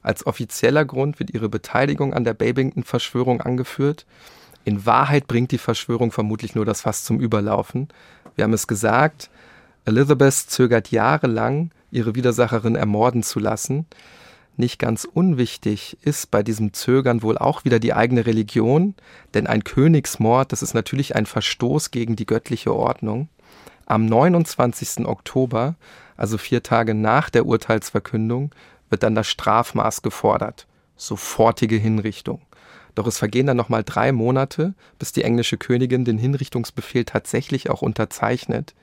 Als 0.04 0.28
offizieller 0.28 0.86
Grund 0.86 1.20
wird 1.20 1.32
ihre 1.32 1.50
Beteiligung 1.50 2.14
an 2.14 2.24
der 2.24 2.36
Babington-Verschwörung 2.36 3.42
angeführt. 3.42 4.06
In 4.66 4.86
Wahrheit 4.86 5.28
bringt 5.28 5.52
die 5.52 5.58
Verschwörung 5.58 6.12
vermutlich 6.12 6.54
nur 6.54 6.66
das 6.66 6.82
Fass 6.82 7.04
zum 7.04 7.20
Überlaufen. 7.20 7.88
Wir 8.36 8.44
haben 8.44 8.54
es 8.54 8.68
gesagt, 8.68 9.32
Elizabeth 9.86 10.34
zögert 10.34 10.92
jahrelang, 10.92 11.72
ihre 11.90 12.14
Widersacherin 12.14 12.76
ermorden 12.76 13.24
zu 13.24 13.40
lassen. 13.40 13.88
Nicht 14.56 14.78
ganz 14.78 15.06
unwichtig 15.06 15.98
ist 16.02 16.30
bei 16.30 16.44
diesem 16.44 16.74
Zögern 16.74 17.24
wohl 17.24 17.38
auch 17.40 17.66
wieder 17.66 17.80
die 17.80 17.94
eigene 17.94 18.26
Religion, 18.28 18.94
denn 19.34 19.48
ein 19.48 19.64
Königsmord, 19.64 20.52
das 20.52 20.62
ist 20.62 20.76
natürlich 20.76 21.16
ein 21.16 21.26
Verstoß 21.26 21.90
gegen 21.90 22.16
die 22.16 22.28
göttliche 22.28 22.74
Ordnung. 22.74 23.30
Am 23.88 24.06
29. 24.06 25.06
Oktober, 25.06 25.76
also 26.16 26.38
vier 26.38 26.62
Tage 26.62 26.94
nach 26.94 27.32
der 27.32 27.48
Urteilsverkündung, 27.48 28.52
wird 28.90 29.02
dann 29.02 29.16
das 29.16 29.28
Strafmaß 29.28 30.04
gefordert. 30.04 30.68
Sofortige 30.96 31.78
Hinrichtung. 31.78 32.42
Doch 32.94 33.08
es 33.08 33.18
vergehen 33.18 33.48
dann 33.48 33.58
nochmal 33.58 33.84
drei 33.84 34.12
Monate, 34.12 34.76
bis 35.00 35.12
die 35.12 35.24
englische 35.24 35.58
Königin 35.58 36.06
den 36.06 36.20
Hinrichtungsbefehl 36.20 37.06
tatsächlich 37.06 37.72
auch 37.72 37.82
unterzeichnet. 37.82 38.76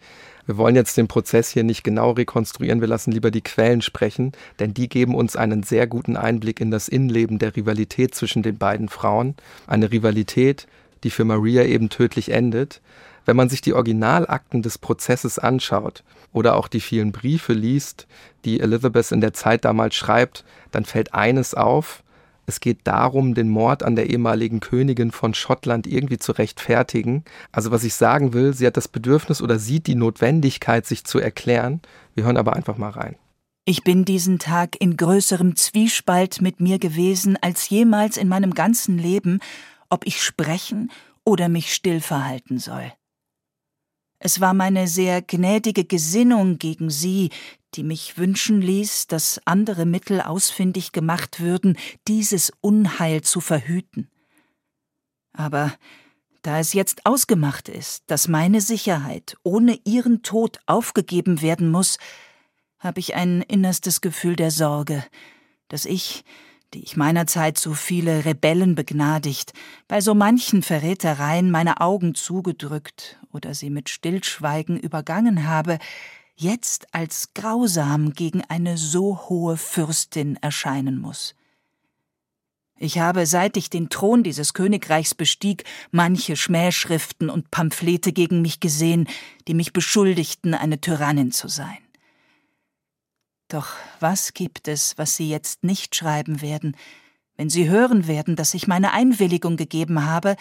Wir 0.51 0.57
wollen 0.57 0.75
jetzt 0.75 0.97
den 0.97 1.07
Prozess 1.07 1.49
hier 1.51 1.63
nicht 1.63 1.85
genau 1.85 2.11
rekonstruieren, 2.11 2.81
wir 2.81 2.89
lassen 2.89 3.13
lieber 3.13 3.31
die 3.31 3.41
Quellen 3.41 3.83
sprechen, 3.83 4.33
denn 4.59 4.75
die 4.75 4.89
geben 4.89 5.15
uns 5.15 5.37
einen 5.37 5.63
sehr 5.63 5.87
guten 5.87 6.17
Einblick 6.17 6.61
in 6.61 6.73
das 6.73 6.89
Innenleben 6.89 7.39
der 7.39 7.55
Rivalität 7.55 8.17
zwischen 8.17 8.43
den 8.43 8.59
beiden 8.59 8.89
Frauen. 8.89 9.37
Eine 9.69 9.93
Rivalität, 9.93 10.67
die 11.05 11.11
für 11.11 11.25
Maria 11.25 11.63
eben 11.63 11.89
tödlich 11.89 12.33
endet. 12.33 12.81
Wenn 13.27 13.37
man 13.37 13.49
sich 13.49 13.61
die 13.61 13.75
Originalakten 13.75 14.61
des 14.61 14.77
Prozesses 14.77 15.39
anschaut 15.39 16.03
oder 16.33 16.57
auch 16.57 16.67
die 16.67 16.81
vielen 16.81 17.13
Briefe 17.13 17.53
liest, 17.53 18.09
die 18.45 18.59
Elizabeth 18.59 19.13
in 19.13 19.21
der 19.21 19.33
Zeit 19.33 19.65
damals 19.65 19.95
schreibt, 19.95 20.45
dann 20.73 20.85
fällt 20.85 21.15
eines 21.15 21.55
auf, 21.55 22.03
es 22.51 22.61
geht 22.61 22.81
darum, 22.85 23.35
den 23.35 23.49
Mord 23.49 23.83
an 23.83 23.97
der 23.97 24.11
ehemaligen 24.11 24.61
Königin 24.61 25.13
von 25.13 25.35
Schottland 25.35 25.87
irgendwie 25.87 26.19
zu 26.19 26.33
rechtfertigen. 26.33 27.25
Also 27.53 27.71
was 27.71 27.85
ich 27.85 27.95
sagen 27.95 28.35
will, 28.35 28.53
sie 28.53 28.67
hat 28.67 28.77
das 28.77 28.89
Bedürfnis 28.89 29.41
oder 29.41 29.59
sieht 29.59 29.87
die 29.87 29.95
Notwendigkeit, 29.95 30.85
sich 30.85 31.05
zu 31.05 31.19
erklären. 31.21 31.81
Wir 32.15 32.25
hören 32.25 32.37
aber 32.37 32.55
einfach 32.55 32.77
mal 32.77 32.91
rein. 32.91 33.17
Ich 33.65 33.85
bin 33.85 34.05
diesen 34.05 34.39
Tag 34.41 34.81
in 34.81 34.97
größerem 34.97 35.55
Zwiespalt 35.55 36.43
mit 36.43 36.61
mir 36.61 36.79
gewesen 36.79 37.39
als 37.41 37.69
jemals 37.69 38.17
in 38.17 38.27
meinem 38.27 38.53
ganzen 38.53 38.99
Leben, 38.99 39.39
ob 39.89 40.07
ich 40.07 40.21
sprechen 40.21 40.91
oder 41.25 41.49
mich 41.49 41.73
still 41.73 42.01
verhalten 42.01 42.59
soll. 42.59 42.93
Es 44.19 44.41
war 44.41 44.55
meine 44.55 44.89
sehr 44.89 45.23
gnädige 45.23 45.85
Gesinnung 45.85 46.59
gegen 46.59 46.91
sie, 46.91 47.31
die 47.75 47.83
mich 47.83 48.19
wünschen 48.19 48.61
ließ, 48.61 49.07
dass 49.07 49.41
andere 49.45 49.87
Mittel 49.87 50.21
ausfindig 50.21 50.93
gemacht 50.93 51.41
würden, 51.41 51.77
dieses 52.09 52.53
Unheil 52.61 53.23
zu 53.23 53.41
verhüten. 53.41 54.11
Aber 55.33 55.73
da 56.43 56.59
es 56.59 56.73
jetzt 56.73 57.07
ausgemacht 57.07 57.69
ist, 57.69 58.05
dass 58.07 58.29
meine 58.29 58.61
Sicherheit 58.61 59.37
ohne 59.43 59.79
ihren 59.85 60.23
Tod 60.23 60.59
aufgegeben 60.67 61.43
werden 61.43 61.71
muss, 61.71 61.99
habe 62.79 63.01
ich 63.01 63.15
ein 63.15 63.43
innerstes 63.43 64.01
Gefühl 64.01 64.37
der 64.37 64.51
Sorge, 64.51 65.05
dass 65.69 65.85
ich, 65.85 66.25
die 66.73 66.83
ich 66.83 66.97
meinerzeit 66.97 67.59
so 67.59 67.75
viele 67.75 68.25
Rebellen 68.25 68.75
begnadigt, 68.75 69.53
bei 69.87 70.01
so 70.01 70.15
manchen 70.15 70.63
Verrätereien 70.63 71.51
meine 71.51 71.81
Augen 71.81 72.15
zugedrückt 72.15 73.21
oder 73.33 73.55
sie 73.55 73.69
mit 73.69 73.91
Stillschweigen 73.91 74.81
übergangen 74.81 75.47
habe, 75.47 75.79
jetzt 76.41 76.95
als 76.95 77.35
grausam 77.35 78.13
gegen 78.13 78.43
eine 78.49 78.79
so 78.79 79.29
hohe 79.29 79.57
Fürstin 79.57 80.37
erscheinen 80.37 80.99
muss. 80.99 81.35
Ich 82.83 82.99
habe, 82.99 83.27
seit 83.27 83.59
ich 83.59 83.69
den 83.69 83.91
Thron 83.91 84.23
dieses 84.23 84.55
Königreichs 84.55 85.15
bestieg, 85.15 85.65
manche 85.91 86.35
Schmähschriften 86.35 87.29
und 87.29 87.51
Pamphlete 87.51 88.11
gegen 88.13 88.41
mich 88.41 88.59
gesehen, 88.59 89.07
die 89.47 89.55
mich 89.55 89.75
beschuldigten, 89.75 90.55
eine 90.55 90.81
Tyrannin 90.81 91.31
zu 91.31 91.49
sein. 91.49 91.77
Doch 93.49 93.69
was 93.99 94.33
gibt 94.33 94.67
es, 94.67 94.97
was 94.97 95.17
Sie 95.17 95.29
jetzt 95.29 95.63
nicht 95.63 95.95
schreiben 95.95 96.41
werden, 96.41 96.75
wenn 97.37 97.51
Sie 97.51 97.69
hören 97.69 98.07
werden, 98.07 98.35
dass 98.35 98.55
ich 98.55 98.67
meine 98.67 98.93
Einwilligung 98.93 99.59
gegeben 99.59 100.07
habe, 100.07 100.37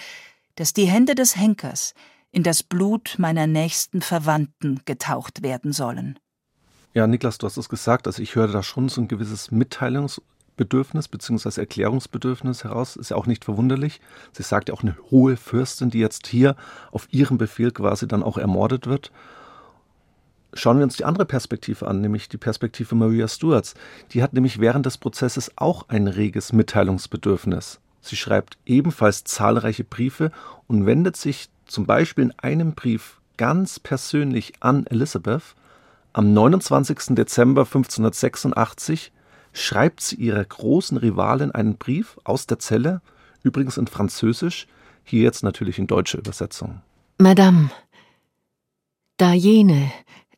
dass 0.55 0.73
die 0.73 0.85
Hände 0.85 1.15
des 1.15 1.35
Henkers, 1.35 1.93
in 2.31 2.43
das 2.43 2.63
Blut 2.63 3.15
meiner 3.17 3.47
nächsten 3.47 4.01
Verwandten 4.01 4.81
getaucht 4.85 5.41
werden 5.41 5.73
sollen. 5.73 6.19
Ja, 6.93 7.07
Niklas, 7.07 7.37
du 7.37 7.45
hast 7.45 7.57
es 7.57 7.69
gesagt, 7.69 8.07
also 8.07 8.21
ich 8.21 8.35
höre 8.35 8.47
da 8.47 8.63
schon 8.63 8.89
so 8.89 9.01
ein 9.01 9.07
gewisses 9.07 9.51
Mitteilungsbedürfnis 9.51 11.07
bzw. 11.07 11.61
Erklärungsbedürfnis 11.61 12.63
heraus. 12.63 12.95
Ist 12.95 13.11
ja 13.11 13.17
auch 13.17 13.27
nicht 13.27 13.45
verwunderlich. 13.45 14.01
Sie 14.31 14.43
sagt 14.43 14.69
ja 14.69 14.75
auch 14.75 14.81
eine 14.81 14.95
hohe 15.11 15.37
Fürstin, 15.37 15.91
die 15.91 15.99
jetzt 15.99 16.27
hier 16.27 16.55
auf 16.91 17.07
ihrem 17.11 17.37
Befehl 17.37 17.71
quasi 17.71 18.07
dann 18.07 18.23
auch 18.23 18.37
ermordet 18.37 18.87
wird. 18.87 19.11
Schauen 20.53 20.77
wir 20.77 20.83
uns 20.83 20.97
die 20.97 21.05
andere 21.05 21.25
Perspektive 21.25 21.87
an, 21.87 22.01
nämlich 22.01 22.27
die 22.27 22.37
Perspektive 22.37 22.95
Maria 22.95 23.27
Stuarts. 23.27 23.75
Die 24.11 24.23
hat 24.23 24.33
nämlich 24.33 24.59
während 24.59 24.87
des 24.87 24.97
Prozesses 24.97 25.51
auch 25.57 25.89
ein 25.89 26.07
reges 26.07 26.53
Mitteilungsbedürfnis. 26.53 27.79
Sie 28.01 28.15
schreibt 28.15 28.57
ebenfalls 28.65 29.25
zahlreiche 29.25 29.83
Briefe 29.83 30.31
und 30.65 30.87
wendet 30.87 31.17
sich 31.17 31.49
zum 31.69 31.85
Beispiel 31.85 32.25
in 32.25 32.39
einem 32.39 32.73
Brief 32.73 33.19
ganz 33.37 33.79
persönlich 33.79 34.53
an 34.59 34.85
Elizabeth, 34.87 35.55
am 36.11 36.33
29. 36.33 37.15
Dezember 37.15 37.61
1586 37.61 39.11
schreibt 39.53 40.01
sie 40.01 40.15
ihrer 40.15 40.43
großen 40.43 40.97
Rivalin 40.97 41.51
einen 41.51 41.77
Brief 41.77 42.17
aus 42.23 42.47
der 42.47 42.59
Zelle, 42.59 43.01
übrigens 43.43 43.77
in 43.77 43.87
Französisch, 43.87 44.67
hier 45.03 45.21
jetzt 45.21 45.43
natürlich 45.43 45.79
in 45.79 45.87
deutscher 45.87 46.17
Übersetzung. 46.17 46.81
Madame, 47.17 47.71
da 49.17 49.33
jene, 49.33 49.91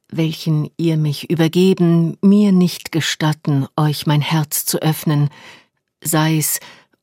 welchen 0.09 0.69
ihr 0.77 0.97
mich 0.97 1.29
übergeben, 1.29 2.17
mir 2.21 2.51
nicht 2.51 2.91
gestatten, 2.91 3.67
euch 3.77 4.05
mein 4.05 4.21
Herz 4.21 4.65
zu 4.65 4.82
öffnen, 4.82 5.29
sei's 6.03 6.59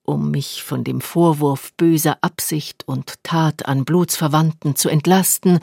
um 0.09 0.31
mich 0.31 0.63
von 0.63 0.85
dem 0.85 1.03
Vorwurf 1.03 1.75
böser 1.75 2.19
Absicht 2.23 2.89
und 2.89 3.23
Tat 3.23 3.67
an 3.67 3.85
Blutsverwandten 3.85 4.75
zu 4.75 4.89
entlasten, 4.89 5.61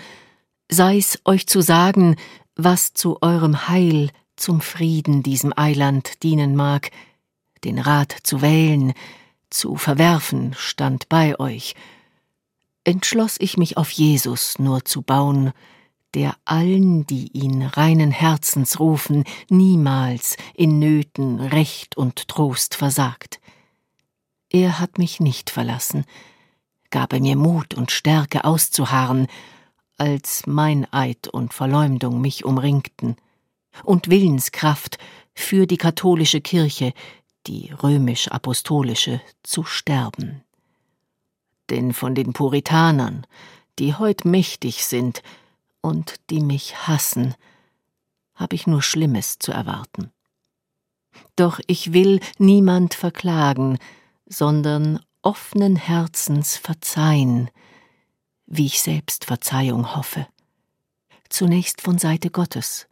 sei's 0.70 1.20
euch 1.26 1.48
zu 1.48 1.62
sagen, 1.62 2.16
was 2.56 2.94
zu 2.94 3.22
eurem 3.22 3.68
Heil 3.68 4.12
zum 4.36 4.62
Frieden 4.62 5.24
diesem 5.24 5.52
Eiland 5.58 6.22
dienen 6.22 6.56
mag, 6.56 6.92
den 7.64 7.80
Rat 7.80 8.16
zu 8.22 8.42
wählen, 8.42 8.94
zu 9.50 9.78
verwerfen, 9.78 10.54
stand 10.56 11.10
bei 11.10 11.40
euch. 11.40 11.74
Entschloss 12.84 13.38
ich 13.40 13.58
mich 13.58 13.78
auf 13.78 13.90
Jesus 13.90 14.60
nur 14.60 14.86
zu 14.86 15.02
bauen, 15.02 15.54
der 16.14 16.36
allen, 16.46 17.08
die 17.08 17.32
ihn 17.34 17.64
reinen 17.64 18.12
Herzens 18.12 18.80
rufen, 18.80 19.24
niemals 19.50 20.38
in 20.54 20.78
Nöten 20.78 21.40
Recht 21.40 21.98
und 21.98 22.28
Trost 22.28 22.76
versagt. 22.76 23.40
Er 24.50 24.80
hat 24.80 24.98
mich 24.98 25.20
nicht 25.20 25.50
verlassen, 25.50 26.06
gab 26.90 27.14
er 27.14 27.20
mir 27.20 27.36
Mut 27.36 27.74
und 27.74 27.92
Stärke 27.92 28.46
auszuharren, 28.46 29.28
als 29.98 30.46
Meineid 30.46 31.28
und 31.28 31.54
Verleumdung 31.54 32.22
mich 32.22 32.46
umringten, 32.46 33.16
und 33.84 34.10
Willenskraft 34.10 34.98
für 35.34 35.68
die 35.68 35.78
katholische 35.78 36.42
Kirche, 36.42 36.94
die 37.48 37.72
römisch-apostolische, 37.84 39.22
zu 39.44 39.64
sterben. 39.64 40.44
Denn 41.70 41.94
von 41.94 42.16
den 42.16 42.34
Puritanern, 42.34 43.28
die 43.80 43.94
heut 43.96 44.24
mächtig 44.24 44.86
sind 44.86 45.22
und 45.82 46.16
die 46.30 46.40
mich 46.40 46.88
hassen, 46.88 47.36
habe 48.36 48.56
ich 48.56 48.68
nur 48.68 48.82
Schlimmes 48.82 49.40
zu 49.40 49.52
erwarten. 49.52 50.12
Doch 51.36 51.60
ich 51.68 51.94
will 51.94 52.20
niemand 52.38 52.94
verklagen, 52.94 53.78
sondern 54.26 55.00
offenen 55.22 55.76
Herzens 55.76 56.58
verzeihen, 56.58 57.50
wie 58.46 58.68
ich 58.68 58.82
selbst 58.82 59.26
Verzeihung 59.26 59.96
hoffe. 59.96 60.28
Zunächst 61.30 61.82
von 61.82 61.98
Seite 61.98 62.30
Gottes. 62.30 62.88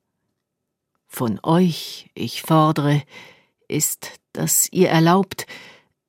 Von 1.07 1.39
euch, 1.43 2.09
ich 2.15 2.41
fordere, 2.41 3.03
ist, 3.67 4.19
dass 4.33 4.67
ihr 4.71 4.89
erlaubt, 4.89 5.45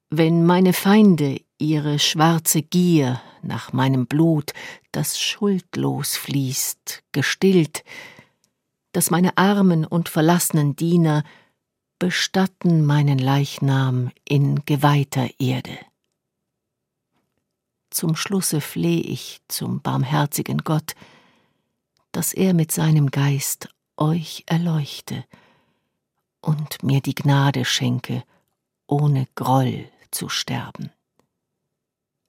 wenn 0.08 0.46
meine 0.46 0.72
Feinde 0.72 1.40
ihre 1.58 1.98
schwarze 1.98 2.62
Gier 2.62 3.20
nach 3.42 3.72
meinem 3.72 4.06
Blut, 4.06 4.52
das 4.92 5.20
schuldlos 5.20 6.16
fließt, 6.16 7.02
gestillt, 7.12 7.84
dass 8.92 9.10
meine 9.10 9.36
armen 9.36 9.84
und 9.84 10.08
verlassenen 10.08 10.76
Diener 10.76 11.24
bestatten 12.04 12.84
meinen 12.84 13.18
Leichnam 13.18 14.10
in 14.28 14.62
geweihter 14.66 15.26
Erde. 15.38 15.78
Zum 17.88 18.14
Schlusse 18.14 18.60
fleh 18.60 19.00
ich 19.00 19.40
zum 19.48 19.80
barmherzigen 19.80 20.58
Gott, 20.58 20.94
dass 22.12 22.34
er 22.34 22.52
mit 22.52 22.72
seinem 22.72 23.10
Geist 23.10 23.70
euch 23.96 24.44
erleuchte 24.44 25.24
und 26.42 26.82
mir 26.82 27.00
die 27.00 27.14
Gnade 27.14 27.64
schenke, 27.64 28.22
ohne 28.86 29.26
Groll 29.34 29.88
zu 30.10 30.28
sterben. 30.28 30.90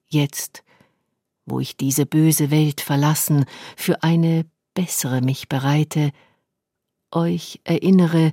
Jetzt 0.08 0.64
wo 1.46 1.60
ich 1.60 1.76
diese 1.76 2.06
böse 2.06 2.50
Welt 2.50 2.80
verlassen, 2.80 3.46
für 3.76 4.04
eine 4.04 4.46
bessere 4.74 5.20
mich 5.20 5.50
bereite, 5.50 6.12
euch 7.12 7.60
erinnere, 7.66 8.32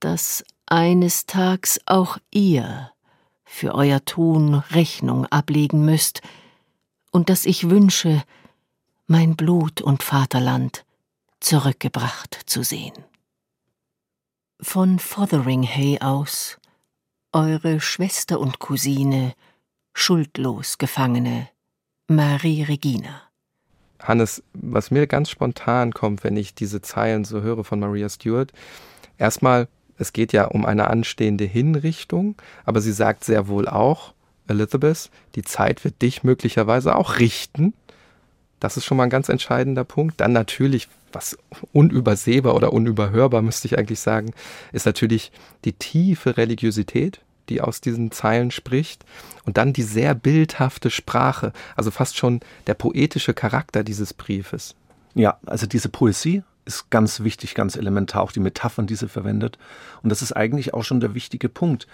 dass 0.00 0.44
eines 0.70 1.26
Tags 1.26 1.80
auch 1.84 2.16
ihr 2.30 2.90
für 3.44 3.74
euer 3.74 4.02
Tun 4.04 4.54
Rechnung 4.54 5.26
ablegen 5.26 5.84
müsst, 5.84 6.22
und 7.10 7.28
dass 7.28 7.44
ich 7.44 7.68
wünsche, 7.68 8.22
mein 9.08 9.34
Blut 9.34 9.82
und 9.82 10.04
Vaterland 10.04 10.84
zurückgebracht 11.40 12.38
zu 12.46 12.62
sehen. 12.62 12.94
Von 14.60 15.00
Fotheringhay 15.00 15.98
aus, 16.00 16.58
eure 17.32 17.80
Schwester 17.80 18.38
und 18.38 18.60
Cousine, 18.60 19.34
schuldlos 19.92 20.78
Gefangene, 20.78 21.48
Marie 22.06 22.62
Regina. 22.62 23.22
Hannes, 24.00 24.42
was 24.52 24.92
mir 24.92 25.08
ganz 25.08 25.30
spontan 25.30 25.92
kommt, 25.92 26.22
wenn 26.22 26.36
ich 26.36 26.54
diese 26.54 26.80
Zeilen 26.80 27.24
so 27.24 27.40
höre 27.40 27.64
von 27.64 27.80
Maria 27.80 28.08
Stewart, 28.08 28.52
erstmal, 29.18 29.66
es 30.00 30.14
geht 30.14 30.32
ja 30.32 30.46
um 30.46 30.64
eine 30.64 30.88
anstehende 30.88 31.44
Hinrichtung, 31.44 32.34
aber 32.64 32.80
sie 32.80 32.92
sagt 32.92 33.22
sehr 33.22 33.48
wohl 33.48 33.68
auch, 33.68 34.14
Elizabeth, 34.48 35.10
die 35.34 35.42
Zeit 35.42 35.84
wird 35.84 36.00
dich 36.00 36.24
möglicherweise 36.24 36.96
auch 36.96 37.18
richten. 37.18 37.74
Das 38.60 38.78
ist 38.78 38.86
schon 38.86 38.96
mal 38.96 39.04
ein 39.04 39.10
ganz 39.10 39.28
entscheidender 39.28 39.84
Punkt. 39.84 40.18
Dann 40.18 40.32
natürlich, 40.32 40.88
was 41.12 41.36
unübersehbar 41.72 42.54
oder 42.54 42.72
unüberhörbar, 42.72 43.42
müsste 43.42 43.68
ich 43.68 43.78
eigentlich 43.78 44.00
sagen, 44.00 44.32
ist 44.72 44.86
natürlich 44.86 45.32
die 45.66 45.74
tiefe 45.74 46.38
Religiosität, 46.38 47.20
die 47.50 47.60
aus 47.60 47.82
diesen 47.82 48.10
Zeilen 48.10 48.50
spricht. 48.50 49.04
Und 49.44 49.58
dann 49.58 49.74
die 49.74 49.82
sehr 49.82 50.14
bildhafte 50.14 50.88
Sprache, 50.88 51.52
also 51.76 51.90
fast 51.90 52.16
schon 52.16 52.40
der 52.66 52.74
poetische 52.74 53.34
Charakter 53.34 53.84
dieses 53.84 54.14
Briefes. 54.14 54.74
Ja, 55.14 55.38
also 55.44 55.66
diese 55.66 55.90
Poesie 55.90 56.42
ist 56.74 56.90
ganz 56.90 57.20
wichtig, 57.20 57.54
ganz 57.54 57.76
elementar, 57.76 58.22
auch 58.22 58.32
die 58.32 58.40
Metaphern, 58.40 58.86
die 58.86 58.94
sie 58.94 59.08
verwendet. 59.08 59.58
Und 60.02 60.10
das 60.10 60.22
ist 60.22 60.32
eigentlich 60.32 60.74
auch 60.74 60.84
schon 60.84 61.00
der 61.00 61.14
wichtige 61.14 61.48
Punkt. 61.48 61.86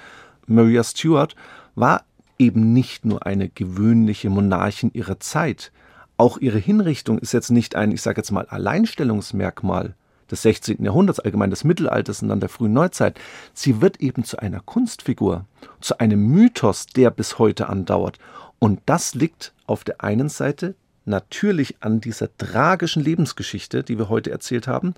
Maria 0.47 0.85
Stuart 0.85 1.35
war 1.75 2.05
eben 2.39 2.73
nicht 2.73 3.05
nur 3.05 3.27
eine 3.27 3.49
gewöhnliche 3.49 4.31
Monarchin 4.31 4.91
ihrer 4.93 5.19
Zeit. 5.21 5.73
Auch 6.17 6.39
ihre 6.39 6.59
Hinrichtung 6.59 7.19
ist 7.19 7.33
jetzt 7.33 7.51
nicht 7.51 7.77
ein, 7.77 7.93
ich 7.93 8.03
sage 8.03 8.19
jetzt 8.19 8.31
mal, 8.31 8.47
Alleinstellungsmerkmal 8.47 9.95
des 10.31 10.43
16. 10.43 10.83
Jahrhunderts, 10.85 11.21
allgemein 11.21 11.51
des 11.51 11.65
Mittelalters 11.65 12.23
und 12.23 12.29
dann 12.29 12.41
der 12.41 12.49
frühen 12.49 12.73
Neuzeit. 12.73 13.19
Sie 13.55 13.81
wird 13.81 14.01
eben 14.01 14.25
zu 14.25 14.39
einer 14.39 14.61
Kunstfigur, 14.61 15.45
zu 15.81 15.99
einem 15.99 16.27
Mythos, 16.27 16.87
der 16.87 17.11
bis 17.11 17.39
heute 17.39 17.69
andauert. 17.69 18.19
Und 18.59 18.81
das 18.87 19.15
liegt 19.15 19.53
auf 19.67 19.85
der 19.85 20.03
einen 20.03 20.29
Seite 20.29 20.75
natürlich 21.07 21.77
an 21.81 22.01
dieser 22.01 22.37
tragischen 22.37 23.03
Lebensgeschichte, 23.03 23.83
die 23.83 23.99
wir 23.99 24.09
heute 24.09 24.31
erzählt 24.31 24.69
haben, 24.69 24.95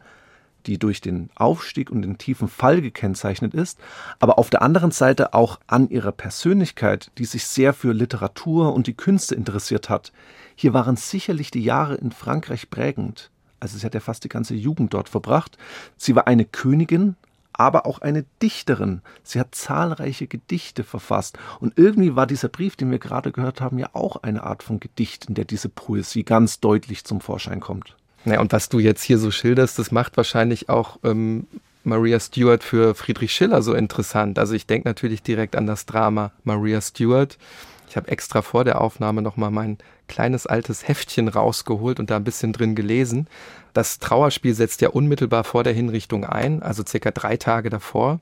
die 0.67 0.79
durch 0.79 1.01
den 1.01 1.31
Aufstieg 1.35 1.91
und 1.91 2.03
den 2.03 2.19
tiefen 2.19 2.49
Fall 2.49 2.81
gekennzeichnet 2.81 3.55
ist, 3.55 3.79
aber 4.19 4.39
auf 4.39 4.51
der 4.51 4.63
anderen 4.63 4.91
Seite 4.91 5.35
auch 5.35 5.61
an 5.67 5.89
ihrer 5.89 6.13
Persönlichkeit, 6.13 7.11
die 7.19 7.25
sich 7.25 7.47
sehr 7.47 7.73
für 7.73 7.93
Literatur 7.93 8.75
und 8.75 8.87
die 8.87 8.97
Künste 8.97 9.35
interessiert 9.35 9.89
hat. 9.89 10.13
Hier 10.57 10.75
waren 10.75 10.97
sicherlich 10.97 11.51
die 11.51 11.63
Jahre 11.63 11.95
in 11.95 12.11
Frankreich 12.11 12.71
prägend. 12.71 13.31
Also 13.61 13.79
sie 13.79 13.87
hat 13.87 13.95
ja 13.95 14.01
fast 14.01 14.25
die 14.25 14.29
ganze 14.29 14.55
Jugend 14.55 14.95
dort 14.95 15.09
verbracht. 15.09 15.59
Sie 15.97 16.15
war 16.15 16.27
eine 16.27 16.45
Königin, 16.45 17.17
aber 17.59 17.85
auch 17.85 17.99
eine 17.99 18.25
Dichterin. 18.41 19.03
Sie 19.23 19.39
hat 19.39 19.55
zahlreiche 19.55 20.27
Gedichte 20.27 20.85
verfasst. 20.85 21.39
Und 21.61 21.77
irgendwie 21.77 22.17
war 22.17 22.27
dieser 22.27 22.49
Brief, 22.49 22.77
den 22.77 22.91
wir 22.91 22.99
gerade 22.99 23.33
gehört 23.33 23.61
haben, 23.61 23.79
ja 23.79 23.91
auch 23.93 24.23
eine 24.23 24.45
Art 24.45 24.63
von 24.63 24.81
Gedicht, 24.81 25.27
in 25.27 25.35
der 25.35 25.45
diese 25.45 25.69
Poesie 25.69 26.23
ganz 26.23 26.61
deutlich 26.61 27.05
zum 27.05 27.21
Vorschein 27.21 27.61
kommt. 27.61 27.97
Ja, 28.25 28.41
und 28.41 28.53
was 28.53 28.69
du 28.69 28.79
jetzt 28.79 29.03
hier 29.03 29.19
so 29.19 29.31
schilderst, 29.31 29.79
das 29.79 29.91
macht 29.91 30.17
wahrscheinlich 30.17 30.69
auch 30.69 30.99
ähm, 31.03 31.47
Maria 31.85 32.21
Stuart 32.21 32.63
für 32.63 32.95
Friedrich 32.95 33.33
Schiller 33.33 33.63
so 33.63 33.75
interessant. 33.75 34.39
Also 34.39 34.55
ich 34.55 34.67
denke 34.67 34.89
natürlich 34.89 35.23
direkt 35.23 35.57
an 35.57 35.67
das 35.67 35.87
Drama 35.87 36.33
Maria 36.45 36.81
Stuart. 36.81 37.39
Ich 37.89 37.97
habe 37.97 38.09
extra 38.09 38.43
vor 38.43 38.65
der 38.65 38.81
Aufnahme 38.83 39.23
nochmal 39.23 39.51
mein 39.51 39.79
kleines 40.09 40.47
altes 40.47 40.87
Heftchen 40.87 41.29
rausgeholt 41.29 41.99
und 41.99 42.11
da 42.11 42.17
ein 42.17 42.25
bisschen 42.25 42.53
drin 42.53 42.75
gelesen. 42.75 43.29
Das 43.73 43.99
Trauerspiel 43.99 44.55
setzt 44.55 44.83
ja 44.83 44.91
unmittelbar 44.91 45.43
vor 45.45 45.65
der 45.65 45.73
Hinrichtung 45.73 46.25
ein, 46.25 46.63
also 46.63 46.85
circa 46.87 47.11
drei 47.11 47.39
Tage 47.39 47.71
davor. 47.71 48.21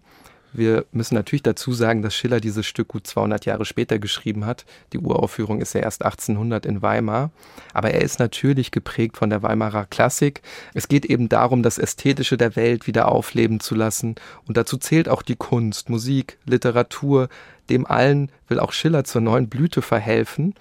Wir 0.57 0.86
müssen 0.90 1.14
natürlich 1.14 1.42
dazu 1.42 1.72
sagen, 1.72 2.00
dass 2.00 2.14
Schiller 2.14 2.40
dieses 2.40 2.64
Stück 2.66 2.88
gut 2.88 3.07
200 3.07 3.44
Jahre 3.44 3.66
später 3.66 3.98
geschrieben 3.98 4.46
hat. 4.46 4.64
Die 4.94 4.98
Uraufführung 4.98 5.61
ist 5.61 5.74
ja 5.74 5.82
erst 5.82 6.02
1800 6.02 6.64
in 6.64 6.80
Weimar. 6.80 7.30
Aber 7.74 7.90
er 7.90 8.00
ist 8.00 8.18
natürlich 8.18 8.70
geprägt 8.70 9.18
von 9.18 9.28
der 9.28 9.42
Weimarer 9.42 9.84
Klassik. 9.84 10.40
Es 10.72 10.88
geht 10.88 11.04
eben 11.04 11.28
darum, 11.28 11.62
das 11.62 11.76
Ästhetische 11.76 12.38
der 12.38 12.57
Welt 12.57 12.86
wieder 12.86 13.12
aufleben 13.12 13.61
zu 13.61 13.74
lassen. 13.74 14.14
Und 14.46 14.57
dazu 14.57 14.78
zählt 14.78 15.11
auch 15.11 15.20
die 15.20 15.36
Kunst, 15.36 15.90
Musik, 15.90 16.38
Literatur. 16.46 17.28
Dem 17.68 17.84
allen 17.84 18.32
will 18.48 18.59
auch 18.59 18.72
Schiller 18.72 19.04
zur 19.04 19.20
neuen 19.20 19.48
Blüte 19.48 19.82
verhelfen. 19.82 20.54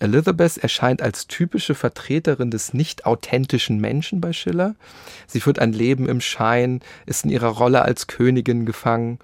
Elizabeth 0.00 0.58
erscheint 0.58 1.02
als 1.02 1.26
typische 1.26 1.74
Vertreterin 1.74 2.50
des 2.50 2.72
nicht 2.72 3.04
authentischen 3.04 3.80
Menschen 3.80 4.20
bei 4.20 4.32
Schiller. 4.32 4.76
Sie 5.26 5.40
führt 5.40 5.58
ein 5.58 5.72
Leben 5.72 6.08
im 6.08 6.20
Schein, 6.20 6.80
ist 7.06 7.24
in 7.24 7.30
ihrer 7.30 7.48
Rolle 7.48 7.82
als 7.82 8.06
Königin 8.06 8.64
gefangen 8.64 9.18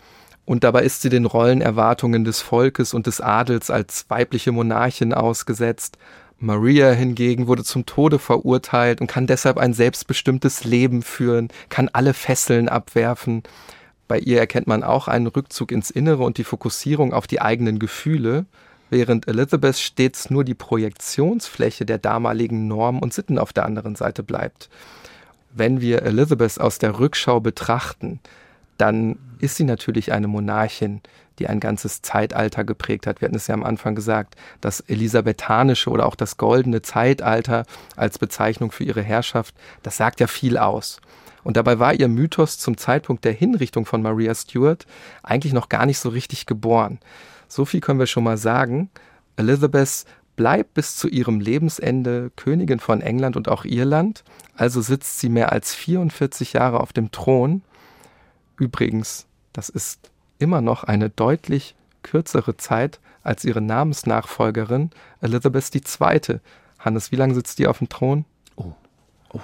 und 0.45 0.65
dabei 0.65 0.83
ist 0.83 1.03
sie 1.03 1.09
den 1.09 1.25
Rollenerwartungen 1.25 2.25
des 2.25 2.41
Volkes 2.41 2.93
und 2.93 3.07
des 3.07 3.21
Adels 3.21 3.71
als 3.71 4.07
weibliche 4.09 4.53
Monarchin 4.53 5.15
ausgesetzt. 5.15 5.97
Maria 6.39 6.91
hingegen 6.91 7.47
wurde 7.47 7.65
zum 7.65 7.87
Tode 7.87 8.19
verurteilt 8.19 9.01
und 9.01 9.07
kann 9.07 9.27
deshalb 9.27 9.57
ein 9.57 9.73
selbstbestimmtes 9.73 10.65
Leben 10.65 11.03
führen, 11.03 11.49
kann 11.71 11.89
alle 11.93 12.13
Fesseln 12.13 12.69
abwerfen. 12.69 13.43
Bei 14.07 14.19
ihr 14.19 14.39
erkennt 14.39 14.67
man 14.67 14.83
auch 14.83 15.09
einen 15.09 15.29
Rückzug 15.29 15.73
ins 15.73 15.91
Innere 15.91 16.25
und 16.25 16.37
die 16.37 16.45
Fokussierung 16.45 17.15
auf 17.15 17.27
die 17.27 17.41
eigenen 17.41 17.79
Gefühle 17.79 18.45
während 18.91 19.29
Elizabeth 19.29 19.77
stets 19.77 20.31
nur 20.31 20.45
die 20.45 20.55
Projektionsfläche 20.55 21.85
der 21.85 21.99
damaligen 21.99 22.69
Normen 22.69 23.03
und 23.03 23.13
Sitten 23.13 23.39
auf 23.39 23.53
der 23.53 23.67
anderen 23.67 23.97
Seite 23.97 24.23
bleibt. 24.23 24.69
Wenn 25.53 25.81
wir 25.81 26.03
Elizabeth 26.03 26.61
aus 26.61 26.79
der 26.79 26.99
Rückschau 26.99 27.41
betrachten, 27.41 28.21
dann 28.79 29.19
ist 29.39 29.57
sie 29.57 29.65
natürlich 29.65 30.13
eine 30.13 30.27
Monarchin, 30.27 31.01
die 31.39 31.49
ein 31.49 31.61
ganzes 31.61 32.03
Zeitalter 32.03 32.65
geprägt 32.65 33.07
hat. 33.07 33.21
Wir 33.21 33.27
hatten 33.27 33.37
es 33.37 33.47
ja 33.47 33.55
am 33.55 33.65
Anfang 33.65 33.95
gesagt, 33.95 34.37
das 34.61 34.81
elisabethanische 34.81 35.91
oder 35.91 36.07
auch 36.07 36.15
das 36.15 36.37
goldene 36.37 36.83
Zeitalter 36.83 37.65
als 37.97 38.19
Bezeichnung 38.19 38.71
für 38.71 38.85
ihre 38.85 39.03
Herrschaft, 39.03 39.55
das 39.83 39.97
sagt 39.97 40.21
ja 40.21 40.27
viel 40.27 40.59
aus. 40.59 41.01
Und 41.43 41.57
dabei 41.57 41.79
war 41.79 41.93
ihr 41.93 42.09
Mythos 42.09 42.59
zum 42.59 42.77
Zeitpunkt 42.77 43.25
der 43.25 43.33
Hinrichtung 43.33 43.85
von 43.85 44.01
Maria 44.01 44.35
Stuart 44.35 44.87
eigentlich 45.23 45.53
noch 45.53 45.69
gar 45.69 45.87
nicht 45.87 45.99
so 45.99 46.09
richtig 46.09 46.47
geboren. 46.47 46.99
So 47.49 47.65
viel 47.65 47.81
können 47.81 47.99
wir 47.99 48.07
schon 48.07 48.25
mal 48.25 48.39
sagen. 48.39 48.91
Elizabeth 49.37 50.05
bleibt 50.37 50.75
bis 50.75 50.97
zu 50.97 51.09
ihrem 51.09 51.41
Lebensende 51.41 52.31
Königin 52.37 52.81
von 52.81 53.01
England 53.01 53.37
und 53.37 53.49
auch 53.49 53.65
Irland, 53.65 54.25
also 54.57 54.81
sitzt 54.81 55.21
sie 55.21 55.29
mehr 55.29 55.53
als 55.53 55.75
44 55.75 56.55
Jahre 56.55 56.81
auf 56.81 56.93
dem 56.93 57.11
Thron. 57.13 57.63
Übrigens, 58.59 59.27
das 59.53 59.69
ist 59.69 60.11
immer 60.39 60.61
noch 60.61 60.85
eine 60.85 61.11
deutlich 61.11 61.75
kürzere 62.03 62.57
Zeit 62.57 63.01
als 63.23 63.45
ihre 63.45 63.61
Namensnachfolgerin 63.61 64.91
Elizabeth 65.21 65.75
II. 65.75 66.41
Hannes, 66.79 67.13
wie 67.13 67.17
lange 67.17 67.35
sitzt 67.35 67.59
die 67.59 67.67
auf 67.67 67.79
dem 67.79 67.89
Thron? 67.89 68.25
Oh, 68.57 68.73
oh. 69.33 69.41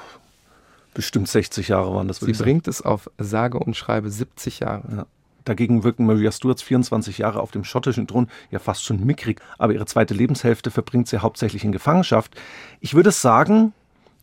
bestimmt 0.93 1.29
60 1.29 1.69
Jahre 1.69 1.95
waren 1.95 2.09
das. 2.09 2.21
Sie 2.21 2.33
bringt 2.33 2.69
es 2.69 2.83
auf 2.83 3.11
sage 3.19 3.59
und 3.59 3.77
schreibe 3.77 4.11
70 4.11 4.61
Jahre. 4.61 4.83
Ja. 4.95 5.07
Dagegen 5.45 5.85
wirken 5.85 6.07
Maria 6.07 6.33
Stuarts 6.33 6.63
24 6.63 7.19
Jahre 7.19 7.41
auf 7.41 7.51
dem 7.51 7.65
schottischen 7.65 8.07
Thron 8.07 8.29
ja 8.51 8.59
fast 8.59 8.85
schon 8.85 9.05
mickrig, 9.05 9.41
aber 9.59 9.73
ihre 9.73 9.87
zweite 9.87 10.15
Lebenshälfte 10.15 10.71
verbringt 10.71 11.09
sie 11.09 11.23
hauptsächlich 11.23 11.65
in 11.65 11.73
Gefangenschaft. 11.73 12.35
Ich 12.81 12.95
würde 12.95 13.11
sagen, 13.11 13.73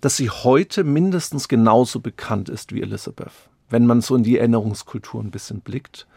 dass 0.02 0.18
sie 0.18 0.30
heute 0.30 0.84
mindestens 0.84 1.48
genauso 1.48 2.00
bekannt 2.00 2.50
ist 2.50 2.74
wie 2.74 2.82
Elizabeth, 2.82 3.32
wenn 3.70 3.86
man 3.86 4.02
so 4.02 4.16
in 4.16 4.24
die 4.24 4.38
Erinnerungskultur 4.38 5.22
ein 5.22 5.32
bisschen 5.32 5.62
blickt. 5.62 6.08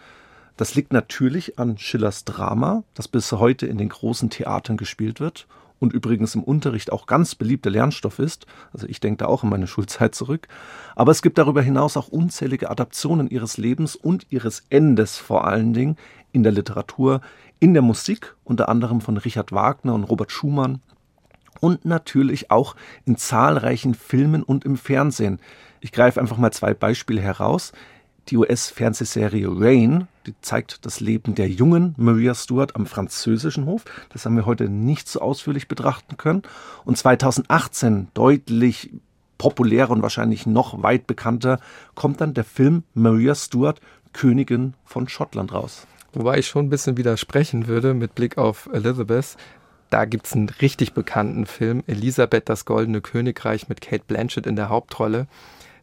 Das 0.56 0.74
liegt 0.74 0.92
natürlich 0.92 1.58
an 1.58 1.78
Schillers 1.78 2.24
Drama, 2.24 2.82
das 2.94 3.08
bis 3.08 3.32
heute 3.32 3.66
in 3.66 3.78
den 3.78 3.88
großen 3.88 4.28
Theatern 4.28 4.76
gespielt 4.76 5.18
wird 5.20 5.46
und 5.80 5.92
übrigens 5.92 6.36
im 6.36 6.44
Unterricht 6.44 6.92
auch 6.92 7.06
ganz 7.06 7.34
beliebter 7.34 7.70
Lernstoff 7.70 8.20
ist. 8.20 8.46
Also 8.72 8.86
ich 8.86 9.00
denke 9.00 9.18
da 9.18 9.26
auch 9.26 9.42
an 9.42 9.50
meine 9.50 9.66
Schulzeit 9.66 10.14
zurück. 10.14 10.46
Aber 10.94 11.10
es 11.10 11.22
gibt 11.22 11.38
darüber 11.38 11.62
hinaus 11.62 11.96
auch 11.96 12.08
unzählige 12.08 12.70
Adaptionen 12.70 13.28
ihres 13.28 13.56
Lebens 13.56 13.96
und 13.96 14.26
ihres 14.30 14.62
Endes 14.70 15.16
vor 15.16 15.46
allen 15.46 15.72
Dingen 15.72 15.96
in 16.30 16.44
der 16.44 16.52
Literatur, 16.52 17.20
in 17.58 17.72
der 17.72 17.82
Musik, 17.82 18.36
unter 18.44 18.68
anderem 18.68 19.00
von 19.00 19.16
Richard 19.16 19.50
Wagner 19.50 19.94
und 19.94 20.04
Robert 20.04 20.30
Schumann 20.30 20.80
und 21.60 21.84
natürlich 21.84 22.50
auch 22.50 22.76
in 23.04 23.16
zahlreichen 23.16 23.94
Filmen 23.94 24.42
und 24.42 24.64
im 24.64 24.76
Fernsehen. 24.76 25.40
Ich 25.80 25.92
greife 25.92 26.20
einfach 26.20 26.36
mal 26.36 26.52
zwei 26.52 26.74
Beispiele 26.74 27.20
heraus. 27.20 27.72
Die 28.28 28.36
US-Fernsehserie 28.36 29.48
Rain, 29.48 30.06
die 30.26 30.34
zeigt 30.40 30.84
das 30.86 31.00
Leben 31.00 31.34
der 31.34 31.48
jungen 31.48 31.94
Maria 31.96 32.34
Stuart 32.34 32.76
am 32.76 32.86
französischen 32.86 33.66
Hof. 33.66 33.84
Das 34.12 34.24
haben 34.24 34.36
wir 34.36 34.46
heute 34.46 34.68
nicht 34.68 35.08
so 35.08 35.20
ausführlich 35.20 35.66
betrachten 35.66 36.16
können. 36.16 36.42
Und 36.84 36.96
2018, 36.96 38.08
deutlich 38.14 38.90
populärer 39.38 39.90
und 39.90 40.02
wahrscheinlich 40.02 40.46
noch 40.46 40.82
weit 40.82 41.06
bekannter, 41.06 41.58
kommt 41.94 42.20
dann 42.20 42.34
der 42.34 42.44
Film 42.44 42.84
Maria 42.94 43.34
Stuart, 43.34 43.80
Königin 44.12 44.74
von 44.84 45.08
Schottland 45.08 45.52
raus. 45.52 45.86
Wobei 46.12 46.38
ich 46.38 46.48
schon 46.48 46.66
ein 46.66 46.70
bisschen 46.70 46.96
widersprechen 46.96 47.66
würde 47.66 47.94
mit 47.94 48.14
Blick 48.14 48.36
auf 48.36 48.68
Elizabeth. 48.72 49.36
Da 49.88 50.04
gibt 50.04 50.26
es 50.26 50.34
einen 50.34 50.48
richtig 50.48 50.92
bekannten 50.92 51.46
Film, 51.46 51.82
Elisabeth, 51.86 52.48
das 52.48 52.64
Goldene 52.64 53.00
Königreich 53.00 53.68
mit 53.68 53.80
Kate 53.80 54.04
Blanchett 54.06 54.46
in 54.46 54.56
der 54.56 54.68
Hauptrolle. 54.68 55.26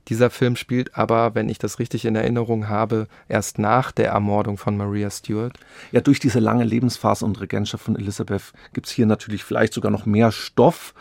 Dieser 0.08 0.30
Film 0.30 0.56
spielt 0.56 0.98
aber, 0.98 1.36
wenn 1.36 1.50
ich 1.50 1.58
das 1.58 1.80
richtig 1.80 2.06
in 2.06 2.16
Erinnerung 2.16 2.70
habe, 2.70 3.08
erst 3.28 3.60
nach 3.60 3.92
der 3.92 4.10
Ermordung 4.10 4.58
von 4.58 4.78
Maria 4.78 5.10
Stuart. 5.10 5.58
Ja, 5.92 6.02
durch 6.02 6.20
diese 6.20 6.40
lange 6.40 6.64
Lebensphase 6.64 7.26
und 7.26 7.42
Regentschaft 7.42 7.84
von 7.84 7.98
Elisabeth 7.98 8.54
gibt 8.74 8.88
es 8.88 8.94
hier 8.94 9.06
natürlich 9.06 9.44
vielleicht 9.44 9.74
sogar 9.74 9.92
noch 9.92 10.06
mehr 10.06 10.32
Stoff. 10.32 10.94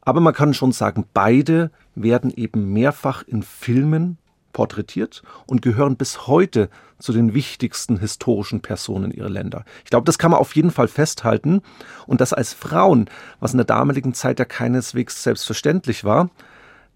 Aber 0.00 0.20
man 0.20 0.34
kann 0.34 0.54
schon 0.54 0.72
sagen, 0.72 1.04
beide 1.12 1.70
werden 1.94 2.32
eben 2.34 2.72
mehrfach 2.72 3.22
in 3.26 3.42
Filmen 3.42 4.18
porträtiert 4.52 5.22
und 5.46 5.60
gehören 5.60 5.96
bis 5.96 6.26
heute 6.26 6.70
zu 6.98 7.12
den 7.12 7.34
wichtigsten 7.34 7.98
historischen 7.98 8.62
Personen 8.62 9.10
ihrer 9.10 9.28
Länder. 9.28 9.66
Ich 9.84 9.90
glaube, 9.90 10.06
das 10.06 10.16
kann 10.16 10.30
man 10.30 10.40
auf 10.40 10.56
jeden 10.56 10.70
Fall 10.70 10.88
festhalten. 10.88 11.60
Und 12.06 12.22
das 12.22 12.32
als 12.32 12.54
Frauen, 12.54 13.10
was 13.38 13.52
in 13.52 13.58
der 13.58 13.66
damaligen 13.66 14.14
Zeit 14.14 14.38
ja 14.38 14.46
keineswegs 14.46 15.22
selbstverständlich 15.22 16.04
war, 16.04 16.30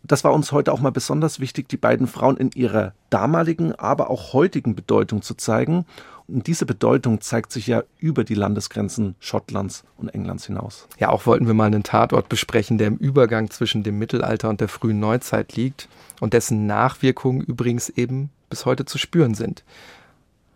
das 0.03 0.25
war 0.25 0.33
uns 0.33 0.53
heute 0.53 0.73
auch 0.73 0.81
mal 0.81 0.93
besonders 0.93 1.41
wichtig, 1.41 1.69
die 1.69 1.77
beiden 1.77 2.07
Frauen 2.07 2.37
in 2.37 2.51
ihrer 2.55 2.95
damaligen, 3.11 3.75
aber 3.75 4.11
auch 4.11 4.33
heutigen 4.33 4.75
Bedeutung 4.75 5.23
zu 5.23 5.35
zeigen. 5.35 5.85
Und 6.27 6.47
diese 6.47 6.65
Bedeutung 6.65 7.21
zeigt 7.21 7.53
sich 7.53 7.67
ja 7.67 7.83
über 7.99 8.25
die 8.25 8.35
Landesgrenzen 8.35 9.17
Schottlands 9.19 9.85
und 9.97 10.09
Englands 10.09 10.47
hinaus. 10.47 10.87
Ja, 10.99 11.11
auch 11.11 11.27
wollten 11.27 11.47
wir 11.47 11.55
mal 11.55 11.67
einen 11.67 11.83
Tatort 11.83 12.29
besprechen, 12.29 12.79
der 12.79 12.87
im 12.87 12.97
Übergang 12.97 13.51
zwischen 13.51 13.83
dem 13.83 13.99
Mittelalter 13.99 14.49
und 14.49 14.61
der 14.61 14.69
frühen 14.69 15.01
Neuzeit 15.01 15.57
liegt 15.57 15.89
und 16.21 16.33
dessen 16.33 16.67
Nachwirkungen 16.67 17.41
übrigens 17.41 17.89
eben 17.89 18.31
bis 18.49 18.65
heute 18.65 18.85
zu 18.85 18.97
spüren 18.97 19.35
sind. 19.35 19.65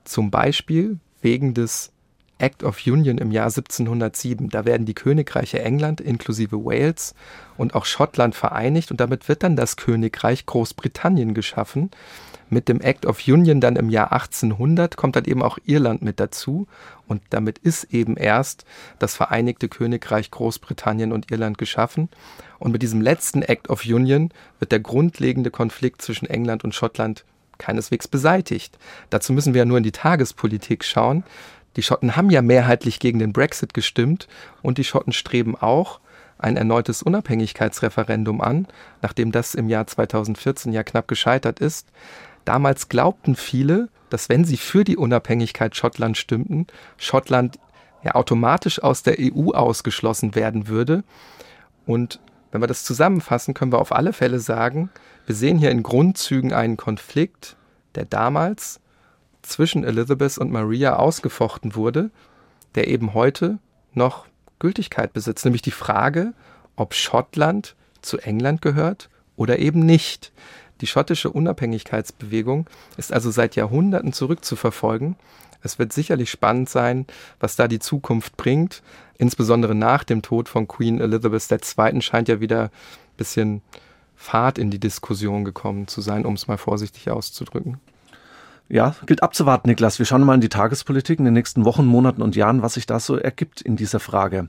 Zum 0.04 0.30
Beispiel 0.30 0.98
wegen 1.22 1.54
des 1.54 1.90
Act 2.44 2.62
of 2.62 2.86
Union 2.86 3.16
im 3.16 3.30
Jahr 3.30 3.46
1707. 3.46 4.50
Da 4.50 4.66
werden 4.66 4.84
die 4.84 4.92
Königreiche 4.92 5.62
England 5.62 6.02
inklusive 6.02 6.62
Wales 6.62 7.14
und 7.56 7.74
auch 7.74 7.86
Schottland 7.86 8.34
vereinigt 8.34 8.90
und 8.90 9.00
damit 9.00 9.30
wird 9.30 9.42
dann 9.42 9.56
das 9.56 9.76
Königreich 9.76 10.44
Großbritannien 10.44 11.32
geschaffen. 11.32 11.90
Mit 12.50 12.68
dem 12.68 12.82
Act 12.82 13.06
of 13.06 13.26
Union 13.26 13.62
dann 13.62 13.76
im 13.76 13.88
Jahr 13.88 14.12
1800 14.12 14.98
kommt 14.98 15.16
dann 15.16 15.24
eben 15.24 15.42
auch 15.42 15.56
Irland 15.64 16.02
mit 16.02 16.20
dazu 16.20 16.66
und 17.06 17.22
damit 17.30 17.56
ist 17.56 17.84
eben 17.84 18.18
erst 18.18 18.66
das 18.98 19.16
Vereinigte 19.16 19.68
Königreich 19.68 20.30
Großbritannien 20.30 21.12
und 21.12 21.30
Irland 21.30 21.56
geschaffen. 21.56 22.10
Und 22.58 22.72
mit 22.72 22.82
diesem 22.82 23.00
letzten 23.00 23.40
Act 23.40 23.70
of 23.70 23.86
Union 23.86 24.28
wird 24.58 24.70
der 24.70 24.80
grundlegende 24.80 25.50
Konflikt 25.50 26.02
zwischen 26.02 26.26
England 26.26 26.62
und 26.62 26.74
Schottland 26.74 27.24
keineswegs 27.56 28.06
beseitigt. 28.06 28.78
Dazu 29.08 29.32
müssen 29.32 29.54
wir 29.54 29.60
ja 29.60 29.64
nur 29.64 29.78
in 29.78 29.84
die 29.84 29.92
Tagespolitik 29.92 30.84
schauen. 30.84 31.24
Die 31.76 31.82
Schotten 31.82 32.16
haben 32.16 32.30
ja 32.30 32.42
mehrheitlich 32.42 33.00
gegen 33.00 33.18
den 33.18 33.32
Brexit 33.32 33.74
gestimmt 33.74 34.28
und 34.62 34.78
die 34.78 34.84
Schotten 34.84 35.12
streben 35.12 35.56
auch 35.56 36.00
ein 36.38 36.56
erneutes 36.56 37.02
Unabhängigkeitsreferendum 37.02 38.40
an, 38.40 38.66
nachdem 39.02 39.32
das 39.32 39.54
im 39.54 39.68
Jahr 39.68 39.86
2014 39.86 40.72
ja 40.72 40.82
knapp 40.82 41.08
gescheitert 41.08 41.60
ist. 41.60 41.88
Damals 42.44 42.88
glaubten 42.88 43.36
viele, 43.36 43.88
dass 44.10 44.28
wenn 44.28 44.44
sie 44.44 44.56
für 44.56 44.84
die 44.84 44.96
Unabhängigkeit 44.96 45.74
Schottland 45.74 46.16
stimmten, 46.16 46.66
Schottland 46.98 47.58
ja 48.02 48.14
automatisch 48.14 48.82
aus 48.82 49.02
der 49.02 49.16
EU 49.18 49.50
ausgeschlossen 49.52 50.34
werden 50.34 50.68
würde. 50.68 51.02
Und 51.86 52.20
wenn 52.52 52.62
wir 52.62 52.66
das 52.66 52.84
zusammenfassen, 52.84 53.54
können 53.54 53.72
wir 53.72 53.80
auf 53.80 53.92
alle 53.92 54.12
Fälle 54.12 54.38
sagen, 54.38 54.90
wir 55.26 55.34
sehen 55.34 55.58
hier 55.58 55.70
in 55.70 55.82
Grundzügen 55.82 56.52
einen 56.52 56.76
Konflikt, 56.76 57.56
der 57.94 58.04
damals 58.04 58.80
zwischen 59.44 59.84
Elizabeth 59.84 60.38
und 60.38 60.50
Maria 60.50 60.96
ausgefochten 60.96 61.74
wurde, 61.74 62.10
der 62.74 62.88
eben 62.88 63.14
heute 63.14 63.58
noch 63.92 64.26
Gültigkeit 64.58 65.12
besitzt, 65.12 65.44
nämlich 65.44 65.62
die 65.62 65.70
Frage, 65.70 66.32
ob 66.76 66.94
Schottland 66.94 67.76
zu 68.02 68.18
England 68.18 68.62
gehört 68.62 69.08
oder 69.36 69.58
eben 69.58 69.80
nicht. 69.80 70.32
Die 70.80 70.86
schottische 70.86 71.30
Unabhängigkeitsbewegung 71.30 72.68
ist 72.96 73.12
also 73.12 73.30
seit 73.30 73.56
Jahrhunderten 73.56 74.12
zurückzuverfolgen. 74.12 75.16
Es 75.62 75.78
wird 75.78 75.92
sicherlich 75.92 76.30
spannend 76.30 76.68
sein, 76.68 77.06
was 77.40 77.56
da 77.56 77.68
die 77.68 77.78
Zukunft 77.78 78.36
bringt. 78.36 78.82
Insbesondere 79.16 79.74
nach 79.74 80.04
dem 80.04 80.20
Tod 80.20 80.48
von 80.48 80.68
Queen 80.68 81.00
Elizabeth 81.00 81.50
II. 81.50 82.02
scheint 82.02 82.28
ja 82.28 82.40
wieder 82.40 82.64
ein 82.64 82.70
bisschen 83.16 83.62
Fahrt 84.16 84.58
in 84.58 84.70
die 84.70 84.78
Diskussion 84.78 85.44
gekommen 85.44 85.86
zu 85.86 86.00
sein, 86.00 86.26
um 86.26 86.34
es 86.34 86.46
mal 86.46 86.58
vorsichtig 86.58 87.10
auszudrücken. 87.10 87.80
Ja, 88.68 88.94
gilt 89.04 89.22
abzuwarten, 89.22 89.68
Niklas. 89.68 89.98
Wir 89.98 90.06
schauen 90.06 90.24
mal 90.24 90.34
in 90.34 90.40
die 90.40 90.48
Tagespolitik 90.48 91.18
in 91.18 91.26
den 91.26 91.34
nächsten 91.34 91.64
Wochen, 91.64 91.84
Monaten 91.84 92.22
und 92.22 92.34
Jahren, 92.34 92.62
was 92.62 92.74
sich 92.74 92.86
da 92.86 92.98
so 92.98 93.16
ergibt 93.16 93.60
in 93.60 93.76
dieser 93.76 94.00
Frage. 94.00 94.48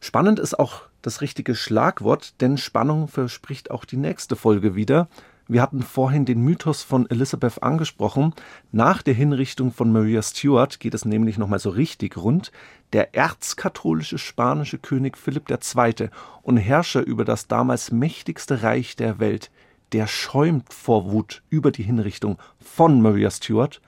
Spannend 0.00 0.38
ist 0.38 0.58
auch 0.58 0.82
das 1.02 1.20
richtige 1.20 1.54
Schlagwort, 1.54 2.40
denn 2.40 2.56
Spannung 2.56 3.06
verspricht 3.08 3.70
auch 3.70 3.84
die 3.84 3.98
nächste 3.98 4.36
Folge 4.36 4.74
wieder. 4.74 5.08
Wir 5.46 5.60
hatten 5.60 5.82
vorhin 5.82 6.24
den 6.24 6.40
Mythos 6.40 6.82
von 6.82 7.08
Elizabeth 7.10 7.62
angesprochen. 7.62 8.32
Nach 8.72 9.02
der 9.02 9.12
Hinrichtung 9.12 9.72
von 9.72 9.92
Maria 9.92 10.22
Stuart 10.22 10.80
geht 10.80 10.94
es 10.94 11.04
nämlich 11.04 11.36
nochmal 11.36 11.58
so 11.58 11.68
richtig 11.68 12.16
rund. 12.16 12.50
Der 12.94 13.14
erzkatholische 13.14 14.16
spanische 14.16 14.78
König 14.78 15.18
Philipp 15.18 15.50
II. 15.50 16.08
und 16.40 16.56
Herrscher 16.56 17.06
über 17.06 17.26
das 17.26 17.46
damals 17.46 17.92
mächtigste 17.92 18.62
Reich 18.62 18.96
der 18.96 19.18
Welt, 19.18 19.50
der 19.94 20.08
schäumt 20.08 20.74
vor 20.74 21.12
Wut 21.12 21.44
über 21.50 21.70
die 21.70 21.84
Hinrichtung 21.84 22.36
von 22.58 23.00
Maria 23.00 23.30
Stuart. 23.30 23.80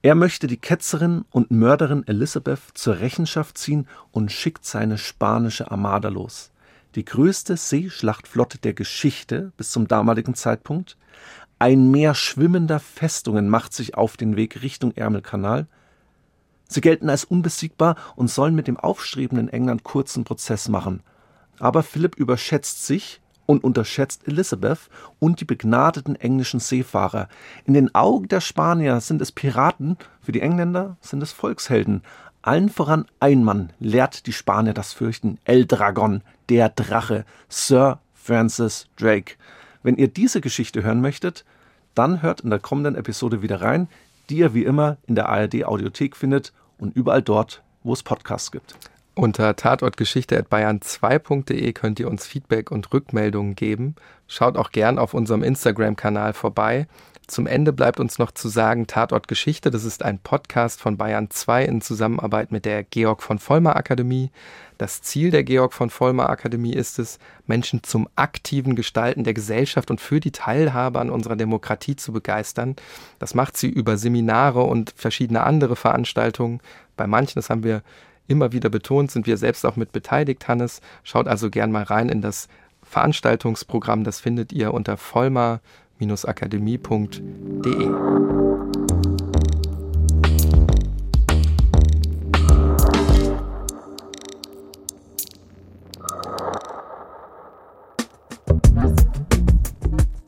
Er 0.00 0.14
möchte 0.14 0.46
die 0.46 0.56
Ketzerin 0.56 1.24
und 1.32 1.50
Mörderin 1.50 2.06
Elizabeth 2.06 2.60
zur 2.74 3.00
Rechenschaft 3.00 3.58
ziehen 3.58 3.88
und 4.12 4.30
schickt 4.30 4.64
seine 4.64 4.96
spanische 4.96 5.68
Armada 5.68 6.08
los. 6.08 6.52
Die 6.94 7.04
größte 7.04 7.56
Seeschlachtflotte 7.56 8.58
der 8.58 8.74
Geschichte 8.74 9.50
bis 9.56 9.72
zum 9.72 9.88
damaligen 9.88 10.36
Zeitpunkt. 10.36 10.96
Ein 11.58 11.90
Meer 11.90 12.14
schwimmender 12.14 12.78
Festungen 12.78 13.48
macht 13.48 13.74
sich 13.74 13.96
auf 13.96 14.16
den 14.16 14.36
Weg 14.36 14.62
Richtung 14.62 14.92
Ärmelkanal. 14.92 15.66
Sie 16.68 16.80
gelten 16.80 17.10
als 17.10 17.24
unbesiegbar 17.24 17.96
und 18.14 18.30
sollen 18.30 18.54
mit 18.54 18.68
dem 18.68 18.76
aufstrebenden 18.76 19.48
England 19.48 19.82
kurzen 19.82 20.22
Prozess 20.22 20.68
machen. 20.68 21.02
Aber 21.58 21.82
Philipp 21.82 22.14
überschätzt 22.14 22.86
sich 22.86 23.20
und 23.50 23.64
unterschätzt 23.64 24.28
Elizabeth 24.28 24.78
und 25.18 25.40
die 25.40 25.44
begnadeten 25.44 26.14
englischen 26.14 26.60
Seefahrer. 26.60 27.28
In 27.64 27.74
den 27.74 27.92
Augen 27.96 28.28
der 28.28 28.40
Spanier 28.40 29.00
sind 29.00 29.20
es 29.20 29.32
Piraten, 29.32 29.96
für 30.22 30.30
die 30.30 30.40
Engländer 30.40 30.96
sind 31.00 31.20
es 31.20 31.32
Volkshelden. 31.32 32.02
Allen 32.42 32.68
voran 32.68 33.06
ein 33.18 33.42
Mann 33.42 33.72
lehrt 33.80 34.28
die 34.28 34.32
Spanier 34.32 34.72
das 34.72 34.92
Fürchten, 34.92 35.38
El 35.44 35.66
Dragon, 35.66 36.22
der 36.48 36.68
Drache, 36.68 37.24
Sir 37.48 37.98
Francis 38.14 38.86
Drake. 38.96 39.34
Wenn 39.82 39.96
ihr 39.96 40.06
diese 40.06 40.40
Geschichte 40.40 40.84
hören 40.84 41.00
möchtet, 41.00 41.44
dann 41.96 42.22
hört 42.22 42.42
in 42.42 42.50
der 42.50 42.60
kommenden 42.60 42.94
Episode 42.94 43.42
wieder 43.42 43.60
rein, 43.62 43.88
die 44.28 44.36
ihr 44.36 44.54
wie 44.54 44.62
immer 44.62 44.96
in 45.08 45.16
der 45.16 45.28
ARD 45.28 45.64
Audiothek 45.64 46.14
findet 46.14 46.52
und 46.78 46.94
überall 46.94 47.20
dort, 47.20 47.64
wo 47.82 47.92
es 47.92 48.04
Podcasts 48.04 48.52
gibt. 48.52 48.76
Unter 49.14 49.56
tatortgeschichte.bayern2.de 49.56 51.72
könnt 51.72 51.98
ihr 51.98 52.08
uns 52.08 52.26
Feedback 52.26 52.70
und 52.70 52.92
Rückmeldungen 52.92 53.56
geben. 53.56 53.96
Schaut 54.28 54.56
auch 54.56 54.70
gern 54.70 54.98
auf 54.98 55.14
unserem 55.14 55.42
Instagram-Kanal 55.42 56.32
vorbei. 56.32 56.86
Zum 57.30 57.46
Ende 57.46 57.72
bleibt 57.72 58.00
uns 58.00 58.18
noch 58.18 58.32
zu 58.32 58.48
sagen, 58.48 58.88
Tatort 58.88 59.28
Geschichte, 59.28 59.70
das 59.70 59.84
ist 59.84 60.04
ein 60.04 60.18
Podcast 60.18 60.80
von 60.80 60.96
Bayern 60.96 61.30
2 61.30 61.64
in 61.64 61.80
Zusammenarbeit 61.80 62.50
mit 62.50 62.64
der 62.64 62.82
Georg 62.82 63.22
von 63.22 63.38
Vollmer 63.38 63.76
Akademie. 63.76 64.32
Das 64.78 65.00
Ziel 65.00 65.30
der 65.30 65.44
Georg 65.44 65.72
von 65.72 65.90
Vollmer 65.90 66.28
Akademie 66.28 66.72
ist 66.72 66.98
es, 66.98 67.20
Menschen 67.46 67.84
zum 67.84 68.08
aktiven 68.16 68.74
Gestalten 68.74 69.22
der 69.22 69.34
Gesellschaft 69.34 69.92
und 69.92 70.00
für 70.00 70.18
die 70.18 70.32
Teilhabe 70.32 70.98
an 70.98 71.10
unserer 71.10 71.36
Demokratie 71.36 71.94
zu 71.94 72.12
begeistern. 72.12 72.74
Das 73.20 73.34
macht 73.34 73.56
sie 73.56 73.68
über 73.68 73.96
Seminare 73.96 74.62
und 74.62 74.92
verschiedene 74.96 75.44
andere 75.44 75.76
Veranstaltungen. 75.76 76.60
Bei 76.96 77.06
manchen, 77.06 77.34
das 77.36 77.48
haben 77.48 77.62
wir 77.62 77.82
immer 78.30 78.52
wieder 78.52 78.70
betont, 78.70 79.10
sind 79.10 79.26
wir 79.26 79.36
selbst 79.36 79.66
auch 79.66 79.76
mit 79.76 79.92
beteiligt, 79.92 80.48
Hannes. 80.48 80.80
Schaut 81.02 81.26
also 81.26 81.50
gern 81.50 81.72
mal 81.72 81.82
rein 81.82 82.08
in 82.08 82.22
das 82.22 82.46
Veranstaltungsprogramm. 82.82 84.04
Das 84.04 84.20
findet 84.20 84.52
ihr 84.52 84.72
unter 84.72 84.96
vollmar-akademie.de. 84.96 87.90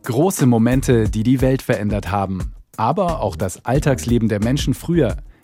Große 0.05 0.47
Momente, 0.47 1.09
die 1.09 1.23
die 1.23 1.41
Welt 1.41 1.63
verändert 1.63 2.11
haben. 2.11 2.53
aber 2.77 3.21
auch 3.21 3.37
das 3.37 3.65
Alltagsleben 3.65 4.29
der 4.29 4.43
Menschen 4.43 4.75
früher. 4.75 5.17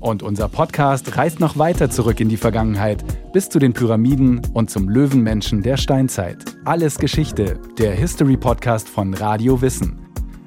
Und 0.00 0.22
unser 0.22 0.48
Podcast 0.48 1.16
reist 1.16 1.40
noch 1.40 1.58
weiter 1.58 1.90
zurück 1.90 2.20
in 2.20 2.28
die 2.28 2.36
Vergangenheit, 2.36 3.04
bis 3.32 3.48
zu 3.48 3.58
den 3.58 3.72
Pyramiden 3.72 4.40
und 4.54 4.70
zum 4.70 4.88
Löwenmenschen 4.88 5.62
der 5.62 5.76
Steinzeit. 5.76 6.44
Alles 6.64 6.98
Geschichte, 6.98 7.58
der 7.78 7.94
History-Podcast 7.94 8.88
von 8.88 9.14
Radio 9.14 9.60
Wissen. 9.60 9.98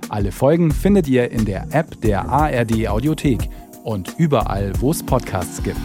Alle 0.10 0.32
Folgen 0.32 0.72
findet 0.72 1.08
ihr 1.08 1.32
in 1.32 1.46
der 1.46 1.68
App 1.72 2.00
der 2.02 2.28
ARD 2.30 2.88
Audiothek 2.88 3.50
und 3.84 4.14
überall, 4.18 4.72
wo 4.80 4.92
es 4.92 5.04
Podcasts 5.04 5.62
gibt. 5.64 5.80